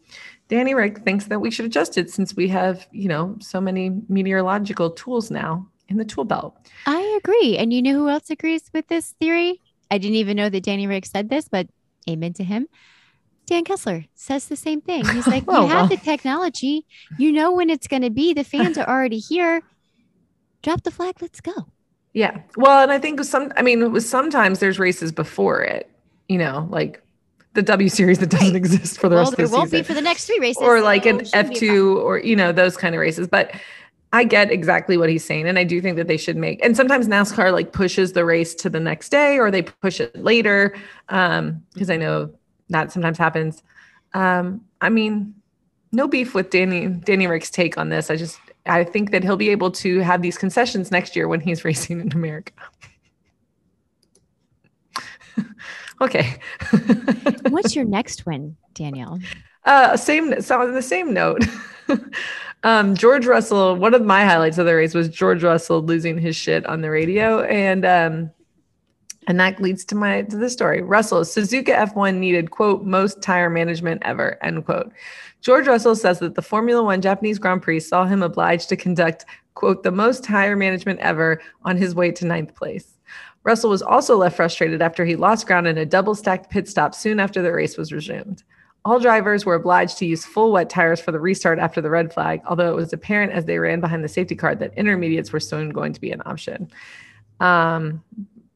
danny 0.48 0.74
rick 0.74 0.98
thinks 1.00 1.26
that 1.26 1.40
we 1.40 1.50
should 1.50 1.66
adjust 1.66 1.96
it 1.98 2.10
since 2.10 2.34
we 2.34 2.48
have 2.48 2.86
you 2.92 3.08
know 3.08 3.36
so 3.40 3.60
many 3.60 3.90
meteorological 4.08 4.90
tools 4.90 5.30
now 5.30 5.66
in 5.88 5.96
the 5.96 6.04
tool 6.04 6.24
belt 6.24 6.56
I 6.86 7.18
agree. 7.18 7.58
And 7.58 7.72
you 7.72 7.82
know 7.82 7.92
who 7.92 8.08
else 8.08 8.30
agrees 8.30 8.70
with 8.72 8.86
this 8.86 9.14
theory? 9.20 9.60
I 9.90 9.98
didn't 9.98 10.16
even 10.16 10.36
know 10.36 10.48
that 10.48 10.64
Danny 10.64 10.86
Rick 10.86 11.06
said 11.06 11.28
this, 11.28 11.48
but 11.48 11.66
amen 12.08 12.32
to 12.34 12.44
him. 12.44 12.68
Dan 13.46 13.64
Kessler 13.64 14.04
says 14.14 14.48
the 14.48 14.56
same 14.56 14.80
thing. 14.80 15.04
He's 15.06 15.26
like, 15.26 15.44
Oh, 15.48 15.62
you 15.62 15.68
have 15.68 15.88
well. 15.88 15.88
the 15.88 15.96
technology. 15.96 16.84
You 17.18 17.30
know 17.32 17.52
when 17.52 17.70
it's 17.70 17.86
going 17.86 18.02
to 18.02 18.10
be. 18.10 18.32
The 18.34 18.44
fans 18.44 18.76
are 18.76 18.88
already 18.88 19.18
here. 19.18 19.62
Drop 20.62 20.82
the 20.82 20.90
flag. 20.90 21.14
Let's 21.20 21.40
go. 21.40 21.54
yeah 22.12 22.40
well 22.56 22.82
and 22.82 22.90
i 22.90 22.98
think 22.98 23.22
some 23.22 23.52
i 23.58 23.62
mean 23.62 23.92
with 23.92 24.04
sometimes 24.04 24.58
there's 24.58 24.78
races 24.78 25.12
before 25.12 25.62
it 25.62 25.88
you 26.28 26.38
know 26.38 26.66
like 26.70 27.02
the 27.52 27.62
w 27.62 27.88
series 27.90 28.18
that 28.18 28.30
doesn't 28.30 28.56
exist 28.56 28.98
for 28.98 29.08
the 29.10 29.14
well, 29.16 29.24
rest 29.24 29.32
of 29.32 29.36
the 29.36 29.42
there 29.42 29.48
the 29.50 29.56
won't 29.56 29.70
be 29.70 29.82
for 29.82 29.94
the 29.94 30.00
next 30.00 30.26
three 30.26 30.38
races. 30.40 30.62
or 30.62 30.80
like 30.80 31.04
an 31.06 31.24
shouldn't 31.24 31.60
be 31.60 31.66
a 31.68 31.70
problem. 31.70 31.96
F2 31.96 32.04
or 32.04 32.18
you 32.18 32.34
know 32.34 32.52
those 32.52 32.76
kind 32.76 32.94
of 32.94 33.00
races 33.00 33.28
but 33.28 33.52
I 34.12 34.24
get 34.24 34.50
exactly 34.50 34.96
what 34.96 35.08
he's 35.10 35.24
saying 35.24 35.46
and 35.46 35.58
I 35.58 35.64
do 35.64 35.80
think 35.80 35.96
that 35.98 36.08
they 36.08 36.16
should 36.16 36.36
make 36.36 36.64
and 36.64 36.74
sometimes 36.76 37.06
NASCAR 37.06 37.52
like 37.52 37.72
pushes 37.72 38.12
the 38.14 38.24
race 38.24 38.54
to 38.56 38.70
the 38.70 38.80
next 38.80 39.10
day 39.10 39.38
or 39.38 39.50
they 39.50 39.62
push 39.62 40.00
it 40.00 40.16
later 40.16 40.74
um 41.10 41.62
because 41.74 41.90
I 41.90 41.96
know 41.98 42.30
that 42.68 42.92
sometimes 42.92 43.18
happens 43.18 43.62
um 44.14 44.60
I 44.80 44.88
mean 44.88 45.34
no 45.92 46.08
beef 46.08 46.34
with 46.34 46.50
Danny 46.50 46.88
Danny 46.88 47.26
Rick's 47.26 47.50
take 47.50 47.78
on 47.78 47.88
this 47.88 48.10
I 48.10 48.16
just 48.16 48.38
I 48.66 48.84
think 48.84 49.12
that 49.12 49.22
he'll 49.22 49.36
be 49.36 49.50
able 49.50 49.70
to 49.72 50.00
have 50.00 50.22
these 50.22 50.38
concessions 50.38 50.90
next 50.90 51.14
year 51.16 51.28
when 51.28 51.40
he's 51.40 51.64
racing 51.64 52.00
in 52.00 52.12
America 52.12 52.52
okay 56.00 56.38
What's 57.50 57.74
your 57.74 57.84
next 57.84 58.26
win, 58.26 58.56
Danielle? 58.74 59.18
Uh, 59.64 59.96
same. 59.96 60.40
So 60.40 60.60
on 60.60 60.74
the 60.74 60.82
same 60.82 61.12
note, 61.12 61.44
um, 62.62 62.94
George 62.94 63.26
Russell. 63.26 63.76
One 63.76 63.94
of 63.94 64.02
my 64.04 64.24
highlights 64.24 64.58
of 64.58 64.66
the 64.66 64.74
race 64.74 64.94
was 64.94 65.08
George 65.08 65.42
Russell 65.42 65.82
losing 65.82 66.18
his 66.18 66.36
shit 66.36 66.64
on 66.66 66.80
the 66.80 66.90
radio, 66.90 67.42
and 67.42 67.84
um, 67.84 68.30
and 69.26 69.40
that 69.40 69.60
leads 69.60 69.84
to 69.86 69.94
my 69.94 70.22
to 70.22 70.36
the 70.36 70.50
story. 70.50 70.82
Russell 70.82 71.22
Suzuka 71.22 71.76
F1 71.92 72.16
needed 72.16 72.50
quote 72.50 72.84
most 72.84 73.22
tire 73.22 73.50
management 73.50 74.02
ever 74.04 74.42
end 74.42 74.64
quote. 74.64 74.92
George 75.40 75.66
Russell 75.66 75.96
says 75.96 76.18
that 76.20 76.34
the 76.34 76.42
Formula 76.42 76.82
One 76.82 77.00
Japanese 77.00 77.38
Grand 77.38 77.62
Prix 77.62 77.80
saw 77.80 78.04
him 78.04 78.22
obliged 78.22 78.68
to 78.68 78.76
conduct 78.76 79.26
quote 79.54 79.82
the 79.82 79.90
most 79.90 80.24
tire 80.24 80.56
management 80.56 81.00
ever 81.00 81.40
on 81.64 81.76
his 81.76 81.94
way 81.94 82.10
to 82.12 82.26
ninth 82.26 82.54
place. 82.54 82.94
Russell 83.42 83.70
was 83.70 83.82
also 83.82 84.16
left 84.16 84.36
frustrated 84.36 84.82
after 84.82 85.04
he 85.04 85.14
lost 85.14 85.46
ground 85.46 85.68
in 85.68 85.78
a 85.78 85.86
double 85.86 86.14
stacked 86.14 86.50
pit 86.50 86.68
stop 86.68 86.94
soon 86.94 87.20
after 87.20 87.42
the 87.42 87.52
race 87.52 87.76
was 87.76 87.92
resumed. 87.92 88.42
All 88.84 89.00
drivers 89.00 89.44
were 89.44 89.54
obliged 89.54 89.98
to 89.98 90.06
use 90.06 90.24
full 90.24 90.52
wet 90.52 90.70
tires 90.70 91.00
for 91.00 91.10
the 91.10 91.18
restart 91.18 91.58
after 91.58 91.80
the 91.80 91.90
red 91.90 92.12
flag, 92.12 92.40
although 92.46 92.70
it 92.70 92.76
was 92.76 92.92
apparent 92.92 93.32
as 93.32 93.44
they 93.44 93.58
ran 93.58 93.80
behind 93.80 94.04
the 94.04 94.08
safety 94.08 94.36
car 94.36 94.54
that 94.54 94.74
intermediates 94.76 95.32
were 95.32 95.40
soon 95.40 95.70
going 95.70 95.92
to 95.92 96.00
be 96.00 96.12
an 96.12 96.22
option. 96.24 96.70
Um, 97.40 98.02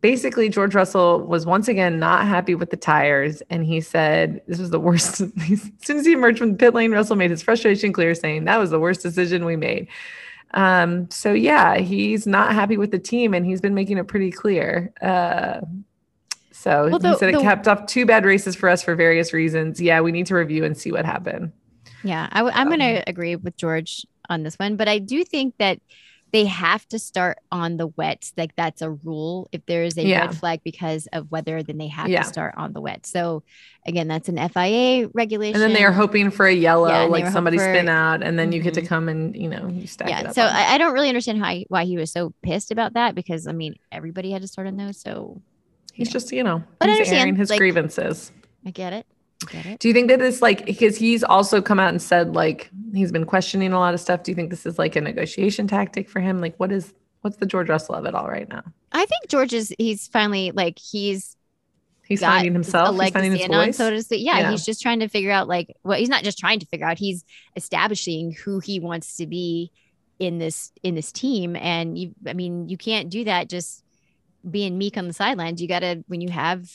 basically, 0.00 0.48
George 0.48 0.74
Russell 0.74 1.20
was 1.20 1.46
once 1.46 1.68
again 1.68 1.98
not 1.98 2.26
happy 2.26 2.54
with 2.54 2.70
the 2.70 2.76
tires, 2.76 3.42
and 3.50 3.64
he 3.64 3.80
said 3.80 4.42
this 4.46 4.58
was 4.58 4.70
the 4.70 4.80
worst. 4.80 5.20
as 5.50 5.70
soon 5.82 5.98
as 5.98 6.06
he 6.06 6.12
emerged 6.12 6.38
from 6.38 6.52
the 6.52 6.56
pit 6.58 6.74
lane, 6.74 6.92
Russell 6.92 7.16
made 7.16 7.30
his 7.30 7.42
frustration 7.42 7.92
clear, 7.92 8.14
saying 8.14 8.44
that 8.44 8.58
was 8.58 8.70
the 8.70 8.80
worst 8.80 9.02
decision 9.02 9.44
we 9.44 9.56
made. 9.56 9.88
Um, 10.52 11.08
so 11.10 11.32
yeah, 11.32 11.76
he's 11.78 12.26
not 12.26 12.52
happy 12.54 12.76
with 12.76 12.90
the 12.90 12.98
team, 12.98 13.34
and 13.34 13.46
he's 13.46 13.60
been 13.60 13.74
making 13.74 13.98
it 13.98 14.08
pretty 14.08 14.30
clear. 14.30 14.92
Uh, 15.00 15.60
so 16.52 16.88
Well, 16.90 16.98
he 16.98 17.08
the- 17.08 17.16
said 17.16 17.28
it 17.30 17.36
the- 17.36 17.42
kept 17.42 17.68
up 17.68 17.86
two 17.86 18.04
bad 18.04 18.24
races 18.24 18.56
for 18.56 18.68
us 18.68 18.82
for 18.82 18.94
various 18.94 19.32
reasons. 19.32 19.80
Yeah, 19.80 20.00
we 20.00 20.12
need 20.12 20.26
to 20.26 20.34
review 20.34 20.64
and 20.64 20.76
see 20.76 20.90
what 20.92 21.04
happened. 21.04 21.52
Yeah, 22.02 22.28
I 22.32 22.38
w- 22.38 22.54
I'm 22.54 22.68
Um, 22.68 22.78
going 22.78 22.96
to 22.96 23.08
agree 23.08 23.36
with 23.36 23.56
George 23.56 24.04
on 24.28 24.42
this 24.42 24.56
one, 24.56 24.76
but 24.76 24.88
I 24.88 24.98
do 24.98 25.22
think 25.24 25.54
that 25.58 25.78
they 26.32 26.44
have 26.46 26.86
to 26.88 26.98
start 26.98 27.38
on 27.50 27.76
the 27.76 27.86
wet. 27.88 28.30
Like 28.36 28.54
that's 28.56 28.82
a 28.82 28.90
rule. 28.90 29.48
If 29.52 29.66
there 29.66 29.82
is 29.84 29.96
a 29.98 30.02
Yeah. 30.04 30.26
red 30.26 30.36
flag 30.36 30.60
because 30.64 31.08
of 31.12 31.30
weather, 31.30 31.62
then 31.62 31.78
they 31.78 31.88
have 31.88 32.08
Yeah. 32.08 32.22
to 32.22 32.28
start 32.28 32.54
on 32.56 32.72
the 32.72 32.80
wet. 32.80 33.06
So 33.06 33.42
again, 33.86 34.06
that's 34.08 34.28
an 34.28 34.38
FIA 34.38 35.08
regulation. 35.14 35.54
And 35.54 35.62
then 35.62 35.72
they 35.72 35.84
are 35.84 35.92
hoping 35.92 36.30
for 36.30 36.46
a 36.46 36.52
yellow, 36.54 36.88
Yeah, 36.88 37.02
like 37.04 37.26
somebody 37.28 37.56
for- 37.58 37.64
spin 37.64 37.88
out, 37.88 38.22
and 38.22 38.38
then 38.38 38.52
you 38.52 38.62
get 38.62 38.74
to 38.74 38.82
Mhm. 38.82 38.86
come 38.86 39.08
and 39.08 39.34
you 39.34 39.48
know 39.48 39.68
you 39.68 39.86
stack 39.86 40.08
Yeah, 40.08 40.28
up. 40.28 40.34
so 40.34 40.42
I, 40.42 40.74
I 40.74 40.78
don't 40.78 40.92
really 40.92 41.08
understand 41.08 41.42
how 41.42 41.54
why 41.68 41.84
he 41.84 41.96
was 41.96 42.12
so 42.12 42.32
pissed 42.42 42.70
about 42.70 42.94
that 42.94 43.14
because 43.14 43.46
I 43.46 43.52
mean 43.52 43.74
everybody 43.90 44.30
had 44.30 44.42
to 44.42 44.48
start 44.48 44.66
on 44.66 44.76
those, 44.76 45.00
so 45.00 45.40
He's 45.92 46.08
yeah. 46.08 46.12
just, 46.12 46.32
you 46.32 46.44
know, 46.44 46.62
But 46.78 46.88
he's 46.88 46.98
understand, 46.98 47.20
airing 47.20 47.36
his 47.36 47.50
like- 47.50 47.58
grievances. 47.58 48.30
I 48.64 48.70
get 48.70 48.92
it. 48.92 49.06
I 49.48 49.52
get 49.52 49.66
it. 49.66 49.78
Do 49.78 49.88
you 49.88 49.94
think 49.94 50.08
that 50.08 50.20
it's 50.20 50.42
like 50.42 50.66
because 50.66 50.96
he's 50.96 51.22
also 51.24 51.62
come 51.62 51.80
out 51.80 51.88
and 51.88 52.00
said 52.00 52.34
like 52.34 52.70
he's 52.92 53.10
been 53.12 53.24
questioning 53.24 53.72
a 53.72 53.78
lot 53.78 53.94
of 53.94 54.00
stuff? 54.00 54.22
Do 54.22 54.30
you 54.30 54.36
think 54.36 54.50
this 54.50 54.66
is 54.66 54.78
like 54.78 54.96
a 54.96 55.00
negotiation 55.00 55.66
tactic 55.66 56.08
for 56.08 56.20
him? 56.20 56.40
Like, 56.40 56.54
what 56.58 56.70
is 56.72 56.92
what's 57.22 57.36
the 57.36 57.46
George 57.46 57.68
Russell 57.68 57.94
of 57.94 58.04
it 58.06 58.14
all 58.14 58.28
right 58.28 58.48
now? 58.48 58.62
I 58.92 59.06
think 59.06 59.28
George 59.28 59.52
is 59.52 59.74
he's 59.78 60.08
finally 60.08 60.50
like 60.52 60.78
he's 60.78 61.36
He's 62.06 62.22
finding 62.22 62.52
himself. 62.52 63.00
He's 63.00 63.10
finding 63.10 63.30
his 63.30 63.46
voice. 63.46 63.76
so 63.76 63.88
to 63.88 64.02
speak. 64.02 64.26
Yeah, 64.26 64.38
Yeah. 64.40 64.50
he's 64.50 64.64
just 64.66 64.82
trying 64.82 64.98
to 64.98 65.06
figure 65.08 65.30
out 65.30 65.46
like 65.46 65.76
well, 65.84 65.96
he's 65.96 66.08
not 66.08 66.24
just 66.24 66.38
trying 66.38 66.58
to 66.58 66.66
figure 66.66 66.84
out, 66.86 66.98
he's 66.98 67.24
establishing 67.54 68.32
who 68.32 68.58
he 68.58 68.80
wants 68.80 69.16
to 69.18 69.28
be 69.28 69.70
in 70.18 70.38
this 70.38 70.72
in 70.82 70.96
this 70.96 71.12
team. 71.12 71.54
And 71.54 71.96
you 71.96 72.14
I 72.26 72.32
mean, 72.32 72.68
you 72.68 72.76
can't 72.76 73.10
do 73.10 73.24
that 73.24 73.48
just 73.48 73.84
being 74.50 74.76
meek 74.76 74.96
on 74.96 75.06
the 75.06 75.12
sidelines. 75.14 75.62
You 75.62 75.68
gotta 75.68 76.02
when 76.08 76.20
you 76.20 76.30
have 76.30 76.68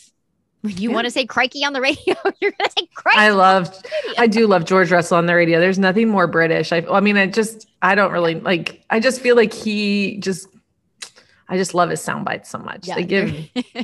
when 0.66 0.78
you 0.78 0.90
Yeah. 0.90 0.96
want 0.96 1.06
to 1.06 1.12
say 1.12 1.26
crikey 1.26 1.64
on 1.64 1.74
the 1.74 1.82
radio, 1.82 2.16
you're 2.42 2.52
gonna 2.52 2.70
say 2.78 2.88
crikey. 2.96 3.20
I 3.20 3.30
love, 3.30 3.74
I 4.18 4.28
do 4.28 4.48
love 4.48 4.66
George 4.66 4.92
Russell 4.92 5.18
on 5.18 5.26
the 5.26 5.36
radio. 5.36 5.60
There's 5.60 5.80
nothing 5.80 6.10
more 6.10 6.28
British. 6.28 6.72
I, 6.72 6.86
I 6.92 7.00
mean, 7.00 7.18
I 7.18 7.28
just, 7.28 7.68
I 7.82 7.96
don't 7.96 8.12
really 8.12 8.36
like. 8.36 8.84
I 8.90 9.00
just 9.00 9.22
feel 9.22 9.36
like 9.36 9.54
he 9.54 10.18
just, 10.18 10.48
I 11.48 11.58
just 11.58 11.74
love 11.74 11.90
his 11.90 12.02
sound 12.02 12.26
bites 12.26 12.50
so 12.50 12.58
much. 12.58 12.88
Yeah, 12.88 12.96
they 12.96 13.04
give 13.04 13.32
they're, 13.54 13.64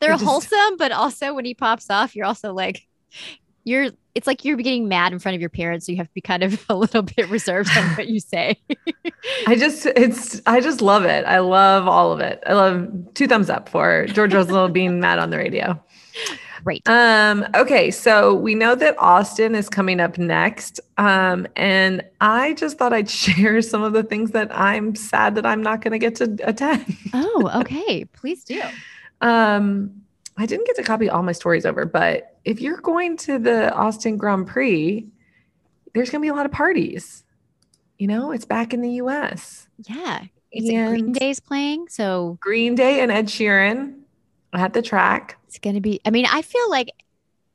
they're 0.00 0.10
just- 0.12 0.24
wholesome, 0.24 0.76
but 0.78 0.90
also 0.92 1.34
when 1.34 1.44
he 1.44 1.54
pops 1.54 1.90
off, 1.90 2.16
you're 2.16 2.26
also 2.26 2.52
like, 2.52 2.86
you're. 3.64 3.90
It's 4.14 4.26
like 4.26 4.46
you're 4.46 4.56
getting 4.56 4.88
mad 4.88 5.12
in 5.12 5.18
front 5.18 5.34
of 5.34 5.42
your 5.42 5.50
parents, 5.50 5.84
so 5.84 5.92
you 5.92 5.98
have 5.98 6.06
to 6.08 6.14
be 6.14 6.22
kind 6.22 6.42
of 6.42 6.64
a 6.70 6.74
little 6.74 7.02
bit 7.02 7.28
reserved 7.28 7.68
on 7.76 7.84
what 7.96 8.08
you 8.08 8.18
say. 8.18 8.58
I 9.46 9.56
just 9.56 9.84
it's 9.84 10.40
I 10.46 10.60
just 10.62 10.80
love 10.80 11.04
it. 11.04 11.26
I 11.26 11.40
love 11.40 11.86
all 11.86 12.12
of 12.12 12.20
it. 12.20 12.42
I 12.46 12.54
love 12.54 12.88
two 13.12 13.28
thumbs 13.28 13.50
up 13.50 13.68
for 13.68 14.06
George 14.06 14.32
Russell 14.32 14.70
being 14.70 15.00
mad 15.00 15.18
on 15.18 15.28
the 15.28 15.36
radio. 15.36 15.78
Great. 16.64 16.88
Um, 16.88 17.46
okay, 17.54 17.90
so 17.90 18.34
we 18.34 18.54
know 18.54 18.74
that 18.74 18.98
Austin 18.98 19.54
is 19.54 19.68
coming 19.68 20.00
up 20.00 20.18
next. 20.18 20.80
Um, 20.98 21.46
and 21.56 22.02
I 22.20 22.54
just 22.54 22.78
thought 22.78 22.92
I'd 22.92 23.10
share 23.24 23.62
some 23.62 23.82
of 23.82 23.92
the 23.92 24.02
things 24.02 24.32
that 24.32 24.48
I'm 24.56 24.94
sad 24.94 25.34
that 25.36 25.46
I'm 25.46 25.62
not 25.62 25.80
gonna 25.82 25.98
get 25.98 26.16
to 26.16 26.36
attend. 26.42 26.96
oh, 27.12 27.50
okay. 27.60 28.04
Please 28.04 28.44
do. 28.44 28.62
Um, 29.20 30.02
I 30.36 30.46
didn't 30.46 30.66
get 30.66 30.76
to 30.76 30.82
copy 30.82 31.08
all 31.08 31.22
my 31.22 31.32
stories 31.32 31.64
over, 31.64 31.84
but 31.84 32.36
if 32.44 32.60
you're 32.60 32.80
going 32.80 33.16
to 33.18 33.38
the 33.38 33.72
Austin 33.72 34.16
Grand 34.16 34.46
Prix, 34.46 35.06
there's 35.94 36.10
gonna 36.10 36.22
be 36.22 36.28
a 36.28 36.34
lot 36.34 36.46
of 36.46 36.52
parties. 36.52 37.24
You 37.98 38.08
know, 38.08 38.32
it's 38.32 38.44
back 38.44 38.74
in 38.74 38.82
the 38.82 38.90
US. 39.02 39.68
Yeah. 39.88 40.24
It's 40.52 40.68
Green 40.68 41.12
Day's 41.12 41.40
playing, 41.40 41.88
so 41.88 42.38
Green 42.40 42.74
Day 42.74 43.00
and 43.00 43.10
Ed 43.10 43.26
Sheeran 43.26 44.00
at 44.56 44.72
the 44.72 44.82
track. 44.82 45.38
it's 45.46 45.58
gonna 45.58 45.80
be. 45.80 46.00
I 46.04 46.10
mean, 46.10 46.26
I 46.30 46.42
feel 46.42 46.68
like 46.70 46.90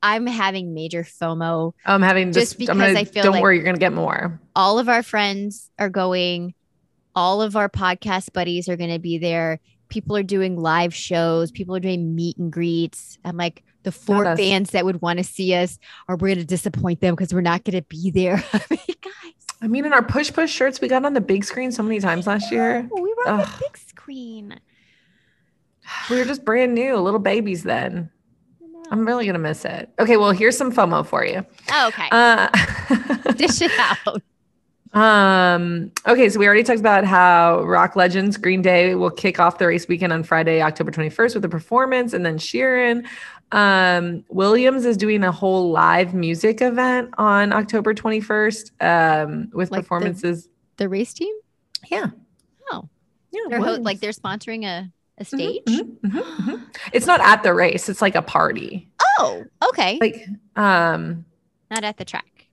I'm 0.03 0.25
having 0.25 0.73
major 0.73 1.03
FOMO. 1.03 1.43
Oh, 1.73 1.73
I'm 1.85 2.01
having 2.01 2.31
Just 2.31 2.57
because 2.57 2.77
gonna, 2.77 2.99
I 2.99 3.03
feel 3.05 3.23
don't 3.23 3.33
like- 3.33 3.41
worry, 3.43 3.57
you're 3.57 3.65
gonna 3.65 3.77
get 3.77 3.93
more. 3.93 4.39
All 4.55 4.79
of 4.79 4.89
our 4.89 5.03
friends 5.03 5.69
are 5.77 5.89
going. 5.89 6.53
All 7.13 7.41
of 7.41 7.55
our 7.55 7.69
podcast 7.69 8.31
buddies 8.33 8.69
are 8.69 8.77
gonna 8.77 8.99
be 8.99 9.17
there. 9.17 9.59
People 9.89 10.15
are 10.15 10.23
doing 10.23 10.57
live 10.57 10.93
shows. 10.95 11.51
People 11.51 11.75
are 11.75 11.79
doing 11.81 12.15
meet 12.15 12.37
and 12.37 12.51
greets. 12.51 13.17
I'm 13.25 13.35
like 13.37 13.63
the 13.83 13.91
four 13.91 14.25
us. 14.25 14.37
fans 14.39 14.69
that 14.71 14.85
would 14.85 15.01
want 15.01 15.17
to 15.19 15.23
see 15.23 15.53
us, 15.55 15.77
are 16.07 16.15
we're 16.15 16.29
gonna 16.35 16.45
disappoint 16.45 17.01
them 17.01 17.13
because 17.15 17.33
we're 17.33 17.41
not 17.41 17.63
gonna 17.63 17.81
be 17.83 18.09
there? 18.11 18.43
I 18.53 18.61
mean, 18.69 18.79
guys. 19.01 19.33
I 19.63 19.67
mean, 19.67 19.85
in 19.85 19.93
our 19.93 20.01
push 20.03 20.31
push 20.33 20.51
shirts, 20.51 20.81
we 20.81 20.87
got 20.87 21.05
on 21.05 21.13
the 21.13 21.21
big 21.21 21.43
screen 21.43 21.71
so 21.71 21.83
many 21.83 21.99
times 21.99 22.25
last 22.25 22.51
year. 22.51 22.87
Oh, 22.91 23.01
we 23.01 23.13
were 23.13 23.27
on 23.27 23.39
Ugh. 23.41 23.47
the 23.47 23.65
big 23.65 23.77
screen. 23.77 24.59
We 26.09 26.17
were 26.17 26.25
just 26.25 26.43
brand 26.45 26.73
new, 26.73 26.97
little 26.97 27.19
babies 27.19 27.63
then. 27.63 28.09
I'm 28.89 29.05
really 29.05 29.25
gonna 29.25 29.39
miss 29.39 29.63
it. 29.63 29.89
Okay, 29.99 30.17
well, 30.17 30.31
here's 30.31 30.57
some 30.57 30.71
FOMO 30.71 31.05
for 31.05 31.23
you. 31.25 31.45
Oh, 31.71 31.87
okay. 31.87 32.07
Uh, 32.11 32.47
Dish 33.35 33.61
it 33.61 33.71
out. 33.79 34.21
um, 34.93 35.91
okay, 36.05 36.27
so 36.27 36.37
we 36.39 36.45
already 36.45 36.63
talked 36.63 36.81
about 36.81 37.05
how 37.05 37.63
Rock 37.63 37.95
Legends 37.95 38.35
Green 38.35 38.61
Day 38.61 38.95
will 38.95 39.09
kick 39.11 39.39
off 39.39 39.57
the 39.57 39.67
race 39.67 39.87
weekend 39.87 40.11
on 40.11 40.23
Friday, 40.23 40.61
October 40.61 40.91
21st 40.91 41.35
with 41.35 41.45
a 41.45 41.49
performance, 41.49 42.11
and 42.13 42.25
then 42.25 42.37
Sheeran. 42.37 43.05
Um, 43.53 44.23
Williams 44.29 44.85
is 44.85 44.97
doing 44.97 45.23
a 45.23 45.31
whole 45.31 45.71
live 45.71 46.13
music 46.13 46.61
event 46.61 47.13
on 47.17 47.51
October 47.53 47.93
21st 47.93 48.71
um, 48.81 49.49
with 49.53 49.71
Like 49.71 49.81
performances. 49.83 50.49
The 50.77 50.89
race 50.89 51.13
team? 51.13 51.33
yeah. 51.89 52.07
Oh. 52.71 52.87
Yeah. 53.31 53.57
Ho- 53.59 53.75
like 53.75 53.99
they're 54.01 54.11
sponsoring 54.11 54.65
a, 54.65 54.89
a 55.17 55.25
stage. 55.25 55.63
Mhm, 55.67 55.97
mhm, 56.01 56.23
mhm. 56.39 56.61
It's 56.93 57.05
not 57.05 57.21
at 57.21 57.43
the 57.43 57.53
race, 57.53 57.89
it's 57.89 58.01
like 58.01 58.15
a 58.15 58.21
party. 58.21 58.89
Oh, 59.19 59.43
okay. 59.69 59.97
Like, 60.01 60.25
um, 60.55 61.25
Not 61.69 61.83
at 61.83 61.97
the 61.97 62.05
track. 62.05 62.47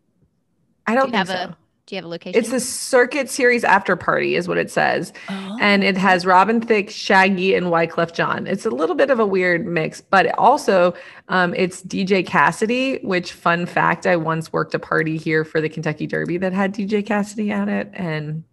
I 0.87 0.95
don't 0.95 1.07
you 1.07 1.13
think 1.13 1.17
have 1.17 1.29
so. 1.29 1.35
a- 1.35 1.57
Do 1.87 1.95
you 1.95 1.97
have 1.97 2.05
a 2.05 2.09
location? 2.09 2.39
It's 2.39 2.53
a 2.53 2.61
circuit 2.61 3.31
series 3.31 3.65
after 3.65 3.97
party, 3.97 4.35
is 4.35 4.47
what 4.49 4.59
it 4.59 4.71
says. 4.71 5.13
oh. 5.31 5.57
And 5.61 5.83
it 5.83 5.97
has 5.97 6.27
Robin 6.27 6.61
Thicke, 6.61 6.91
Shaggy, 6.91 7.55
and 7.55 7.67
Wyclef 7.67 8.13
Jean. 8.13 8.47
It's 8.47 8.67
a 8.67 8.71
little 8.71 8.95
bit 8.95 9.11
of 9.11 9.19
a 9.19 9.27
weird 9.27 9.65
mix, 9.67 10.01
but 10.03 10.27
also 10.39 10.93
um, 11.29 11.55
it's 11.55 11.83
DJ 11.83 12.27
Cassidy, 12.27 12.99
which 13.03 13.33
fun 13.33 13.65
fact, 13.67 14.07
I 14.07 14.17
once 14.17 14.53
worked 14.53 14.75
a 14.75 14.79
party 14.79 15.17
here 15.17 15.45
for 15.45 15.61
the 15.63 15.69
Kentucky 15.71 16.07
Derby 16.07 16.37
that 16.39 16.53
had 16.53 16.75
DJ 16.75 17.05
Cassidy 17.07 17.51
at 17.51 17.69
it. 17.69 17.91
And 17.95 18.45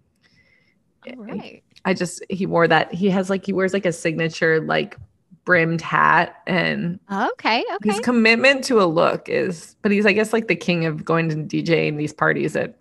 All 1.09 1.15
right. 1.25 1.63
I 1.85 1.93
just 1.93 2.23
he 2.29 2.45
wore 2.45 2.67
that. 2.67 2.93
He 2.93 3.09
has 3.11 3.29
like 3.29 3.45
he 3.45 3.53
wears 3.53 3.73
like 3.73 3.85
a 3.85 3.91
signature 3.93 4.59
like 4.59 4.97
brimmed 5.45 5.81
hat 5.81 6.41
and 6.47 6.99
Okay. 7.11 7.63
Okay. 7.75 7.89
his 7.91 7.99
commitment 7.99 8.63
to 8.65 8.81
a 8.81 8.85
look 8.85 9.29
is 9.29 9.75
but 9.83 9.91
he's 9.91 10.05
I 10.05 10.11
guess 10.13 10.33
like 10.33 10.47
the 10.47 10.55
king 10.55 10.85
of 10.85 11.05
going 11.05 11.29
to 11.29 11.35
DJ 11.35 11.87
in 11.87 11.97
these 11.97 12.11
parties 12.13 12.55
at 12.55 12.77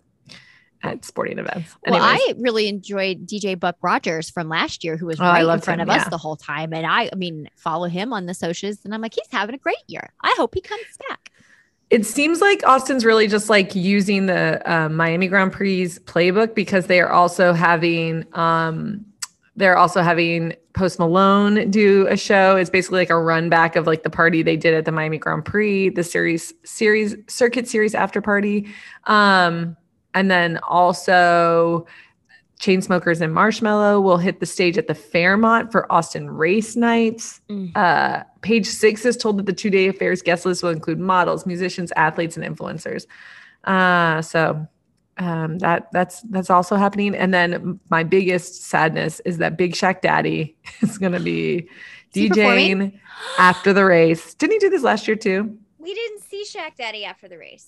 at 0.83 1.03
sporting 1.05 1.39
events. 1.39 1.75
well, 1.87 1.99
I 2.01 2.33
really 2.37 2.67
enjoyed 2.67 3.25
DJ 3.25 3.59
Buck 3.59 3.75
Rogers 3.81 4.29
from 4.29 4.49
last 4.49 4.83
year, 4.83 4.97
who 4.97 5.07
was 5.07 5.19
Oh, 5.19 5.23
right 5.23 5.41
in 5.47 5.59
front 5.61 5.81
him, 5.81 5.89
of 5.89 5.95
us 5.95 6.07
the 6.09 6.17
whole 6.17 6.35
time. 6.35 6.73
And 6.73 6.85
I, 6.85 7.09
I 7.11 7.15
mean, 7.15 7.49
follow 7.55 7.87
him 7.87 8.13
on 8.13 8.27
the 8.27 8.35
socials, 8.35 8.85
and 8.85 8.93
I'm 8.93 9.01
like, 9.01 9.15
he's 9.15 9.25
having 9.31 9.55
a 9.55 9.57
great 9.57 9.77
year. 9.87 10.11
I 10.21 10.35
hope 10.37 10.53
he 10.53 10.61
comes 10.61 10.83
back. 11.09 11.24
It 11.89 12.05
seems 12.05 12.41
like 12.41 12.65
Austin's 12.65 13.05
really 13.05 13.27
just 13.27 13.49
like 13.49 13.75
using 13.75 14.25
the 14.25 14.61
uh, 14.71 14.89
Miami 14.89 15.27
Grand 15.27 15.51
Prix 15.51 15.85
playbook 16.05 16.55
because 16.55 16.87
they 16.87 16.99
are 16.99 17.11
also 17.11 17.53
having 17.53 18.25
um, 18.33 19.05
they're 19.55 19.77
also 19.77 20.01
having 20.01 20.53
Post 20.73 20.99
Malone 20.99 21.71
do 21.71 22.07
a 22.07 22.17
show. 22.17 22.57
It's 22.57 22.69
basically 22.69 22.99
like 22.99 23.09
a 23.09 23.19
run 23.19 23.49
back 23.49 23.75
of 23.75 23.87
like 23.87 24.03
the 24.03 24.09
party 24.09 24.43
they 24.43 24.57
did 24.57 24.73
at 24.73 24.85
the 24.85 24.91
Miami 24.91 25.17
Grand 25.17 25.45
Prix, 25.45 25.89
the 25.89 26.03
series 26.03 26.53
series 26.65 27.15
circuit 27.27 27.67
series 27.67 27.95
after 27.95 28.21
party, 28.21 28.67
um, 29.05 29.77
and 30.13 30.29
then 30.29 30.57
also 30.67 31.85
Chainsmokers 32.59 33.21
and 33.21 33.35
Marshmello 33.35 34.01
will 34.01 34.17
hit 34.17 34.39
the 34.39 34.45
stage 34.45 34.77
at 34.77 34.87
the 34.87 34.95
Fairmont 34.95 35.71
for 35.71 35.91
Austin 35.91 36.29
Race 36.29 36.75
Nights. 36.75 37.41
Mm. 37.49 37.75
Uh, 37.75 38.23
page 38.41 38.65
six 38.65 39.05
is 39.05 39.17
told 39.17 39.37
that 39.37 39.45
the 39.45 39.53
two 39.53 39.69
day 39.69 39.87
affairs 39.87 40.21
guest 40.21 40.45
list 40.45 40.63
will 40.63 40.69
include 40.69 40.99
models, 40.99 41.45
musicians, 41.45 41.91
athletes, 41.95 42.37
and 42.37 42.45
influencers. 42.45 43.05
Uh, 43.65 44.21
so 44.21 44.67
um, 45.17 45.59
that 45.59 45.91
that's 45.91 46.21
that's 46.21 46.49
also 46.49 46.75
happening. 46.75 47.15
And 47.15 47.33
then 47.33 47.79
my 47.89 48.03
biggest 48.03 48.63
sadness 48.63 49.19
is 49.25 49.37
that 49.39 49.57
Big 49.57 49.73
Shaq 49.73 50.01
Daddy 50.01 50.57
is 50.81 50.97
going 50.97 51.13
to 51.13 51.19
be 51.19 51.69
Is? 52.13 52.29
DJing 52.31 52.97
after 53.37 53.73
the 53.73 53.85
race. 53.85 54.33
Didn't 54.33 54.53
he 54.53 54.59
do 54.59 54.69
this 54.69 54.83
last 54.83 55.07
year 55.07 55.15
too? 55.15 55.57
We 55.77 55.93
didn't 55.93 56.21
see 56.23 56.43
Shaq 56.45 56.75
Daddy 56.75 57.05
after 57.05 57.27
the 57.27 57.37
race. 57.37 57.67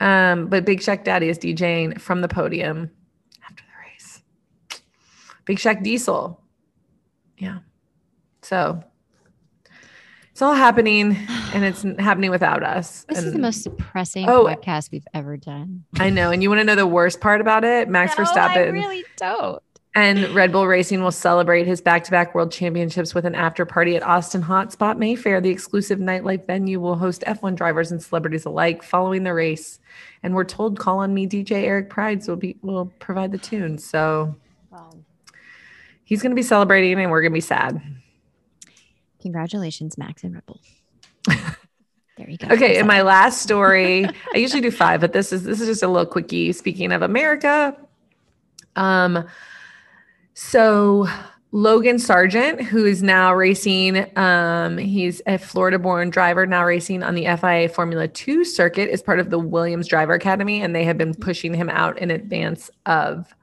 Um, 0.00 0.46
but 0.46 0.64
Big 0.64 0.80
Shaq 0.80 1.04
Daddy 1.04 1.28
is 1.28 1.38
DJing 1.38 2.00
from 2.00 2.20
the 2.20 2.28
podium 2.28 2.38
after 2.38 2.86
the 2.86 2.88
race. 2.88 2.97
Big 5.48 5.56
Shaq 5.58 5.82
Diesel. 5.82 6.38
Yeah. 7.38 7.60
So 8.42 8.84
it's 10.30 10.42
all 10.42 10.54
happening 10.54 11.16
and 11.54 11.64
it's 11.64 11.82
happening 11.98 12.30
without 12.30 12.62
us. 12.62 13.04
This 13.08 13.22
is 13.24 13.32
the 13.32 13.38
most 13.38 13.62
depressing 13.64 14.28
Oh. 14.28 14.44
podcast 14.44 14.90
we've 14.92 15.06
ever 15.14 15.38
done. 15.38 15.84
I 15.98 16.10
know. 16.10 16.30
And 16.30 16.42
you 16.42 16.50
want 16.50 16.60
to 16.60 16.64
know 16.64 16.74
the 16.74 16.86
worst 16.86 17.20
part 17.22 17.40
about 17.40 17.64
it? 17.64 17.88
Max 17.88 18.14
Verstappen 18.14 18.56
I 18.56 18.60
really 18.68 19.04
don't. 19.16 19.62
and 19.94 20.28
Red 20.34 20.52
Bull 20.52 20.66
Racing 20.66 21.02
will 21.02 21.10
celebrate 21.10 21.66
his 21.66 21.80
back 21.80 22.04
to 22.04 22.10
back 22.10 22.34
world 22.34 22.52
championships 22.52 23.14
with 23.14 23.24
an 23.24 23.34
after 23.34 23.64
party 23.64 23.96
at 23.96 24.02
Austin 24.02 24.42
Hotspot 24.42 24.98
Mayfair. 24.98 25.40
The 25.40 25.48
exclusive 25.48 25.98
nightlife 25.98 26.46
venue 26.46 26.78
will 26.78 26.96
host 26.96 27.24
F1 27.26 27.56
drivers 27.56 27.90
and 27.90 28.02
celebrities 28.02 28.44
alike 28.44 28.82
following 28.82 29.24
the 29.24 29.32
race. 29.32 29.80
And 30.22 30.34
we're 30.34 30.44
told 30.44 30.78
Call 30.78 30.98
on 30.98 31.14
Me 31.14 31.26
DJ 31.26 31.64
Eric 31.64 31.88
Prydz 31.88 32.28
will 32.28 32.36
be 32.36 32.56
will 32.60 32.92
provide 32.98 33.32
the 33.32 33.38
tunes. 33.38 33.82
So 33.82 34.36
he's 36.08 36.22
gonna 36.22 36.34
be 36.34 36.42
celebrating 36.42 36.98
and 36.98 37.10
we're 37.10 37.20
gonna 37.20 37.34
be 37.34 37.40
sad. 37.40 37.82
Congratulations, 39.20 39.98
Max 39.98 40.24
and 40.24 40.34
Ripple. 40.34 40.58
there 41.26 42.30
you 42.30 42.38
go. 42.38 42.48
Okay, 42.48 42.78
and 42.78 42.88
my 42.88 43.02
last 43.02 43.42
story, 43.42 44.06
I 44.34 44.38
usually 44.38 44.62
do 44.62 44.70
five, 44.70 45.02
but 45.02 45.12
this 45.12 45.34
is 45.34 45.44
this 45.44 45.60
is 45.60 45.68
just 45.68 45.82
a 45.82 45.88
little 45.88 46.06
quickie. 46.06 46.52
Speaking 46.52 46.92
of 46.92 47.02
America, 47.02 47.76
um, 48.74 49.26
so 50.32 51.06
Logan 51.52 51.96
Sargeant, 51.96 52.62
who 52.62 52.86
is 52.86 53.02
now 53.02 53.34
racing, 53.34 54.16
um, 54.16 54.78
he's 54.78 55.20
a 55.26 55.36
Florida-born 55.36 56.08
driver 56.08 56.46
now 56.46 56.64
racing 56.64 57.02
on 57.02 57.14
the 57.14 57.26
FIA 57.36 57.68
Formula 57.68 58.08
Two 58.08 58.46
circuit, 58.46 58.88
is 58.88 59.02
part 59.02 59.20
of 59.20 59.28
the 59.28 59.38
Williams 59.38 59.88
Driver 59.88 60.14
Academy, 60.14 60.62
and 60.62 60.74
they 60.74 60.84
have 60.84 60.96
been 60.96 61.12
pushing 61.12 61.52
him 61.52 61.68
out 61.68 61.98
in 61.98 62.10
advance 62.10 62.70
of 62.86 63.34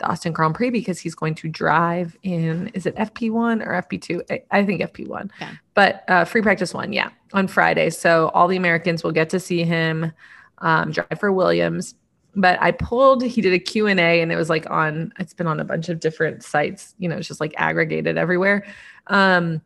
the 0.00 0.06
Austin 0.06 0.32
Grand 0.32 0.54
Prix 0.54 0.70
because 0.70 0.98
he's 0.98 1.14
going 1.14 1.34
to 1.36 1.48
drive 1.48 2.16
in 2.22 2.68
is 2.68 2.86
it 2.86 2.96
FP1 2.96 3.64
or 3.64 3.82
FP2? 3.82 4.22
I, 4.30 4.42
I 4.50 4.64
think 4.64 4.80
FP1. 4.80 5.30
Okay. 5.40 5.52
But 5.74 6.04
uh, 6.08 6.24
free 6.24 6.42
practice 6.42 6.74
one, 6.74 6.92
yeah, 6.92 7.10
on 7.32 7.46
Friday. 7.46 7.90
So 7.90 8.30
all 8.34 8.48
the 8.48 8.56
Americans 8.56 9.04
will 9.04 9.12
get 9.12 9.30
to 9.30 9.40
see 9.40 9.62
him 9.62 10.12
um, 10.58 10.90
drive 10.90 11.20
for 11.20 11.32
Williams. 11.32 11.94
But 12.34 12.60
I 12.60 12.72
pulled, 12.72 13.22
he 13.22 13.40
did 13.40 13.52
a 13.52 13.58
Q&A 13.58 14.20
and 14.20 14.32
it 14.32 14.36
was 14.36 14.48
like 14.48 14.68
on, 14.70 15.12
it's 15.18 15.34
been 15.34 15.46
on 15.46 15.60
a 15.60 15.64
bunch 15.64 15.88
of 15.88 16.00
different 16.00 16.42
sites, 16.42 16.94
you 16.98 17.08
know, 17.08 17.16
it's 17.16 17.28
just 17.28 17.40
like 17.40 17.54
aggregated 17.56 18.16
everywhere. 18.16 18.64
Um, 19.08 19.60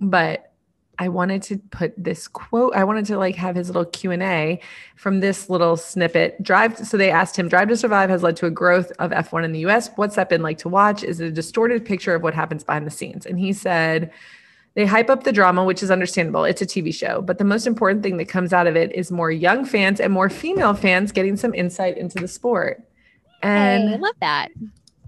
but 0.00 0.47
I 0.98 1.08
wanted 1.08 1.42
to 1.44 1.58
put 1.58 1.94
this 1.96 2.26
quote. 2.26 2.74
I 2.74 2.82
wanted 2.84 3.06
to 3.06 3.18
like 3.18 3.36
have 3.36 3.54
his 3.54 3.68
little 3.68 3.84
Q 3.84 4.10
and 4.10 4.22
A 4.22 4.60
from 4.96 5.20
this 5.20 5.48
little 5.48 5.76
snippet. 5.76 6.42
Drive. 6.42 6.78
So 6.78 6.96
they 6.96 7.10
asked 7.10 7.38
him, 7.38 7.48
"Drive 7.48 7.68
to 7.68 7.76
Survive 7.76 8.10
has 8.10 8.22
led 8.22 8.36
to 8.36 8.46
a 8.46 8.50
growth 8.50 8.90
of 8.98 9.12
F1 9.12 9.44
in 9.44 9.52
the 9.52 9.60
U.S. 9.60 9.90
What's 9.96 10.16
that 10.16 10.28
been 10.28 10.42
like 10.42 10.58
to 10.58 10.68
watch? 10.68 11.04
Is 11.04 11.20
it 11.20 11.26
a 11.26 11.30
distorted 11.30 11.84
picture 11.84 12.14
of 12.14 12.22
what 12.22 12.34
happens 12.34 12.64
behind 12.64 12.86
the 12.86 12.90
scenes?" 12.90 13.26
And 13.26 13.38
he 13.38 13.52
said, 13.52 14.10
"They 14.74 14.86
hype 14.86 15.08
up 15.08 15.24
the 15.24 15.32
drama, 15.32 15.64
which 15.64 15.82
is 15.82 15.90
understandable. 15.90 16.44
It's 16.44 16.62
a 16.62 16.66
TV 16.66 16.92
show, 16.92 17.22
but 17.22 17.38
the 17.38 17.44
most 17.44 17.66
important 17.66 18.02
thing 18.02 18.16
that 18.16 18.28
comes 18.28 18.52
out 18.52 18.66
of 18.66 18.74
it 18.76 18.92
is 18.92 19.12
more 19.12 19.30
young 19.30 19.64
fans 19.64 20.00
and 20.00 20.12
more 20.12 20.28
female 20.28 20.74
fans 20.74 21.12
getting 21.12 21.36
some 21.36 21.54
insight 21.54 21.96
into 21.96 22.18
the 22.18 22.28
sport." 22.28 22.82
And 23.42 23.88
hey, 23.88 23.94
I 23.94 23.98
love 23.98 24.16
that. 24.20 24.48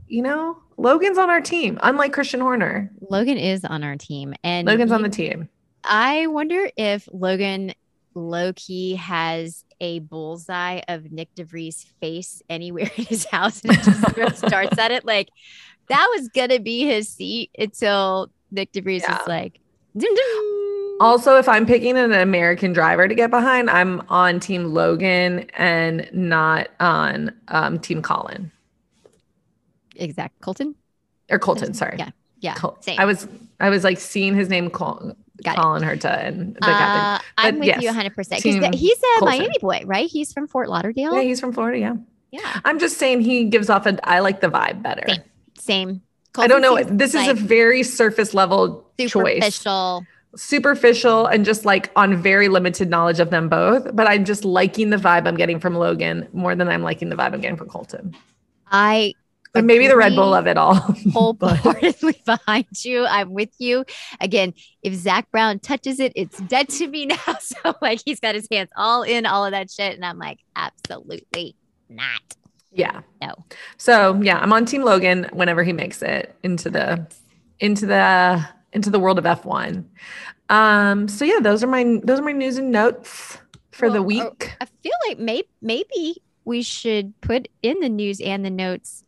You 0.07 0.22
know, 0.22 0.59
Logan's 0.76 1.18
on 1.18 1.30
our 1.30 1.41
team, 1.41 1.78
unlike 1.82 2.12
Christian 2.12 2.41
Horner. 2.41 2.91
Logan 3.11 3.38
is 3.38 3.64
on 3.64 3.82
our 3.82 3.97
team, 3.97 4.34
and 4.45 4.68
Logan's 4.68 4.93
on 4.93 5.03
the 5.03 5.09
team. 5.09 5.49
I 5.84 6.26
wonder 6.26 6.70
if 6.76 7.08
Logan 7.12 7.72
low 8.14 8.52
key 8.54 8.96
has 8.96 9.64
a 9.80 10.00
bullseye 10.00 10.80
of 10.88 11.04
Nyck 11.04 11.28
de 11.34 11.44
Vries' 11.44 11.86
face 12.00 12.42
anywhere 12.50 12.90
in 12.96 13.04
his 13.04 13.24
house 13.26 13.62
and 13.64 13.72
just 13.82 14.38
starts 14.38 14.78
at 14.78 14.90
it. 14.90 15.04
Like 15.04 15.30
that 15.88 16.06
was 16.16 16.28
gonna 16.28 16.60
be 16.60 16.84
his 16.84 17.08
seat 17.08 17.50
until 17.58 18.30
Nyck 18.52 18.72
de 18.72 18.80
Vries 18.80 19.02
yeah. 19.02 19.18
was 19.18 19.26
like. 19.26 19.60
Ding, 19.96 20.14
ding. 20.14 20.96
Also, 21.00 21.36
if 21.36 21.48
I'm 21.48 21.66
picking 21.66 21.96
an 21.96 22.12
American 22.12 22.72
driver 22.72 23.08
to 23.08 23.14
get 23.14 23.30
behind, 23.30 23.68
I'm 23.70 24.02
on 24.08 24.38
Team 24.38 24.66
Logan 24.66 25.50
and 25.54 26.08
not 26.12 26.68
on 26.78 27.34
um, 27.48 27.78
Team 27.80 28.02
Colin. 28.02 28.52
Exact 29.96 30.40
Colton 30.40 30.76
or 31.30 31.38
Colton. 31.38 31.74
Sorry. 31.74 31.96
Yeah. 31.98 32.10
Yeah. 32.38 32.54
Col- 32.54 32.78
I 32.98 33.04
was 33.04 33.26
I 33.61 33.70
was 33.70 33.84
like 33.84 33.98
seeing 33.98 34.34
his 34.34 34.48
name 34.48 34.70
call, 34.70 35.14
Got 35.44 35.56
calling 35.56 35.82
it. 35.82 35.86
her 35.86 35.96
to 35.96 36.11
and 36.11 36.56
the 36.56 36.70
uh, 36.70 37.18
I'm 37.38 37.58
with 37.58 37.68
yes, 37.68 37.82
you 37.82 37.88
100 37.88 38.14
percent 38.14 38.42
because 38.42 38.78
he's 38.80 38.96
a. 39.20 39.24
Miami 39.24 39.58
boy, 39.61 39.82
right? 39.86 40.08
He's 40.08 40.32
from 40.32 40.48
Fort 40.48 40.68
Lauderdale. 40.68 41.14
Yeah, 41.14 41.22
he's 41.22 41.40
from 41.40 41.52
Florida. 41.52 41.78
Yeah. 41.78 41.94
Yeah. 42.30 42.61
I'm 42.64 42.78
just 42.78 42.98
saying 42.98 43.22
he 43.22 43.44
gives 43.44 43.68
off 43.70 43.86
a. 43.86 43.98
I 44.08 44.20
like 44.20 44.40
the 44.40 44.48
vibe 44.48 44.82
better. 44.82 45.06
Same. 45.08 45.22
Same. 45.58 46.02
I 46.38 46.46
don't 46.46 46.62
know. 46.62 46.82
This 46.84 47.14
is 47.14 47.26
a 47.26 47.34
very 47.34 47.82
surface 47.82 48.34
level 48.34 48.86
superficial. 48.98 49.22
choice. 49.22 49.54
Superficial 49.54 50.06
Superficial 50.36 51.26
and 51.26 51.44
just 51.44 51.64
like 51.64 51.90
on 51.96 52.22
very 52.22 52.46
limited 52.48 52.88
knowledge 52.88 53.18
of 53.18 53.30
them 53.30 53.48
both. 53.48 53.94
But 53.96 54.06
I'm 54.06 54.24
just 54.24 54.44
liking 54.44 54.90
the 54.90 54.96
vibe 54.96 55.26
I'm 55.26 55.36
getting 55.36 55.58
from 55.58 55.74
Logan 55.74 56.28
more 56.32 56.54
than 56.54 56.68
I'm 56.68 56.82
liking 56.82 57.08
the 57.08 57.16
vibe 57.16 57.34
I'm 57.34 57.40
getting 57.40 57.56
from 57.56 57.68
Colton. 57.68 58.14
I 58.70 59.14
but 59.53 59.64
maybe 59.64 59.88
the 59.88 59.96
Red 59.96 60.14
Bull 60.14 60.34
of 60.34 60.46
it 60.46 60.57
all. 60.57 60.74
wholeheartedly 61.12 62.22
behind 62.26 62.84
you. 62.84 63.05
I'm 63.07 63.32
with 63.32 63.51
you. 63.59 63.84
Again, 64.20 64.55
if 64.82 64.94
Zak 64.94 65.30
Brown 65.30 65.59
touches 65.59 65.98
it, 65.98 66.12
it's 66.14 66.38
dead 66.42 66.68
to 66.70 66.86
me 66.86 67.07
now. 67.26 67.36
So 67.40 67.74
like 67.82 68.01
he's 68.05 68.20
got 68.20 68.34
his 68.34 68.46
hands 68.51 68.70
all 68.76 69.03
in 69.03 69.26
all 69.26 69.44
of 69.44 69.53
that 69.53 69.70
shit. 69.70 69.94
And 69.94 70.05
I'm 70.05 70.18
like, 70.18 70.38
absolutely 70.55 71.57
not. 71.88 72.22
Yeah. 72.72 73.01
No. 73.20 73.44
So 73.76 74.20
yeah, 74.22 74.38
I'm 74.38 74.53
on 74.53 74.64
Team 74.64 74.82
Logan 74.82 75.28
whenever 75.32 75.64
he 75.64 75.72
makes 75.72 76.03
it 76.03 76.36
into 76.44 76.70
the 76.70 77.07
into 77.59 77.86
the 77.86 78.46
into 78.72 78.90
the 78.90 79.01
world 79.01 79.18
of 79.18 79.24
F1. 79.24 79.84
Um, 80.48 81.09
so 81.09 81.24
yeah, 81.24 81.40
those 81.40 81.64
are 81.64 81.66
my 81.66 82.01
those 82.05 82.20
are 82.20 82.24
my 82.24 82.32
news 82.32 82.57
and 82.59 82.70
notes 82.70 83.38
for 83.72 83.86
well, 83.86 83.94
the 83.94 84.03
week. 84.03 84.57
I 84.61 84.66
feel 84.66 84.92
like 85.09 85.18
maybe 85.18 85.48
maybe 85.61 86.22
we 86.44 86.62
should 86.62 87.20
put 87.20 87.48
in 87.62 87.80
the 87.80 87.88
news 87.88 88.20
and 88.20 88.44
the 88.44 88.51
notes 88.51 89.05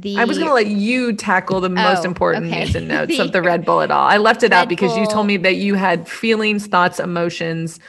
the 0.00 0.18
I 0.18 0.24
was 0.24 0.38
going 0.38 0.48
to 0.48 0.54
let 0.54 0.66
you 0.66 1.12
tackle 1.12 1.60
the 1.60 1.68
most 1.68 2.04
oh, 2.04 2.08
important 2.08 2.46
okay. 2.46 2.64
news 2.64 2.74
and 2.74 2.88
notes 2.96 3.16
the, 3.16 3.22
of 3.22 3.32
the 3.32 3.42
Red 3.42 3.64
Bull 3.64 3.80
at 3.80 3.90
all. 3.90 4.06
I 4.06 4.18
left 4.18 4.42
it 4.42 4.50
Red 4.50 4.54
out 4.54 4.68
because 4.68 4.92
Bull. 4.92 5.00
you 5.00 5.06
told 5.06 5.26
me 5.26 5.36
that 5.38 5.56
you 5.56 5.74
had 5.74 6.08
feelings, 6.08 6.66
thoughts, 6.66 7.00
emotions, 7.00 7.80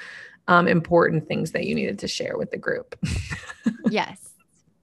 um, 0.47 0.67
important 0.67 1.27
things 1.27 1.51
that 1.51 1.65
you 1.65 1.75
needed 1.75 1.99
to 1.99 2.07
share 2.07 2.37
with 2.37 2.51
the 2.51 2.57
group. 2.57 2.95
yes. 3.89 4.29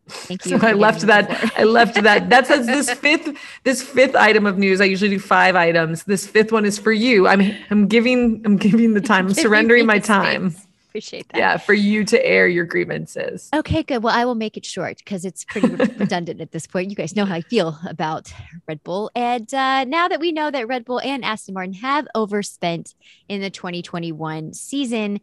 Thank 0.08 0.44
you. 0.46 0.58
So 0.58 0.66
I 0.66 0.72
left 0.72 1.00
that. 1.02 1.52
I 1.58 1.64
left 1.64 2.00
that. 2.00 2.30
That 2.30 2.46
says 2.46 2.66
this 2.66 2.90
fifth. 2.92 3.36
This 3.64 3.82
fifth 3.82 4.14
item 4.14 4.46
of 4.46 4.56
news. 4.56 4.80
I 4.80 4.84
usually 4.84 5.10
do 5.10 5.18
five 5.18 5.56
items. 5.56 6.04
This 6.04 6.28
fifth 6.28 6.52
one 6.52 6.64
is 6.64 6.78
for 6.78 6.92
you. 6.92 7.26
I'm. 7.26 7.52
I'm 7.70 7.88
giving. 7.88 8.40
I'm 8.44 8.56
giving 8.56 8.94
the 8.94 9.00
time. 9.12 9.26
I'm 9.26 9.34
surrendering 9.34 9.84
my 9.84 9.98
time. 9.98 10.50
Space 10.50 10.65
appreciate 10.96 11.28
that. 11.28 11.38
Yeah, 11.38 11.56
for 11.58 11.74
you 11.74 12.04
to 12.06 12.26
air 12.26 12.48
your 12.48 12.64
grievances. 12.64 13.50
Okay, 13.54 13.82
good. 13.82 14.02
Well, 14.02 14.16
I 14.16 14.24
will 14.24 14.34
make 14.34 14.56
it 14.56 14.64
short 14.64 14.98
because 14.98 15.24
it's 15.26 15.44
pretty 15.44 15.68
redundant 15.98 16.40
at 16.40 16.52
this 16.52 16.66
point. 16.66 16.88
You 16.88 16.96
guys 16.96 17.14
know 17.14 17.26
how 17.26 17.34
I 17.34 17.42
feel 17.42 17.78
about 17.86 18.32
Red 18.66 18.82
Bull. 18.82 19.10
And 19.14 19.52
uh, 19.52 19.84
now 19.84 20.08
that 20.08 20.20
we 20.20 20.32
know 20.32 20.50
that 20.50 20.66
Red 20.66 20.86
Bull 20.86 21.00
and 21.00 21.22
Aston 21.24 21.54
Martin 21.54 21.74
have 21.74 22.08
overspent 22.14 22.94
in 23.28 23.42
the 23.42 23.50
2021 23.50 24.54
season, 24.54 25.20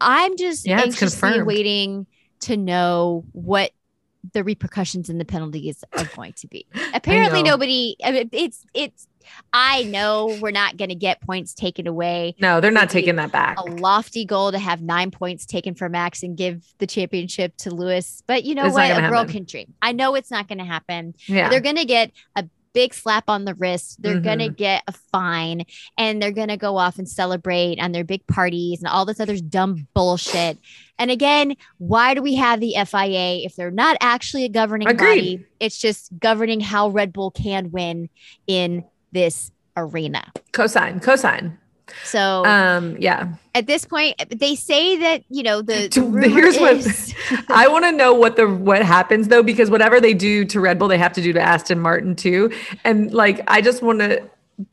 I'm 0.00 0.38
just 0.38 0.66
yeah, 0.66 0.80
anxiously 0.80 1.42
waiting 1.42 2.06
to 2.40 2.56
know 2.56 3.24
what 3.32 3.72
the 4.32 4.42
repercussions 4.42 5.10
and 5.10 5.20
the 5.20 5.24
penalties 5.26 5.84
are 5.96 6.08
going 6.16 6.32
to 6.34 6.46
be. 6.46 6.66
Apparently, 6.94 7.42
nobody. 7.42 7.96
I 8.02 8.12
mean, 8.12 8.30
it's 8.32 8.64
it's 8.72 9.06
I 9.52 9.84
know 9.84 10.38
we're 10.40 10.50
not 10.50 10.76
going 10.76 10.88
to 10.88 10.94
get 10.94 11.20
points 11.20 11.54
taken 11.54 11.86
away. 11.86 12.34
No, 12.40 12.60
they're 12.60 12.70
not 12.70 12.90
taking 12.90 13.16
that 13.16 13.32
back. 13.32 13.58
A 13.58 13.64
lofty 13.64 14.24
goal 14.24 14.52
to 14.52 14.58
have 14.58 14.82
nine 14.82 15.10
points 15.10 15.46
taken 15.46 15.74
from 15.74 15.92
Max 15.92 16.22
and 16.22 16.36
give 16.36 16.64
the 16.78 16.86
championship 16.86 17.56
to 17.58 17.74
Lewis. 17.74 18.22
But 18.26 18.44
you 18.44 18.54
know 18.54 18.66
it's 18.66 18.74
what? 18.74 18.90
A 18.90 19.08
girl 19.08 19.24
can 19.24 19.44
dream. 19.44 19.74
I 19.82 19.92
know 19.92 20.14
it's 20.14 20.30
not 20.30 20.48
going 20.48 20.58
to 20.58 20.64
happen. 20.64 21.14
Yeah. 21.26 21.48
They're 21.48 21.60
going 21.60 21.76
to 21.76 21.84
get 21.84 22.12
a 22.36 22.44
big 22.72 22.94
slap 22.94 23.28
on 23.28 23.44
the 23.44 23.54
wrist. 23.54 24.00
They're 24.02 24.14
mm-hmm. 24.14 24.24
going 24.24 24.38
to 24.40 24.48
get 24.48 24.82
a 24.86 24.92
fine 24.92 25.64
and 25.96 26.20
they're 26.20 26.32
going 26.32 26.48
to 26.48 26.56
go 26.56 26.76
off 26.76 26.98
and 26.98 27.08
celebrate 27.08 27.80
on 27.80 27.92
their 27.92 28.04
big 28.04 28.26
parties 28.26 28.80
and 28.80 28.88
all 28.88 29.04
this 29.04 29.20
other 29.20 29.36
dumb 29.38 29.86
bullshit. 29.94 30.58
And 30.98 31.10
again, 31.10 31.56
why 31.78 32.14
do 32.14 32.22
we 32.22 32.34
have 32.36 32.60
the 32.60 32.74
FIA 32.86 33.44
if 33.44 33.56
they're 33.56 33.70
not 33.70 33.96
actually 34.00 34.44
a 34.44 34.48
governing 34.48 34.88
Agreed. 34.88 35.08
body? 35.08 35.46
It's 35.58 35.78
just 35.78 36.10
governing 36.18 36.60
how 36.60 36.88
Red 36.88 37.12
Bull 37.12 37.30
can 37.30 37.70
win 37.70 38.08
in 38.46 38.84
this 39.12 39.50
arena. 39.76 40.32
Cosign, 40.52 41.02
cosign. 41.02 41.56
So, 42.04 42.44
um, 42.44 42.96
yeah. 42.98 43.34
At 43.54 43.66
this 43.66 43.84
point, 43.84 44.14
they 44.28 44.54
say 44.54 44.96
that 44.98 45.24
you 45.28 45.42
know 45.42 45.62
the. 45.62 45.88
the 45.88 46.28
here's 46.28 46.56
is- 46.56 47.14
what 47.14 47.44
I 47.50 47.68
want 47.68 47.84
to 47.84 47.92
know 47.92 48.14
what 48.14 48.36
the 48.36 48.48
what 48.48 48.82
happens 48.82 49.28
though 49.28 49.42
because 49.42 49.70
whatever 49.70 50.00
they 50.00 50.14
do 50.14 50.44
to 50.46 50.60
Red 50.60 50.78
Bull, 50.78 50.88
they 50.88 50.98
have 50.98 51.12
to 51.14 51.22
do 51.22 51.32
to 51.32 51.40
Aston 51.40 51.80
Martin 51.80 52.14
too, 52.16 52.52
and 52.84 53.12
like 53.12 53.42
I 53.48 53.60
just 53.60 53.82
want 53.82 54.00
to 54.00 54.22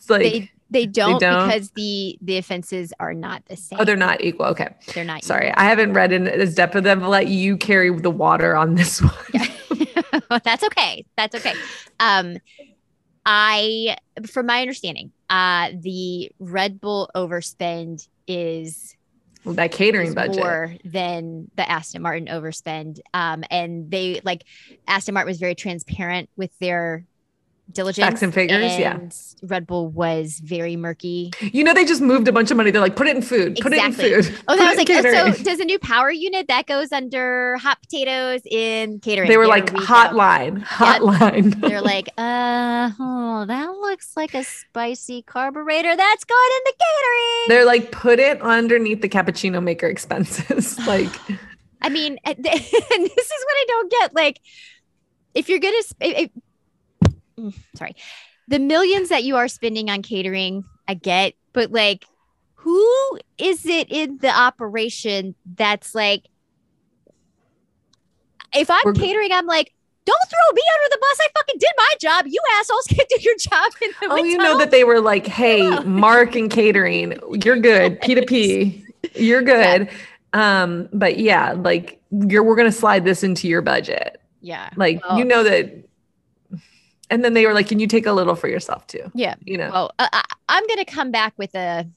like. 0.09 0.21
They, 0.21 0.51
they 0.69 0.85
don't, 0.85 1.13
they 1.21 1.25
don't, 1.25 1.47
because 1.47 1.71
the 1.71 2.17
the 2.21 2.37
offenses 2.37 2.91
are 2.99 3.13
not 3.13 3.45
the 3.45 3.55
same. 3.55 3.79
Oh, 3.79 3.85
they're 3.85 3.95
not 3.95 4.21
equal. 4.21 4.47
Okay, 4.47 4.67
they're 4.93 5.05
not. 5.05 5.23
Sorry, 5.23 5.47
equal. 5.47 5.63
I 5.63 5.63
haven't 5.63 5.93
read 5.93 6.11
in 6.11 6.27
as 6.27 6.55
depth 6.55 6.75
of 6.75 6.83
them. 6.83 7.01
Let 7.01 7.27
you 7.27 7.55
carry 7.55 7.89
the 7.97 8.11
water 8.11 8.53
on 8.53 8.75
this 8.75 9.01
one. 9.01 9.13
Yeah. 9.33 9.47
That's 10.43 10.65
okay. 10.65 11.05
That's 11.15 11.35
okay. 11.35 11.53
Um, 12.01 12.37
I, 13.29 13.97
from 14.25 14.45
my 14.45 14.61
understanding, 14.61 15.11
uh, 15.29 15.71
the 15.77 16.31
Red 16.39 16.79
Bull 16.79 17.11
overspend 17.13 18.07
is 18.25 18.95
well, 19.43 19.53
that 19.55 19.73
catering 19.73 20.13
budget 20.13 20.37
more 20.37 20.73
than 20.85 21.51
the 21.57 21.69
Aston 21.69 22.01
Martin 22.01 22.27
overspend. 22.27 22.99
Um, 23.13 23.43
and 23.51 23.91
they 23.91 24.21
like 24.23 24.45
Aston 24.87 25.13
Martin 25.13 25.27
was 25.27 25.39
very 25.39 25.55
transparent 25.55 26.29
with 26.37 26.57
their 26.59 27.05
diligence. 27.71 28.05
Facts 28.05 28.21
and 28.21 28.33
figures, 28.33 28.71
and 28.71 28.81
yeah. 28.81 29.47
Red 29.47 29.67
Bull 29.67 29.89
was 29.89 30.39
very 30.39 30.75
murky. 30.75 31.31
You 31.41 31.63
know, 31.63 31.73
they 31.73 31.85
just 31.85 32.01
moved 32.01 32.27
a 32.27 32.31
bunch 32.31 32.51
of 32.51 32.57
money. 32.57 32.71
They're 32.71 32.81
like, 32.81 32.95
put 32.95 33.07
it 33.07 33.15
in 33.15 33.21
food, 33.21 33.57
put 33.61 33.73
exactly. 33.73 34.05
it 34.05 34.17
in 34.17 34.23
food. 34.23 34.39
Oh, 34.47 34.55
that 34.55 34.69
was 34.69 34.77
like, 34.77 34.87
catering. 34.87 35.33
so 35.33 35.43
does 35.43 35.59
a 35.59 35.65
new 35.65 35.79
power 35.79 36.11
unit 36.11 36.47
that 36.47 36.65
goes 36.65 36.91
under 36.91 37.57
hot 37.57 37.81
potatoes 37.81 38.41
in 38.49 38.99
catering? 38.99 39.29
They 39.29 39.37
were 39.37 39.47
like, 39.47 39.67
hotline, 39.67 40.63
hotline. 40.63 41.53
Yep. 41.61 41.69
They're 41.69 41.81
like, 41.81 42.09
uh, 42.17 42.91
oh, 42.99 43.45
that 43.45 43.69
looks 43.69 44.15
like 44.15 44.33
a 44.33 44.43
spicy 44.43 45.21
carburetor 45.21 45.95
that's 45.95 46.23
going 46.23 46.51
into 46.57 46.75
catering. 46.79 47.45
They're 47.47 47.65
like, 47.65 47.91
put 47.91 48.19
it 48.19 48.41
underneath 48.41 49.01
the 49.01 49.09
cappuccino 49.09 49.61
maker 49.61 49.87
expenses. 49.87 50.77
like, 50.87 51.13
I 51.81 51.89
mean, 51.89 52.17
and 52.23 52.35
this 52.43 52.71
is 52.71 53.45
what 53.45 53.55
I 53.55 53.65
don't 53.67 53.91
get. 53.91 54.15
Like, 54.15 54.39
if 55.33 55.49
you're 55.49 55.59
gonna, 55.59 55.75
if, 56.01 56.31
sorry, 57.75 57.95
the 58.47 58.59
millions 58.59 59.09
that 59.09 59.23
you 59.23 59.35
are 59.35 59.47
spending 59.47 59.89
on 59.89 60.01
catering, 60.01 60.63
I 60.87 60.93
get, 60.93 61.33
but 61.53 61.71
like, 61.71 62.05
who 62.55 63.19
is 63.37 63.65
it 63.65 63.91
in 63.91 64.17
the 64.17 64.29
operation 64.29 65.35
that's 65.55 65.93
like, 65.93 66.25
if 68.53 68.69
I'm 68.69 68.81
We're, 68.85 68.93
catering, 68.93 69.31
I'm 69.31 69.45
like, 69.45 69.73
don't 70.05 70.29
throw 70.29 70.53
me 70.53 70.61
under 70.75 70.89
the 70.89 70.97
bus. 70.99 71.19
I 71.19 71.27
fucking 71.37 71.59
did 71.59 71.69
my 71.77 71.93
job. 71.99 72.25
You 72.27 72.39
assholes 72.57 72.85
can't 72.89 73.09
do 73.09 73.17
your 73.21 73.35
job. 73.37 73.71
In 73.81 73.89
the 74.01 74.13
oh, 74.13 74.23
you 74.23 74.37
know 74.37 74.57
that 74.57 74.71
they 74.71 74.83
were 74.83 75.01
like, 75.01 75.27
hey, 75.27 75.69
Mark 75.83 76.35
and 76.35 76.49
catering, 76.49 77.19
you're 77.43 77.59
good. 77.59 77.99
P 78.01 78.15
to 78.15 78.25
P, 78.25 78.85
you're 79.15 79.41
good. 79.41 79.89
Yeah. 80.33 80.63
Um, 80.63 80.89
but 80.93 81.19
yeah, 81.19 81.53
like 81.53 82.01
you're 82.11 82.43
we're 82.43 82.55
gonna 82.55 82.71
slide 82.71 83.03
this 83.03 83.23
into 83.23 83.47
your 83.47 83.61
budget. 83.61 84.21
Yeah. 84.41 84.69
Like 84.77 85.03
well, 85.03 85.17
you 85.17 85.25
know 85.25 85.43
that 85.43 85.73
and 87.09 87.23
then 87.23 87.33
they 87.33 87.45
were 87.45 87.53
like, 87.53 87.67
"Can 87.67 87.79
you 87.79 87.87
take 87.87 88.05
a 88.05 88.11
little 88.13 88.35
for 88.35 88.47
yourself 88.47 88.85
too?" 88.87 89.11
Yeah, 89.13 89.35
you 89.43 89.57
know. 89.57 89.69
Well, 89.71 89.91
uh, 89.99 90.07
I, 90.11 90.23
I'm 90.49 90.65
going 90.67 90.79
to 90.83 90.85
come 90.85 91.11
back 91.11 91.33
with 91.37 91.55
a 91.55 91.87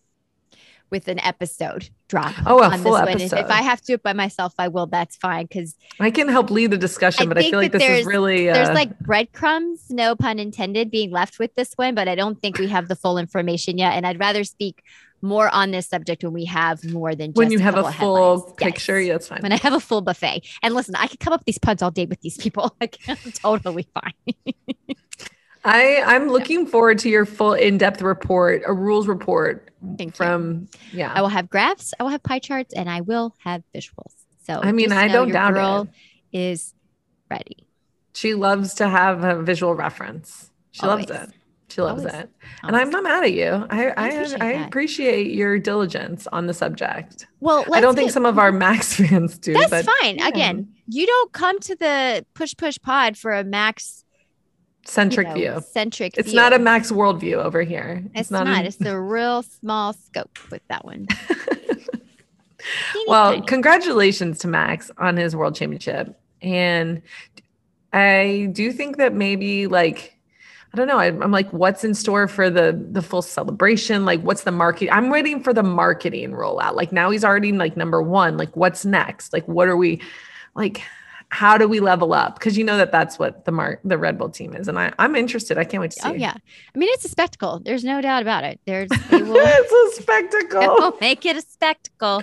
with 0.90 1.06
an 1.06 1.20
episode 1.20 1.88
drop. 2.08 2.34
Oh, 2.46 2.60
a 2.60 2.64
on 2.70 2.78
full 2.80 2.92
this 2.94 3.00
one. 3.00 3.08
If- 3.08 3.14
episode. 3.20 3.38
If 3.44 3.50
I 3.50 3.62
have 3.62 3.80
to 3.80 3.86
do 3.86 3.94
it 3.94 4.02
by 4.02 4.12
myself, 4.12 4.54
I 4.58 4.68
will. 4.68 4.86
That's 4.86 5.16
fine 5.16 5.46
because 5.46 5.76
I 6.00 6.10
can 6.10 6.28
help 6.28 6.50
lead 6.50 6.72
the 6.72 6.78
discussion, 6.78 7.24
I 7.24 7.28
but 7.28 7.38
I 7.38 7.42
think 7.42 7.52
feel 7.52 7.60
like 7.60 7.72
that 7.72 7.78
this 7.78 7.84
is 7.88 7.88
there's- 7.88 8.06
really 8.06 8.50
uh, 8.50 8.54
there's 8.54 8.70
like 8.74 8.98
breadcrumbs, 8.98 9.90
no 9.90 10.16
pun 10.16 10.38
intended, 10.38 10.90
being 10.90 11.10
left 11.10 11.38
with 11.38 11.54
this 11.54 11.72
one, 11.74 11.94
but 11.94 12.08
I 12.08 12.14
don't 12.16 12.40
think 12.40 12.58
we 12.58 12.66
have 12.68 12.88
the 12.88 12.96
full 12.96 13.18
information 13.18 13.78
yet. 13.78 13.92
And 13.94 14.06
I'd 14.06 14.18
rather 14.18 14.42
speak 14.44 14.82
more 15.22 15.48
on 15.48 15.70
this 15.70 15.88
subject 15.88 16.24
when 16.24 16.32
we 16.32 16.44
have 16.46 16.84
more 16.84 17.14
than 17.14 17.30
just 17.30 17.38
when 17.38 17.50
you 17.50 17.58
have 17.58 17.76
a 17.76 17.92
full 17.92 18.38
headlines. 18.38 18.42
Yes. 18.60 18.72
picture. 18.72 19.00
Yeah, 19.00 19.12
that's 19.14 19.28
fine. 19.28 19.40
When 19.42 19.52
I 19.52 19.56
have 19.56 19.72
a 19.72 19.80
full 19.80 20.00
buffet. 20.00 20.46
And 20.62 20.74
listen, 20.74 20.94
I 20.96 21.06
could 21.06 21.20
come 21.20 21.32
up 21.32 21.40
with 21.40 21.46
these 21.46 21.58
puns 21.58 21.82
all 21.82 21.90
day 21.90 22.06
with 22.06 22.20
these 22.20 22.36
people. 22.36 22.74
Like, 22.80 22.98
I'm 23.08 23.16
totally 23.32 23.86
fine. 23.94 24.34
I 25.64 26.02
I'm 26.06 26.28
looking 26.28 26.66
forward 26.66 26.98
to 27.00 27.10
your 27.10 27.26
full 27.26 27.52
in-depth 27.52 28.00
report, 28.00 28.62
a 28.66 28.72
rules 28.72 29.06
report 29.06 29.70
Thank 29.98 30.12
you. 30.12 30.12
from 30.12 30.68
yeah. 30.92 31.12
I 31.14 31.20
will 31.20 31.28
have 31.28 31.50
graphs, 31.50 31.92
I 32.00 32.02
will 32.02 32.10
have 32.10 32.22
pie 32.22 32.38
charts, 32.38 32.72
and 32.72 32.88
I 32.88 33.02
will 33.02 33.34
have 33.40 33.62
visuals. 33.74 34.14
So 34.44 34.60
I 34.62 34.72
mean, 34.72 34.92
I 34.92 35.08
don't 35.08 35.30
doubt 35.30 35.54
girl 35.54 35.88
it. 36.32 36.38
is 36.38 36.72
ready. 37.30 37.66
She 38.14 38.34
loves 38.34 38.74
to 38.74 38.88
have 38.88 39.22
a 39.24 39.42
visual 39.42 39.74
reference. 39.74 40.50
She 40.72 40.86
loves 40.86 41.10
it. 41.10 41.30
She 41.70 41.80
loves 41.82 42.04
Always. 42.04 42.14
it. 42.24 42.30
And 42.64 42.76
I'm 42.76 42.90
not 42.90 43.02
mad 43.04 43.22
at 43.24 43.32
you. 43.32 43.66
I 43.70 43.90
I, 43.96 44.08
appreciate 44.08 44.42
I 44.42 44.50
appreciate 44.66 45.30
your 45.32 45.58
diligence 45.58 46.26
on 46.32 46.46
the 46.46 46.54
subject. 46.54 47.26
Well, 47.40 47.64
I 47.72 47.80
don't 47.80 47.94
think 47.94 48.08
get- 48.08 48.14
some 48.14 48.26
of 48.26 48.38
our 48.38 48.50
Max 48.66 48.94
fans 48.94 49.38
do, 49.38 49.52
That's 49.54 49.70
but 49.70 49.86
fine. 50.00 50.18
yeah. 50.18 50.28
Again, 50.28 50.68
you 50.88 51.06
don't 51.06 51.32
come 51.32 51.58
to 51.60 51.76
the 51.76 52.26
push 52.34 52.54
push 52.56 52.76
pod 52.82 53.16
for 53.16 53.32
a 53.32 53.44
max 53.44 54.04
you 54.84 54.90
centric 54.92 55.28
know, 55.28 55.34
view. 55.34 55.60
Centric. 55.70 56.16
It's 56.18 56.30
view. 56.30 56.36
not 56.40 56.52
a 56.52 56.58
Max 56.58 56.90
worldview 56.90 57.36
over 57.36 57.62
here. 57.62 58.02
It's, 58.14 58.30
not. 58.30 58.48
a- 58.48 58.64
It's 58.64 58.80
a 58.80 58.98
real 59.00 59.42
small 59.44 59.92
scope 59.92 60.38
with 60.50 60.62
that 60.68 60.84
one. 60.84 61.06
Well, 63.06 63.32
tiny. 63.32 63.46
congratulations 63.46 64.38
to 64.40 64.48
Max 64.48 64.90
on 64.98 65.16
his 65.16 65.34
world 65.34 65.54
championship. 65.54 66.18
And 66.42 67.00
I 67.92 68.50
do 68.52 68.70
think 68.70 68.98
that 68.98 69.14
maybe 69.14 69.66
like 69.66 70.18
I 70.72 70.76
don't 70.76 70.86
know. 70.86 70.98
I'm, 71.00 71.20
I'm 71.22 71.32
like, 71.32 71.52
what's 71.52 71.82
in 71.82 71.94
store 71.94 72.28
for 72.28 72.48
the 72.48 72.80
the 72.92 73.02
full 73.02 73.22
celebration? 73.22 74.04
Like, 74.04 74.20
what's 74.22 74.44
the 74.44 74.52
market? 74.52 74.88
I'm 74.92 75.10
waiting 75.10 75.42
for 75.42 75.52
the 75.52 75.64
marketing 75.64 76.30
rollout. 76.30 76.74
Like 76.74 76.92
now 76.92 77.10
he's 77.10 77.24
already 77.24 77.52
like 77.52 77.76
number 77.76 78.00
one. 78.00 78.36
Like, 78.36 78.56
what's 78.56 78.84
next? 78.84 79.32
Like, 79.32 79.46
what 79.48 79.68
are 79.68 79.76
we 79.76 80.00
like? 80.54 80.82
How 81.32 81.56
do 81.56 81.68
we 81.68 81.78
level 81.78 82.12
up? 82.12 82.38
Because 82.38 82.58
you 82.58 82.64
know 82.64 82.76
that 82.76 82.90
that's 82.90 83.18
what 83.18 83.44
the 83.44 83.52
mark 83.52 83.80
the 83.84 83.96
Red 83.98 84.18
Bull 84.18 84.30
team 84.30 84.54
is, 84.54 84.68
and 84.68 84.78
I 84.78 84.92
I'm 84.98 85.14
interested. 85.16 85.58
I 85.58 85.64
can't 85.64 85.80
wait 85.80 85.92
to 85.92 86.00
oh, 86.04 86.10
see. 86.10 86.14
oh 86.14 86.18
yeah, 86.18 86.34
I 86.74 86.78
mean 86.78 86.88
it's 86.92 87.04
a 87.04 87.08
spectacle. 87.08 87.60
There's 87.64 87.84
no 87.84 88.00
doubt 88.00 88.22
about 88.22 88.44
it. 88.44 88.60
There's 88.64 88.90
they 89.10 89.22
will, 89.22 89.36
it's 89.38 89.98
a 89.98 90.00
they 90.00 90.02
spectacle. 90.02 90.60
will 90.78 90.96
make 91.00 91.24
it 91.26 91.36
a 91.36 91.42
spectacle. 91.42 92.22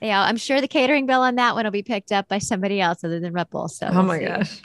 Yeah, 0.00 0.22
I'm 0.22 0.36
sure 0.36 0.60
the 0.60 0.68
catering 0.68 1.06
bill 1.06 1.20
on 1.22 1.34
that 1.36 1.54
one 1.54 1.64
will 1.64 1.72
be 1.72 1.82
picked 1.82 2.12
up 2.12 2.28
by 2.28 2.38
somebody 2.38 2.80
else 2.80 3.02
other 3.02 3.18
than 3.20 3.32
Red 3.32 3.50
Bull. 3.50 3.68
So 3.68 3.88
Oh 3.88 3.92
we'll 3.94 4.02
my 4.04 4.18
see. 4.18 4.24
gosh. 4.26 4.60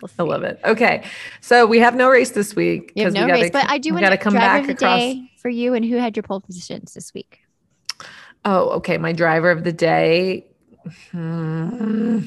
We'll 0.00 0.10
I 0.18 0.22
love 0.22 0.42
it. 0.42 0.60
Okay. 0.64 1.04
So 1.40 1.66
we 1.66 1.78
have 1.78 1.94
no 1.94 2.08
race 2.08 2.30
this 2.30 2.54
week. 2.54 2.92
You 2.94 3.04
have 3.04 3.12
no 3.12 3.22
we 3.22 3.28
gotta, 3.28 3.42
race, 3.42 3.50
but 3.52 3.68
I 3.68 3.78
do 3.78 3.92
want 3.94 4.06
to 4.06 4.16
come 4.16 4.34
back 4.34 4.62
of 4.62 4.66
the 4.66 4.72
across. 4.72 4.98
day 4.98 5.30
for 5.38 5.48
you 5.48 5.74
and 5.74 5.84
who 5.84 5.96
had 5.96 6.16
your 6.16 6.22
pole 6.22 6.40
positions 6.40 6.94
this 6.94 7.14
week. 7.14 7.40
Oh, 8.44 8.70
okay. 8.70 8.98
My 8.98 9.12
driver 9.12 9.50
of 9.50 9.64
the 9.64 9.72
day. 9.72 10.46
Hmm. 11.10 12.26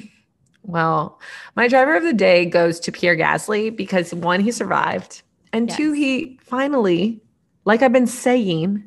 Well, 0.63 1.19
my 1.55 1.67
driver 1.67 1.95
of 1.95 2.03
the 2.03 2.13
day 2.13 2.45
goes 2.45 2.79
to 2.81 2.91
Pierre 2.91 3.15
Gasly 3.15 3.75
because 3.75 4.13
one, 4.13 4.41
he 4.41 4.51
survived, 4.51 5.21
and 5.53 5.69
two, 5.69 5.93
he 5.93 6.37
finally, 6.41 7.21
like 7.63 7.81
I've 7.81 7.93
been 7.93 8.05
saying, 8.05 8.83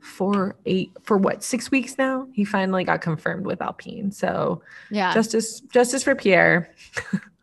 for 0.00 0.56
eight 0.66 0.92
for 1.02 1.16
what 1.16 1.42
six 1.42 1.70
weeks 1.70 1.96
now, 1.98 2.28
he 2.32 2.44
finally 2.44 2.84
got 2.84 3.00
confirmed 3.00 3.46
with 3.46 3.62
Alpine. 3.62 4.12
So 4.12 4.62
Yeah, 4.90 5.14
justice, 5.14 5.60
justice 5.60 6.02
for 6.02 6.14
Pierre. 6.14 6.74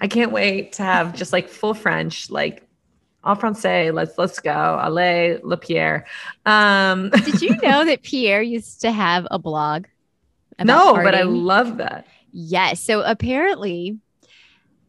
I 0.00 0.08
can't 0.08 0.32
wait 0.32 0.72
to 0.74 0.82
have 0.82 1.14
just 1.14 1.32
like 1.32 1.48
full 1.48 1.74
French, 1.74 2.30
like 2.30 2.66
en 3.24 3.36
français. 3.36 3.92
Let's 3.92 4.16
let's 4.18 4.38
go, 4.40 4.50
allez, 4.50 5.40
le 5.42 5.56
Pierre. 5.56 6.06
Um, 6.44 7.10
Did 7.24 7.42
you 7.42 7.56
know 7.62 7.84
that 7.84 8.02
Pierre 8.02 8.42
used 8.42 8.80
to 8.82 8.92
have 8.92 9.26
a 9.30 9.38
blog? 9.38 9.86
about 10.58 10.66
no, 10.66 10.94
but 10.94 11.14
I 11.14 11.22
love 11.22 11.78
that. 11.78 12.06
Yes. 12.32 12.80
So 12.80 13.02
apparently, 13.02 13.98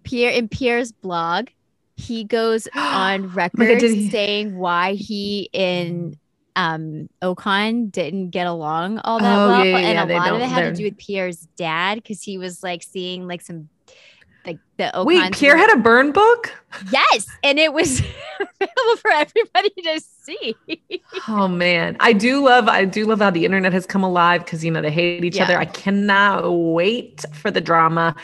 Pierre 0.04 0.32
in 0.32 0.48
Pierre's 0.48 0.92
blog, 0.92 1.50
he 1.96 2.24
goes 2.24 2.68
on 2.76 3.30
record 3.30 3.82
he- 3.82 4.10
saying 4.10 4.58
why 4.58 4.94
he 4.94 5.50
in 5.54 6.18
um 6.56 7.08
Ocon 7.22 7.92
didn't 7.92 8.32
get 8.32 8.48
along 8.48 9.00
all 9.00 9.20
that 9.20 9.38
Oh, 9.38 9.48
well, 9.48 9.66
yeah, 9.66 9.72
yeah, 9.72 9.78
and 9.78 10.10
yeah, 10.10 10.16
a 10.16 10.18
lot 10.18 10.34
of 10.34 10.42
it 10.42 10.46
had 10.48 10.62
to 10.64 10.74
do 10.74 10.86
with 10.86 10.98
Pierre's 10.98 11.48
dad 11.56 11.96
because 11.96 12.24
he 12.24 12.38
was 12.38 12.64
like 12.64 12.82
seeing 12.82 13.28
like 13.28 13.42
some 13.42 13.70
like 14.48 14.60
the 14.78 14.92
Ocons 14.96 15.06
Wait, 15.06 15.34
Pierre 15.34 15.58
had 15.58 15.72
a 15.78 15.80
burn 15.82 16.12
book? 16.12 16.52
yes, 16.92 17.28
and 17.44 17.60
it 17.60 17.74
was 17.74 18.00
available 18.40 18.98
for 19.02 19.12
everybody 19.12 19.70
to 19.84 20.00
see. 20.02 20.56
Oh 21.28 21.48
man. 21.48 21.98
I 22.00 22.14
do 22.14 22.44
love 22.44 22.68
I 22.68 22.86
do 22.86 23.06
love 23.06 23.20
how 23.20 23.30
the 23.30 23.46
internet 23.46 23.74
has 23.74 23.86
come 23.86 24.04
alive 24.04 24.44
because 24.46 24.64
you 24.64 24.72
know 24.72 24.82
they 24.82 24.92
hate 24.92 25.24
each 25.26 25.36
Yeah. 25.36 25.44
other. 25.44 25.58
I 25.60 25.66
cannot 25.66 26.50
wait 26.50 27.26
for 27.34 27.52
the 27.52 27.62
drama. 27.62 28.16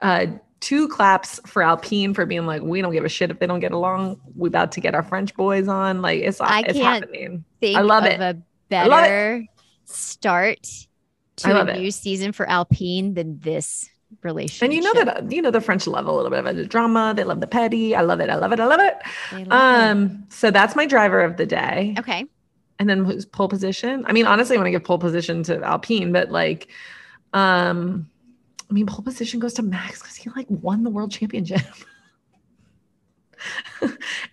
Uh 0.00 0.26
two 0.60 0.88
claps 0.88 1.38
for 1.46 1.62
Alpine 1.62 2.14
for 2.14 2.24
being 2.26 2.46
like, 2.46 2.62
we 2.62 2.80
don't 2.80 2.92
give 2.92 3.04
a 3.04 3.08
shit 3.10 3.30
if 3.30 3.38
they 3.38 3.46
don't 3.46 3.60
get 3.60 3.72
along. 3.72 4.20
We 4.34 4.48
about 4.48 4.72
to 4.72 4.80
get 4.80 4.94
our 4.94 5.02
French 5.02 5.34
boys 5.34 5.68
on. 5.68 6.00
Like 6.02 6.22
it's 6.22 6.40
I 6.40 6.60
it's 6.60 6.72
can't 6.78 7.04
happening. 7.04 7.44
Think 7.60 7.76
I 7.78 7.82
love 7.82 8.04
of 8.04 8.10
it. 8.10 8.20
a 8.20 8.24
I 8.74 8.86
love 8.86 9.04
it. 9.04 9.08
better 9.08 9.44
start 9.84 10.66
to 11.36 11.60
a 11.60 11.66
it. 11.66 11.78
new 11.78 11.90
season 11.90 12.32
for 12.32 12.48
Alpine 12.48 13.14
than 13.14 13.38
this 13.38 13.88
relationship. 14.22 14.62
And 14.64 14.72
you 14.72 14.80
know 14.80 15.04
that 15.04 15.30
you 15.32 15.42
know 15.42 15.50
the 15.50 15.60
French 15.60 15.86
love 15.86 16.06
a 16.06 16.12
little 16.12 16.30
bit 16.30 16.44
of 16.46 16.56
the 16.56 16.64
drama. 16.66 17.12
They 17.16 17.24
love 17.24 17.40
the 17.40 17.46
petty. 17.46 17.94
I 17.94 18.02
love 18.02 18.20
it. 18.20 18.30
I 18.30 18.36
love 18.36 18.52
it. 18.52 18.60
I 18.60 18.66
love 18.66 18.80
it. 18.80 18.94
Love 19.32 19.40
it. 19.42 19.52
Um, 19.52 20.24
so 20.28 20.50
that's 20.50 20.76
my 20.76 20.86
driver 20.86 21.20
of 21.20 21.36
the 21.36 21.46
day. 21.46 21.94
Okay. 21.98 22.24
And 22.78 22.88
then 22.90 23.04
who's 23.04 23.24
pole 23.24 23.48
position? 23.48 24.04
I 24.06 24.12
mean, 24.12 24.26
honestly, 24.26 24.56
I 24.56 24.58
want 24.58 24.66
to 24.66 24.70
give 24.70 24.84
pole 24.84 24.98
position 24.98 25.42
to 25.44 25.62
Alpine, 25.62 26.12
but 26.12 26.30
like, 26.30 26.68
um, 27.32 28.08
I 28.68 28.72
mean, 28.74 28.86
pole 28.86 29.02
position 29.02 29.40
goes 29.40 29.54
to 29.54 29.62
Max 29.62 30.00
because 30.02 30.16
he 30.16 30.28
like 30.36 30.46
won 30.50 30.82
the 30.84 30.90
world 30.90 31.10
championship. 31.10 31.60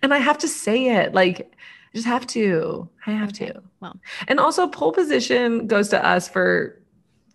and 0.02 0.12
I 0.14 0.18
have 0.18 0.38
to 0.38 0.48
say 0.48 0.88
it, 0.96 1.14
like, 1.14 1.40
I 1.40 1.96
just 1.96 2.06
have 2.06 2.26
to. 2.28 2.88
I 3.06 3.12
have 3.12 3.28
Okay, 3.30 3.46
to. 3.48 3.62
well. 3.80 3.96
and 4.28 4.40
also 4.40 4.66
pole 4.66 4.92
position 4.92 5.66
goes 5.66 5.88
to 5.90 6.04
us 6.04 6.28
for 6.28 6.78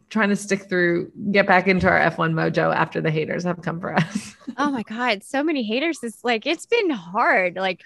trying 0.10 0.30
to 0.30 0.36
stick 0.36 0.68
through, 0.68 1.12
get 1.32 1.46
back 1.48 1.68
into 1.68 1.88
our 1.88 2.00
F1 2.00 2.34
mojo 2.34 2.74
after 2.76 3.00
the 3.02 3.12
haters 3.12 3.44
have 3.44 3.62
come 3.62 3.80
for 3.80 3.94
us. 3.96 4.36
Oh 4.58 4.72
my 4.72 4.84
God. 4.84 5.24
So 5.24 5.44
many 5.44 5.64
haters. 5.64 6.00
It's 6.04 6.24
like, 6.24 6.46
it's 6.46 6.66
been 6.66 6.90
hard. 6.90 7.56
Like, 7.56 7.84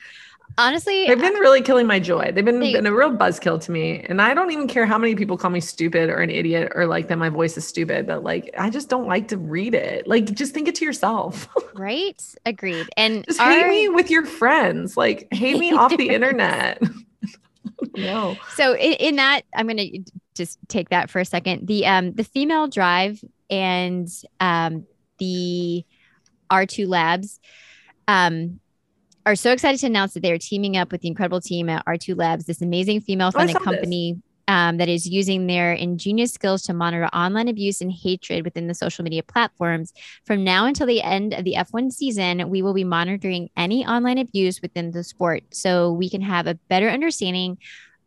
honestly, 0.58 1.06
They've 1.08 1.20
been 1.20 1.34
really 1.34 1.62
killing 1.62 1.86
my 1.88 2.00
joy. 2.00 2.32
They've 2.34 2.46
been, 2.46 2.60
They- 2.60 2.74
been 2.74 2.86
a 2.86 2.94
real 2.94 3.12
buzzkill 3.12 3.62
to 3.64 3.72
me. 3.72 4.06
And 4.08 4.22
I 4.22 4.34
don't 4.34 4.52
even 4.52 4.68
care 4.68 4.86
how 4.86 4.98
many 4.98 5.16
people 5.16 5.36
call 5.38 5.50
me 5.52 5.60
stupid 5.60 6.10
or 6.10 6.18
an 6.18 6.30
idiot 6.30 6.72
or 6.76 6.86
like 6.86 7.08
that 7.10 7.18
my 7.18 7.30
voice 7.30 7.58
is 7.58 7.68
stupid, 7.68 8.08
but 8.08 8.24
like 8.24 8.54
I 8.58 8.70
just 8.70 8.88
don't 8.90 9.08
like 9.08 9.28
to 9.30 9.38
read 9.38 9.74
it. 9.74 10.08
Like 10.08 10.34
just 10.34 10.54
think 10.54 10.68
it 10.68 10.76
to 10.76 10.86
yourself. 10.86 11.50
right? 11.74 12.22
Agreed. 12.46 12.88
And 12.98 13.26
just 13.26 13.42
hate 13.42 13.68
me 13.68 13.90
with 13.90 14.10
your 14.10 14.26
friends. 14.26 14.96
Like 14.96 15.28
hate 15.34 15.58
me 15.60 15.74
off 15.74 15.96
the 15.98 16.10
internet. 16.18 16.82
No. 17.96 18.36
so 18.56 18.74
in, 18.76 18.94
in 18.94 19.16
that, 19.18 19.42
I'm 19.56 19.68
going 19.68 19.78
to 19.78 20.12
just 20.36 20.60
take 20.68 20.90
that 20.90 21.10
for 21.10 21.20
a 21.20 21.26
second. 21.26 21.68
The, 21.68 21.86
um, 21.86 22.14
the 22.14 22.24
female 22.24 22.68
drive 22.68 23.24
and, 23.50 24.08
um, 24.40 24.86
the 25.20 25.86
R2 26.52 26.88
labs, 26.88 27.40
um, 28.08 28.60
are 29.26 29.36
so 29.36 29.52
excited 29.52 29.80
to 29.80 29.88
announce 29.88 30.14
that 30.14 30.22
they 30.22 30.32
are 30.32 30.38
teaming 30.38 30.78
up 30.78 30.92
with 30.92 31.02
the 31.02 31.08
incredible 31.08 31.42
team 31.42 31.70
at 31.70 31.86
R2 31.86 32.18
Labs, 32.18 32.46
this 32.46 32.62
amazing 32.62 33.02
female 33.02 33.32
funded 33.32 33.56
company. 33.56 34.14
this. 34.14 34.22
Um, 34.48 34.78
that 34.78 34.90
is 34.90 35.08
using 35.08 35.48
their 35.48 35.74
ingenious 35.74 36.34
skills 36.34 36.64
to 36.64 36.74
monitor 36.74 37.08
online 37.08 37.48
abuse 37.48 37.82
and 37.82 37.92
hatred 37.92 38.44
within 38.44 38.68
the 38.68 38.74
social 38.74 39.04
media 39.04 39.24
platforms. 39.24 39.94
From 40.26 40.44
now 40.44 40.66
until 40.66 40.88
the 40.88 41.02
end 41.02 41.34
of 41.34 41.44
the 41.44 41.56
F1 41.58 41.92
season, 41.92 42.50
we 42.50 42.62
will 42.62 42.74
be 42.74 42.84
monitoring 42.84 43.50
any 43.56 43.86
online 43.86 44.18
abuse 44.18 44.62
within 44.62 44.92
the 44.92 45.04
sport 45.04 45.44
so 45.52 45.92
we 45.92 46.10
can 46.10 46.22
have 46.22 46.48
a 46.48 46.56
better 46.70 46.90
understanding 46.90 47.58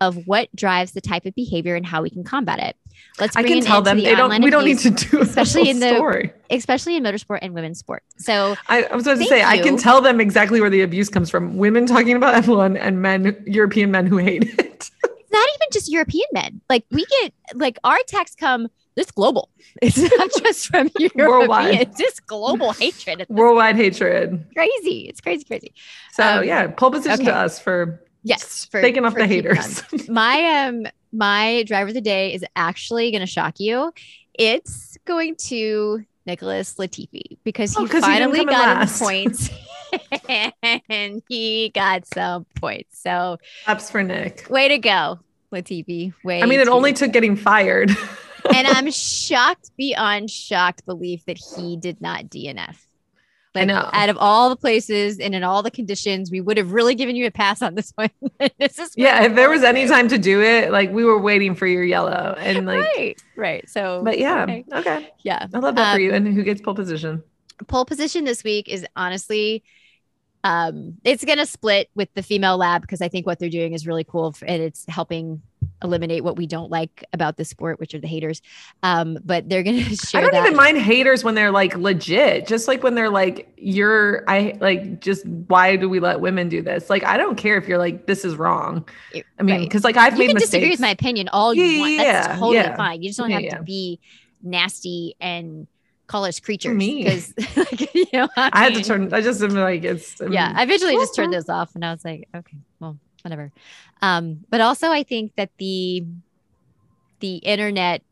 of 0.00 0.26
what 0.26 0.54
drives 0.54 0.92
the 0.92 1.00
type 1.00 1.24
of 1.24 1.34
behavior 1.34 1.74
and 1.74 1.86
how 1.86 2.02
we 2.02 2.10
can 2.10 2.22
combat 2.22 2.58
it. 2.58 2.76
Let's 3.18 3.36
I 3.36 3.42
can 3.42 3.58
an 3.58 3.64
tell 3.64 3.82
them 3.82 3.96
the 3.96 4.04
they 4.04 4.14
don't 4.14 4.42
we 4.42 4.50
don't 4.50 4.64
need 4.64 4.78
to 4.80 4.90
do 4.90 5.18
a 5.18 5.22
especially 5.22 5.70
in 5.70 5.80
the- 5.80 5.94
story. 5.94 6.32
especially 6.50 6.96
in 6.96 7.02
motorsport 7.02 7.38
and 7.42 7.54
women's 7.54 7.78
sport. 7.78 8.02
So 8.18 8.56
I, 8.68 8.84
I 8.84 8.94
was 8.94 9.06
about 9.06 9.18
to 9.18 9.24
say 9.24 9.42
I 9.42 9.58
can 9.58 9.76
tell 9.76 10.00
them 10.00 10.20
exactly 10.20 10.60
where 10.60 10.70
the 10.70 10.82
abuse 10.82 11.08
comes 11.08 11.30
from. 11.30 11.56
Women 11.56 11.86
talking 11.86 12.14
about 12.16 12.42
F1 12.44 12.78
and 12.78 13.00
men, 13.00 13.42
European 13.46 13.90
men 13.90 14.06
who 14.06 14.18
hate 14.18 14.44
it. 14.58 14.90
not 15.38 15.48
even 15.56 15.68
just 15.72 15.90
European 15.90 16.26
men. 16.32 16.60
Like 16.68 16.84
we 16.90 17.04
get 17.20 17.32
like 17.54 17.78
our 17.84 17.96
attacks 17.96 18.34
come. 18.34 18.68
It's 18.96 19.10
global. 19.10 19.50
It's 19.82 19.98
not 19.98 20.30
just 20.42 20.66
from 20.68 20.90
Worldwide. 21.14 21.64
Europeans. 21.74 22.00
It's 22.06 22.20
global 22.20 22.72
hatred. 22.72 23.26
Worldwide 23.28 23.76
hatred. 23.76 24.46
crazy. 24.54 24.98
It's 25.10 25.20
crazy, 25.20 25.44
crazy. 25.44 25.72
So 26.12 26.22
Um, 26.24 26.44
yeah, 26.44 26.66
pole 26.68 26.90
position 26.90 27.24
to 27.26 27.34
us 27.34 27.58
for 27.60 28.02
Yes, 28.22 28.66
for, 28.70 28.80
taking 28.80 29.04
off 29.04 29.12
for 29.12 29.20
the 29.20 29.26
haters. 29.26 29.82
My 30.08 30.36
um 30.66 30.86
my 31.12 31.62
driver 31.64 31.88
of 31.88 31.94
the 31.94 32.00
day 32.00 32.34
is 32.34 32.44
actually 32.56 33.10
going 33.12 33.20
to 33.20 33.26
shock 33.38 33.60
you. 33.60 33.92
It's 34.34 34.96
going 35.06 35.36
to 35.50 36.04
Nicholas 36.26 36.74
Latifi 36.74 37.38
because 37.44 37.70
he 37.76 37.84
Oh, 37.84 38.00
finally 38.00 38.40
in 38.40 38.46
got 38.46 38.78
last. 38.78 38.98
points. 38.98 39.50
and 40.28 41.22
he 41.28 41.70
got 41.74 42.06
some 42.06 42.46
points. 42.56 43.00
So 43.00 43.38
Ups 43.66 43.90
for 43.90 44.02
Nick. 44.02 44.46
way 44.50 44.68
to 44.68 44.78
go, 44.78 45.20
Latifi. 45.52 46.12
Way 46.24 46.42
I 46.42 46.46
mean, 46.46 46.60
it 46.60 46.68
only 46.68 46.92
took 46.92 47.12
getting 47.12 47.36
fired. 47.36 47.90
and 48.54 48.66
I'm 48.66 48.90
shocked 48.90 49.70
beyond 49.76 50.30
shocked 50.30 50.84
belief 50.86 51.24
that 51.26 51.38
he 51.38 51.76
did 51.76 52.00
not 52.00 52.24
DNF. 52.26 52.76
I 53.54 53.64
know. 53.64 53.88
Out 53.94 54.10
of 54.10 54.18
all 54.18 54.50
the 54.50 54.56
places 54.56 55.18
and 55.18 55.34
in 55.34 55.42
all 55.42 55.62
the 55.62 55.70
conditions, 55.70 56.30
we 56.30 56.42
would 56.42 56.58
have 56.58 56.72
really 56.72 56.94
given 56.94 57.16
you 57.16 57.24
a 57.26 57.30
pass 57.30 57.62
on 57.62 57.74
this 57.74 57.90
one. 57.94 58.10
this 58.58 58.78
is 58.78 58.92
yeah, 58.98 59.22
if 59.24 59.34
there 59.34 59.48
was 59.48 59.62
any 59.62 59.86
time. 59.88 60.08
to 60.08 60.18
do 60.18 60.42
it, 60.42 60.70
like 60.70 60.90
we 60.92 61.04
were 61.04 61.18
waiting 61.18 61.54
for 61.54 61.66
your 61.66 61.82
yellow. 61.82 62.36
And 62.38 62.66
like, 62.66 62.80
right, 62.80 63.22
right. 63.34 63.68
So, 63.70 64.02
but 64.04 64.18
yeah, 64.18 64.42
okay. 64.42 64.64
okay. 64.72 65.08
yeah. 65.22 65.46
I 65.54 65.58
love 65.58 65.74
that 65.76 65.92
for 65.92 65.96
Um, 65.96 66.02
you. 66.02 66.12
And 66.12 66.28
who 66.28 66.42
gets 66.42 66.60
pole 66.60 66.74
position? 66.74 67.22
Pole 67.66 67.86
position 67.86 68.24
this 68.24 68.44
week 68.44 68.68
is 68.68 68.86
honestly, 68.94 69.64
um, 70.46 70.94
it's 71.02 71.24
gonna 71.24 71.44
split 71.44 71.90
with 71.96 72.08
the 72.14 72.22
female 72.22 72.56
lab 72.56 72.82
because 72.82 73.00
I 73.02 73.08
think 73.08 73.26
what 73.26 73.40
they're 73.40 73.48
doing 73.50 73.72
is 73.72 73.84
really 73.84 74.04
cool 74.04 74.28
f- 74.34 74.44
and 74.46 74.62
it's 74.62 74.84
helping 74.86 75.42
eliminate 75.82 76.22
what 76.22 76.36
we 76.36 76.46
don't 76.46 76.70
like 76.70 77.02
about 77.12 77.36
the 77.36 77.44
sport, 77.44 77.80
which 77.80 77.94
are 77.94 77.98
the 77.98 78.06
haters. 78.06 78.40
Um, 78.84 79.18
but 79.24 79.48
they're 79.48 79.64
gonna 79.64 79.78
I 80.14 80.20
don't 80.20 80.30
that. 80.30 80.44
even 80.46 80.54
mind 80.56 80.78
haters 80.78 81.24
when 81.24 81.34
they're 81.34 81.50
like 81.50 81.76
legit, 81.76 82.46
just 82.46 82.68
like 82.68 82.84
when 82.84 82.94
they're 82.94 83.10
like, 83.10 83.52
you're, 83.56 84.22
I 84.28 84.56
like, 84.60 85.00
just 85.00 85.26
why 85.26 85.74
do 85.74 85.88
we 85.88 85.98
let 85.98 86.20
women 86.20 86.48
do 86.48 86.62
this? 86.62 86.88
Like, 86.88 87.02
I 87.04 87.16
don't 87.16 87.36
care 87.36 87.56
if 87.58 87.66
you're 87.66 87.78
like, 87.78 88.06
this 88.06 88.24
is 88.24 88.36
wrong. 88.36 88.88
I 89.40 89.42
mean, 89.42 89.56
right. 89.56 89.68
because 89.68 89.82
like 89.82 89.96
I've 89.96 90.12
you 90.12 90.20
made 90.20 90.26
can 90.28 90.34
mistakes. 90.34 90.50
disagree 90.52 90.70
with 90.70 90.80
my 90.80 90.90
opinion 90.90 91.28
all 91.32 91.52
you 91.54 91.64
Yeah, 91.64 91.80
want. 91.80 91.96
That's 91.96 92.28
yeah, 92.28 92.34
totally 92.36 92.54
yeah. 92.54 92.76
fine. 92.76 93.02
You 93.02 93.08
just 93.08 93.18
don't 93.18 93.30
have 93.30 93.48
to 93.48 93.62
be 93.64 93.98
nasty 94.42 95.16
and 95.20 95.66
call 96.06 96.24
us 96.24 96.40
creatures. 96.40 96.76
me. 96.76 97.04
Because 97.04 97.34
like, 97.56 97.94
you 97.94 98.06
know, 98.12 98.28
I 98.36 98.64
had 98.64 98.74
to 98.74 98.82
turn, 98.82 99.12
I 99.12 99.20
just 99.20 99.42
am 99.42 99.50
like, 99.50 99.84
it's, 99.84 100.14
Yeah, 100.20 100.52
I 100.54 100.62
eventually 100.62 100.94
just 100.94 101.14
turned 101.14 101.32
those 101.32 101.48
off 101.48 101.74
and 101.74 101.84
I 101.84 101.92
was 101.92 102.04
like, 102.04 102.28
okay, 102.34 102.58
well, 102.80 102.98
whatever. 103.22 103.50
Um, 104.02 104.44
but 104.50 104.60
also 104.60 104.90
I 104.90 105.02
think 105.02 105.32
that 105.36 105.50
the 105.58 106.04
the 107.20 107.36
internet 107.36 108.02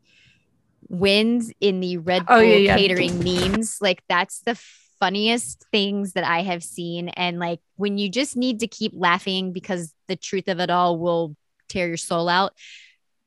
wins 0.89 1.51
in 1.59 1.79
the 1.79 1.97
Red 1.97 2.25
Bull 2.25 2.37
Oh, 2.37 2.41
yeah, 2.41 2.57
yeah. 2.57 2.77
catering 2.77 3.23
memes. 3.23 3.77
Like 3.81 4.03
that's 4.09 4.41
the 4.41 4.55
funniest 4.99 5.65
things 5.71 6.13
that 6.13 6.23
I 6.23 6.41
have 6.41 6.63
seen. 6.63 7.09
And 7.09 7.39
like 7.39 7.59
when 7.75 7.97
you 7.97 8.09
just 8.09 8.35
need 8.35 8.59
to 8.61 8.67
keep 8.67 8.93
laughing 8.95 9.51
because 9.51 9.93
the 10.07 10.15
truth 10.15 10.47
of 10.47 10.59
it 10.59 10.69
all 10.69 10.97
will 10.97 11.35
tear 11.69 11.87
your 11.87 11.97
soul 11.97 12.29
out. 12.29 12.53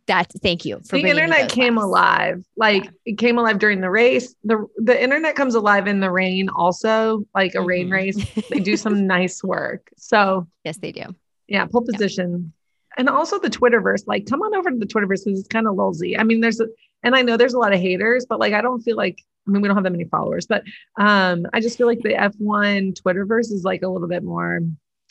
That 0.09 0.33
thank 0.43 0.65
you 0.65 0.81
for 0.89 0.97
the 0.99 1.07
internet 1.09 1.51
came 1.51 1.77
laughs. 1.77 1.85
alive 1.85 2.45
like 2.57 2.89
it 3.05 3.19
came 3.19 3.37
alive 3.39 3.59
during 3.59 3.81
the 3.83 3.91
race 3.91 4.35
the 4.43 4.67
the 4.79 5.01
internet 5.01 5.37
comes 5.37 5.55
alive 5.55 5.87
in 5.87 6.01
the 6.01 6.11
rain 6.11 6.49
also 6.49 7.25
like 7.35 7.55
a 7.55 7.63
rain 7.63 7.89
Mhm. 7.89 7.93
race 7.93 8.19
they 8.51 8.59
do 8.61 8.75
some 8.77 9.07
nice 9.17 9.45
work 9.45 9.91
so 9.97 10.49
yes, 10.65 10.79
they 10.79 10.93
do. 10.93 11.03
yeah 11.47 11.67
pole 11.67 11.85
Yeah. 11.87 11.93
position 11.93 12.53
and 12.97 13.09
also 13.09 13.39
the 13.39 13.51
twitterverse 13.51 14.05
like 14.07 14.25
come 14.27 14.41
on 14.41 14.55
over 14.57 14.71
to 14.71 14.77
the 14.79 14.87
twitterverse 14.87 15.25
because 15.27 15.41
it's 15.41 15.49
kind 15.49 15.67
of 15.69 15.75
lulzy 15.75 16.19
i 16.19 16.25
mean 16.25 16.41
there's 16.41 16.59
a 16.61 16.67
and 17.03 17.15
i 17.15 17.21
know 17.23 17.37
there's 17.37 17.55
a 17.55 17.59
lot 17.59 17.75
of 17.75 17.79
haters 17.81 18.25
but 18.29 18.41
like 18.41 18.55
i 18.55 18.63
don't 18.63 18.81
feel 18.81 18.97
like 18.97 19.19
i 19.47 19.51
mean 19.51 19.61
we 19.63 19.69
don't 19.69 19.77
have 19.77 19.85
that 19.85 19.91
many 19.99 20.05
followers 20.05 20.47
but 20.47 20.63
um 20.99 21.47
i 21.53 21.61
just 21.61 21.77
feel 21.79 21.87
like 21.87 22.01
the 22.03 22.15
f1 22.15 22.99
twitterverse 23.01 23.53
is 23.53 23.63
like 23.63 23.83
a 23.83 23.89
little 23.89 24.09
bit 24.09 24.23
more 24.25 24.61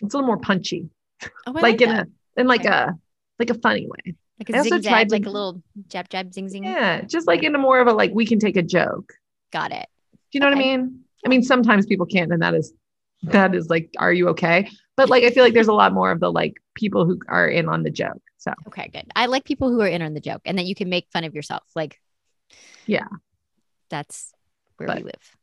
it's 0.01 0.13
a 0.13 0.17
little 0.17 0.25
more 0.27 0.39
punchy 0.39 0.89
Oh, 1.45 1.53
I 1.55 1.61
like 1.61 1.81
in 1.81 1.89
that. 1.89 2.07
a 2.37 2.41
in 2.41 2.47
like 2.47 2.61
Okay. 2.61 2.69
a 2.69 2.95
like 3.39 3.51
a 3.51 3.59
funny 3.65 3.87
way 3.87 4.15
like 4.39 4.49
a 4.49 4.57
also 4.57 4.69
zig 4.77 4.83
tried 4.83 5.09
to- 5.09 5.15
like 5.15 5.25
a 5.25 5.29
little 5.29 5.61
jab 5.87 6.09
jab 6.09 6.33
zing 6.33 6.47
zing. 6.49 6.63
yeah 6.63 7.01
just 7.01 7.27
like 7.27 7.43
in 7.43 7.53
a 7.55 7.57
more 7.57 7.79
of 7.79 7.87
a 7.87 7.91
like 7.93 8.11
we 8.13 8.25
can 8.25 8.39
take 8.39 8.55
a 8.57 8.63
joke 8.63 9.13
Got 9.51 9.71
it. 9.71 9.87
Do 10.11 10.17
you 10.33 10.39
know 10.41 10.47
what 10.47 10.55
I 10.57 10.59
mean? 10.59 11.01
I 11.25 11.29
mean, 11.29 11.41
sometimes 11.41 11.85
people 11.85 12.05
can't, 12.05 12.33
and 12.33 12.41
that 12.41 12.53
is 12.53 12.73
that 13.23 13.55
is 13.55 13.69
like, 13.69 13.89
are 13.97 14.11
you 14.11 14.27
okay? 14.29 14.69
But 14.97 15.09
like, 15.09 15.23
I 15.23 15.29
feel 15.29 15.43
like 15.45 15.53
there's 15.53 15.69
a 15.69 15.73
lot 15.73 15.93
more 15.93 16.11
of 16.11 16.19
the 16.19 16.29
like 16.29 16.61
people 16.75 17.05
who 17.05 17.17
are 17.29 17.47
in 17.47 17.69
on 17.69 17.83
the 17.83 17.89
joke. 17.89 18.21
So 18.37 18.51
Okay, 18.67 18.89
good. 18.91 19.05
I 19.15 19.27
like 19.27 19.45
people 19.45 19.69
who 19.71 19.79
are 19.81 19.87
in 19.87 20.01
on 20.01 20.13
the 20.13 20.19
joke 20.19 20.41
and 20.43 20.57
that 20.59 20.65
you 20.65 20.75
can 20.75 20.89
make 20.89 21.07
fun 21.13 21.23
of 21.23 21.33
yourself. 21.33 21.63
Like, 21.75 21.99
Yeah. 22.85 23.07
that's 23.89 24.33
where 24.75 24.87
But- 24.87 24.97
we 24.97 25.03
live. 25.03 25.37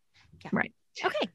Yeah. 0.44 0.50
Right. 0.52 0.72
Okay. 1.02 1.28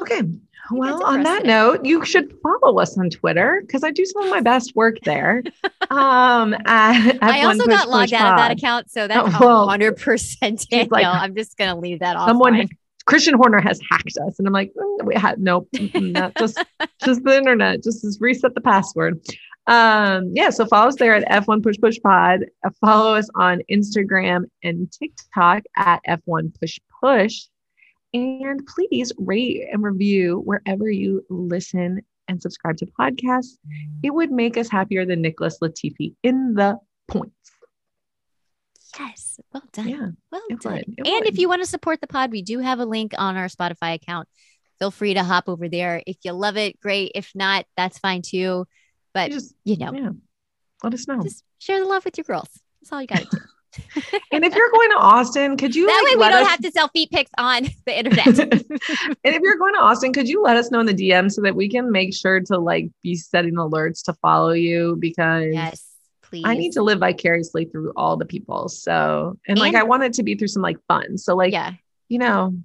Okay. 0.00 0.22
Well, 0.70 1.04
on 1.04 1.22
that 1.24 1.44
note, 1.44 1.84
you 1.84 2.04
should 2.06 2.34
follow 2.42 2.78
us 2.78 2.96
on 2.96 3.10
Twitter 3.10 3.62
because 3.66 3.84
I 3.84 3.90
do 3.90 4.04
some 4.06 4.22
of 4.22 4.30
my 4.30 4.40
best 4.40 4.74
work 4.74 4.96
there. 5.04 5.42
um, 5.90 6.54
at, 6.54 7.18
I 7.22 7.40
F1 7.40 7.44
also 7.44 7.64
Push 7.64 7.74
got 7.74 7.88
logged 7.90 8.12
out 8.14 8.32
of 8.32 8.38
that 8.38 8.50
account, 8.52 8.90
so 8.90 9.06
that's 9.06 9.28
Oh, 9.40 9.66
hundred 9.66 9.96
percent 9.98 10.66
Danielle. 10.70 10.88
like- 10.90 11.06
I'm 11.06 11.34
just 11.34 11.58
gonna 11.58 11.78
leave 11.78 11.98
that 12.00 12.16
off. 12.16 12.28
Someone, 12.28 12.68
Christian 13.06 13.34
Horner 13.34 13.60
has 13.60 13.78
hacked 13.90 14.16
us, 14.26 14.38
and 14.38 14.46
I'm 14.48 14.54
like, 14.54 14.72
mm, 14.74 15.04
we 15.04 15.14
had 15.14 15.38
nope, 15.38 15.68
mm, 15.74 16.12
not 16.12 16.34
just 16.38 16.62
just 17.04 17.22
the 17.24 17.36
internet, 17.36 17.82
just, 17.82 18.02
just 18.02 18.20
reset 18.22 18.54
the 18.54 18.62
password. 18.62 19.20
Um, 19.66 20.30
yeah, 20.34 20.50
so 20.50 20.66
follow 20.66 20.88
us 20.88 20.96
there 20.96 21.14
at 21.14 21.26
F1 21.44 21.62
Push 21.62 21.76
Push 21.80 21.98
Pod. 22.02 22.40
Follow 22.80 23.14
us 23.14 23.28
on 23.34 23.60
Instagram 23.70 24.44
and 24.62 24.90
TikTok 24.92 25.62
at 25.76 26.00
F1 26.08 26.58
Push 26.58 26.78
Push. 27.02 27.46
And 28.14 28.64
please 28.66 29.12
rate 29.18 29.66
and 29.72 29.82
review 29.82 30.40
wherever 30.44 30.88
you 30.88 31.24
listen 31.28 32.00
and 32.28 32.40
subscribe 32.40 32.76
to 32.78 32.86
podcasts. 32.86 33.58
It 34.02 34.10
would 34.10 34.30
make 34.30 34.56
us 34.56 34.68
happier 34.70 35.04
than 35.04 35.20
Nicholas 35.20 35.58
Latifi 35.60 36.14
in 36.22 36.54
the 36.54 36.78
points. 37.08 37.34
yes, 38.98 39.40
well 39.52 39.64
done. 39.72 39.88
Yeah. 39.88 40.08
Well 40.30 40.42
done. 40.60 40.84
would, 40.86 41.06
and 41.06 41.26
if 41.26 41.38
you 41.38 41.48
want 41.48 41.62
to 41.62 41.68
support 41.68 42.00
the 42.00 42.06
pod, 42.06 42.30
we 42.30 42.42
do 42.42 42.60
have 42.60 42.78
a 42.78 42.86
link 42.86 43.12
on 43.18 43.36
our 43.36 43.48
Spotify 43.48 43.94
account. 43.94 44.28
Feel 44.78 44.90
free 44.92 45.14
to 45.14 45.22
hop 45.24 45.48
over 45.48 45.68
there. 45.68 46.02
If 46.06 46.18
you 46.24 46.32
love 46.32 46.56
it, 46.56 46.80
great. 46.80 47.12
If 47.14 47.32
not, 47.34 47.66
that's 47.76 47.98
fine 47.98 48.22
too. 48.22 48.66
But 49.12 49.30
Just 49.32 49.54
you 49.64 49.76
know, 49.76 49.92
yeah, 49.92 50.10
let 50.82 50.94
us 50.94 51.06
know. 51.06 51.20
just 51.22 51.44
share 51.58 51.80
the 51.80 51.86
love 51.86 52.04
with 52.04 52.16
your 52.16 52.24
girls. 52.24 52.48
That's 52.80 52.92
all 52.92 53.00
you 53.00 53.06
got 53.06 53.18
to 53.18 53.28
do. 53.30 53.38
and 54.32 54.44
if 54.44 54.54
you're 54.54 54.70
going 54.70 54.90
to 54.90 54.96
Austin, 54.96 55.56
could 55.56 55.74
you 55.74 55.86
that 55.86 56.02
like, 56.04 56.18
way 56.18 56.26
we 56.26 56.32
don't 56.32 56.42
us- 56.44 56.50
have 56.50 56.60
to 56.60 56.70
sell 56.70 56.88
feet 56.88 57.10
pics 57.10 57.30
on 57.38 57.64
the 57.86 57.98
internet. 57.98 58.26
and 58.26 59.34
if 59.34 59.42
you're 59.42 59.56
going 59.56 59.74
to 59.74 59.80
Austin, 59.80 60.12
could 60.12 60.28
you 60.28 60.42
let 60.42 60.56
us 60.56 60.70
know 60.70 60.80
in 60.80 60.86
the 60.86 60.94
DM 60.94 61.30
so 61.30 61.42
that 61.42 61.54
we 61.54 61.68
can 61.68 61.90
make 61.90 62.14
sure 62.14 62.40
to 62.40 62.58
like 62.58 62.90
be 63.02 63.14
setting 63.14 63.54
alerts 63.54 64.04
to 64.04 64.12
follow 64.14 64.52
you 64.52 64.96
because 64.98 65.52
yes, 65.52 65.84
please. 66.22 66.44
I 66.46 66.54
need 66.54 66.72
to 66.72 66.82
live 66.82 67.00
vicariously 67.00 67.66
through 67.66 67.92
all 67.96 68.16
the 68.16 68.26
people. 68.26 68.68
So 68.68 69.38
and, 69.46 69.58
like 69.58 69.74
I 69.74 69.82
want 69.82 70.04
it 70.04 70.14
to 70.14 70.22
be 70.22 70.34
through 70.34 70.48
some 70.48 70.62
like 70.62 70.78
fun. 70.88 71.18
So 71.18 71.34
like 71.34 71.52
yeah, 71.52 71.72
you 72.08 72.18
know, 72.18 72.56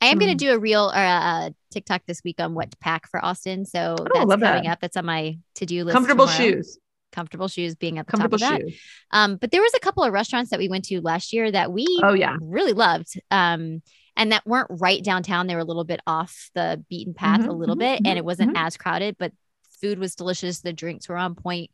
I 0.00 0.06
am 0.06 0.18
going 0.18 0.36
to 0.36 0.44
hmm. 0.44 0.50
do 0.50 0.56
a 0.56 0.58
real 0.58 0.90
or 0.94 1.00
a, 1.00 1.08
a 1.48 1.54
TikTok 1.70 2.02
this 2.06 2.22
week 2.24 2.40
on 2.40 2.54
what 2.54 2.70
to 2.70 2.76
pack 2.78 3.08
for 3.08 3.22
Austin. 3.24 3.66
So 3.66 3.96
oh, 3.98 4.04
that's 4.04 4.16
Oh, 4.16 4.24
love 4.24 4.40
coming 4.40 4.64
that. 4.64 4.72
up. 4.72 4.80
That's 4.80 4.96
on 4.96 5.06
my 5.06 5.38
to 5.56 5.66
do 5.66 5.84
list. 5.84 5.94
comfortable 5.94 6.26
tomorrow. 6.26 6.52
shoes. 6.52 6.78
Comfortable 7.12 7.48
shoes 7.48 7.74
being 7.74 7.98
at 7.98 8.06
the 8.06 8.12
Comfortable 8.12 8.38
top 8.38 8.50
of 8.52 8.60
that. 8.60 8.62
shoes. 8.62 8.80
Um, 9.10 9.36
but 9.36 9.50
there 9.50 9.60
was 9.62 9.72
a 9.74 9.80
couple 9.80 10.02
of 10.04 10.12
restaurants 10.12 10.50
that 10.50 10.58
we 10.58 10.68
went 10.68 10.84
to 10.86 11.00
last 11.00 11.32
year 11.32 11.50
that 11.50 11.72
we 11.72 11.86
Oh 12.02 12.14
yeah. 12.14 12.36
really 12.40 12.72
loved. 12.72 13.20
Um, 13.30 13.82
and 14.16 14.32
that 14.32 14.46
weren't 14.46 14.68
right 14.70 15.02
downtown. 15.02 15.46
They 15.46 15.54
were 15.54 15.60
a 15.60 15.64
little 15.64 15.84
bit 15.84 16.00
off 16.06 16.50
the 16.54 16.84
beaten 16.90 17.14
path 17.14 17.40
Mhm, 17.40 17.48
a 17.48 17.52
little 17.52 17.76
mhm, 17.76 17.78
bit, 17.78 18.02
and 18.04 18.14
mhm, 18.14 18.16
it 18.18 18.24
wasn't 18.24 18.54
mhm. 18.54 18.66
as 18.66 18.76
crowded, 18.76 19.16
but 19.18 19.32
food 19.80 19.98
was 19.98 20.14
delicious. 20.14 20.60
The 20.60 20.72
drinks 20.72 21.08
were 21.08 21.16
on 21.16 21.34
point. 21.34 21.70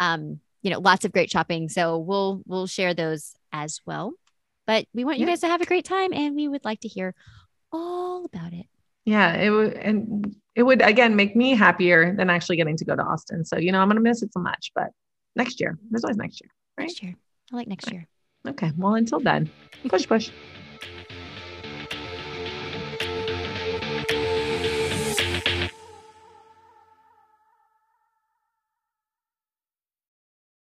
Um, 0.00 0.40
you 0.62 0.70
know, 0.70 0.80
lots 0.80 1.04
of 1.04 1.12
great 1.12 1.30
shopping. 1.30 1.68
So 1.68 1.98
we'll 1.98 2.42
we'll 2.46 2.66
share 2.66 2.94
those 2.94 3.34
as 3.52 3.80
well. 3.86 4.12
But 4.66 4.86
we 4.92 5.04
want 5.04 5.18
you 5.18 5.26
Yeah. 5.26 5.32
guys 5.32 5.40
to 5.40 5.48
have 5.48 5.60
a 5.62 5.66
great 5.66 5.84
time, 5.84 6.12
and 6.12 6.36
we 6.36 6.46
would 6.48 6.64
like 6.64 6.80
to 6.80 6.88
hear 6.88 7.14
all 7.72 8.24
about 8.26 8.52
it. 8.52 8.66
Yeah, 9.04 9.34
it 9.34 9.50
would 9.50 9.72
and 9.74 10.36
it 10.58 10.64
would 10.64 10.82
again 10.82 11.14
make 11.14 11.36
me 11.36 11.54
happier 11.54 12.12
than 12.16 12.28
actually 12.28 12.56
getting 12.56 12.76
to 12.76 12.84
go 12.84 12.96
to 12.96 13.02
Austin. 13.02 13.44
So 13.44 13.56
you 13.58 13.70
know, 13.70 13.78
I'm 13.80 13.88
gonna 13.88 14.00
miss 14.00 14.22
it 14.24 14.32
so 14.32 14.40
much, 14.40 14.72
but 14.74 14.88
next 15.36 15.60
year. 15.60 15.78
There's 15.88 16.02
always 16.02 16.16
next 16.16 16.40
year. 16.40 16.50
Right. 16.76 16.88
Next 16.88 17.00
year, 17.00 17.14
I 17.52 17.56
like 17.56 17.68
next 17.68 17.92
year. 17.92 18.08
Okay. 18.46 18.72
Well, 18.76 18.96
until 18.96 19.20
then, 19.20 19.48
push 19.88 20.08
push. 20.08 20.30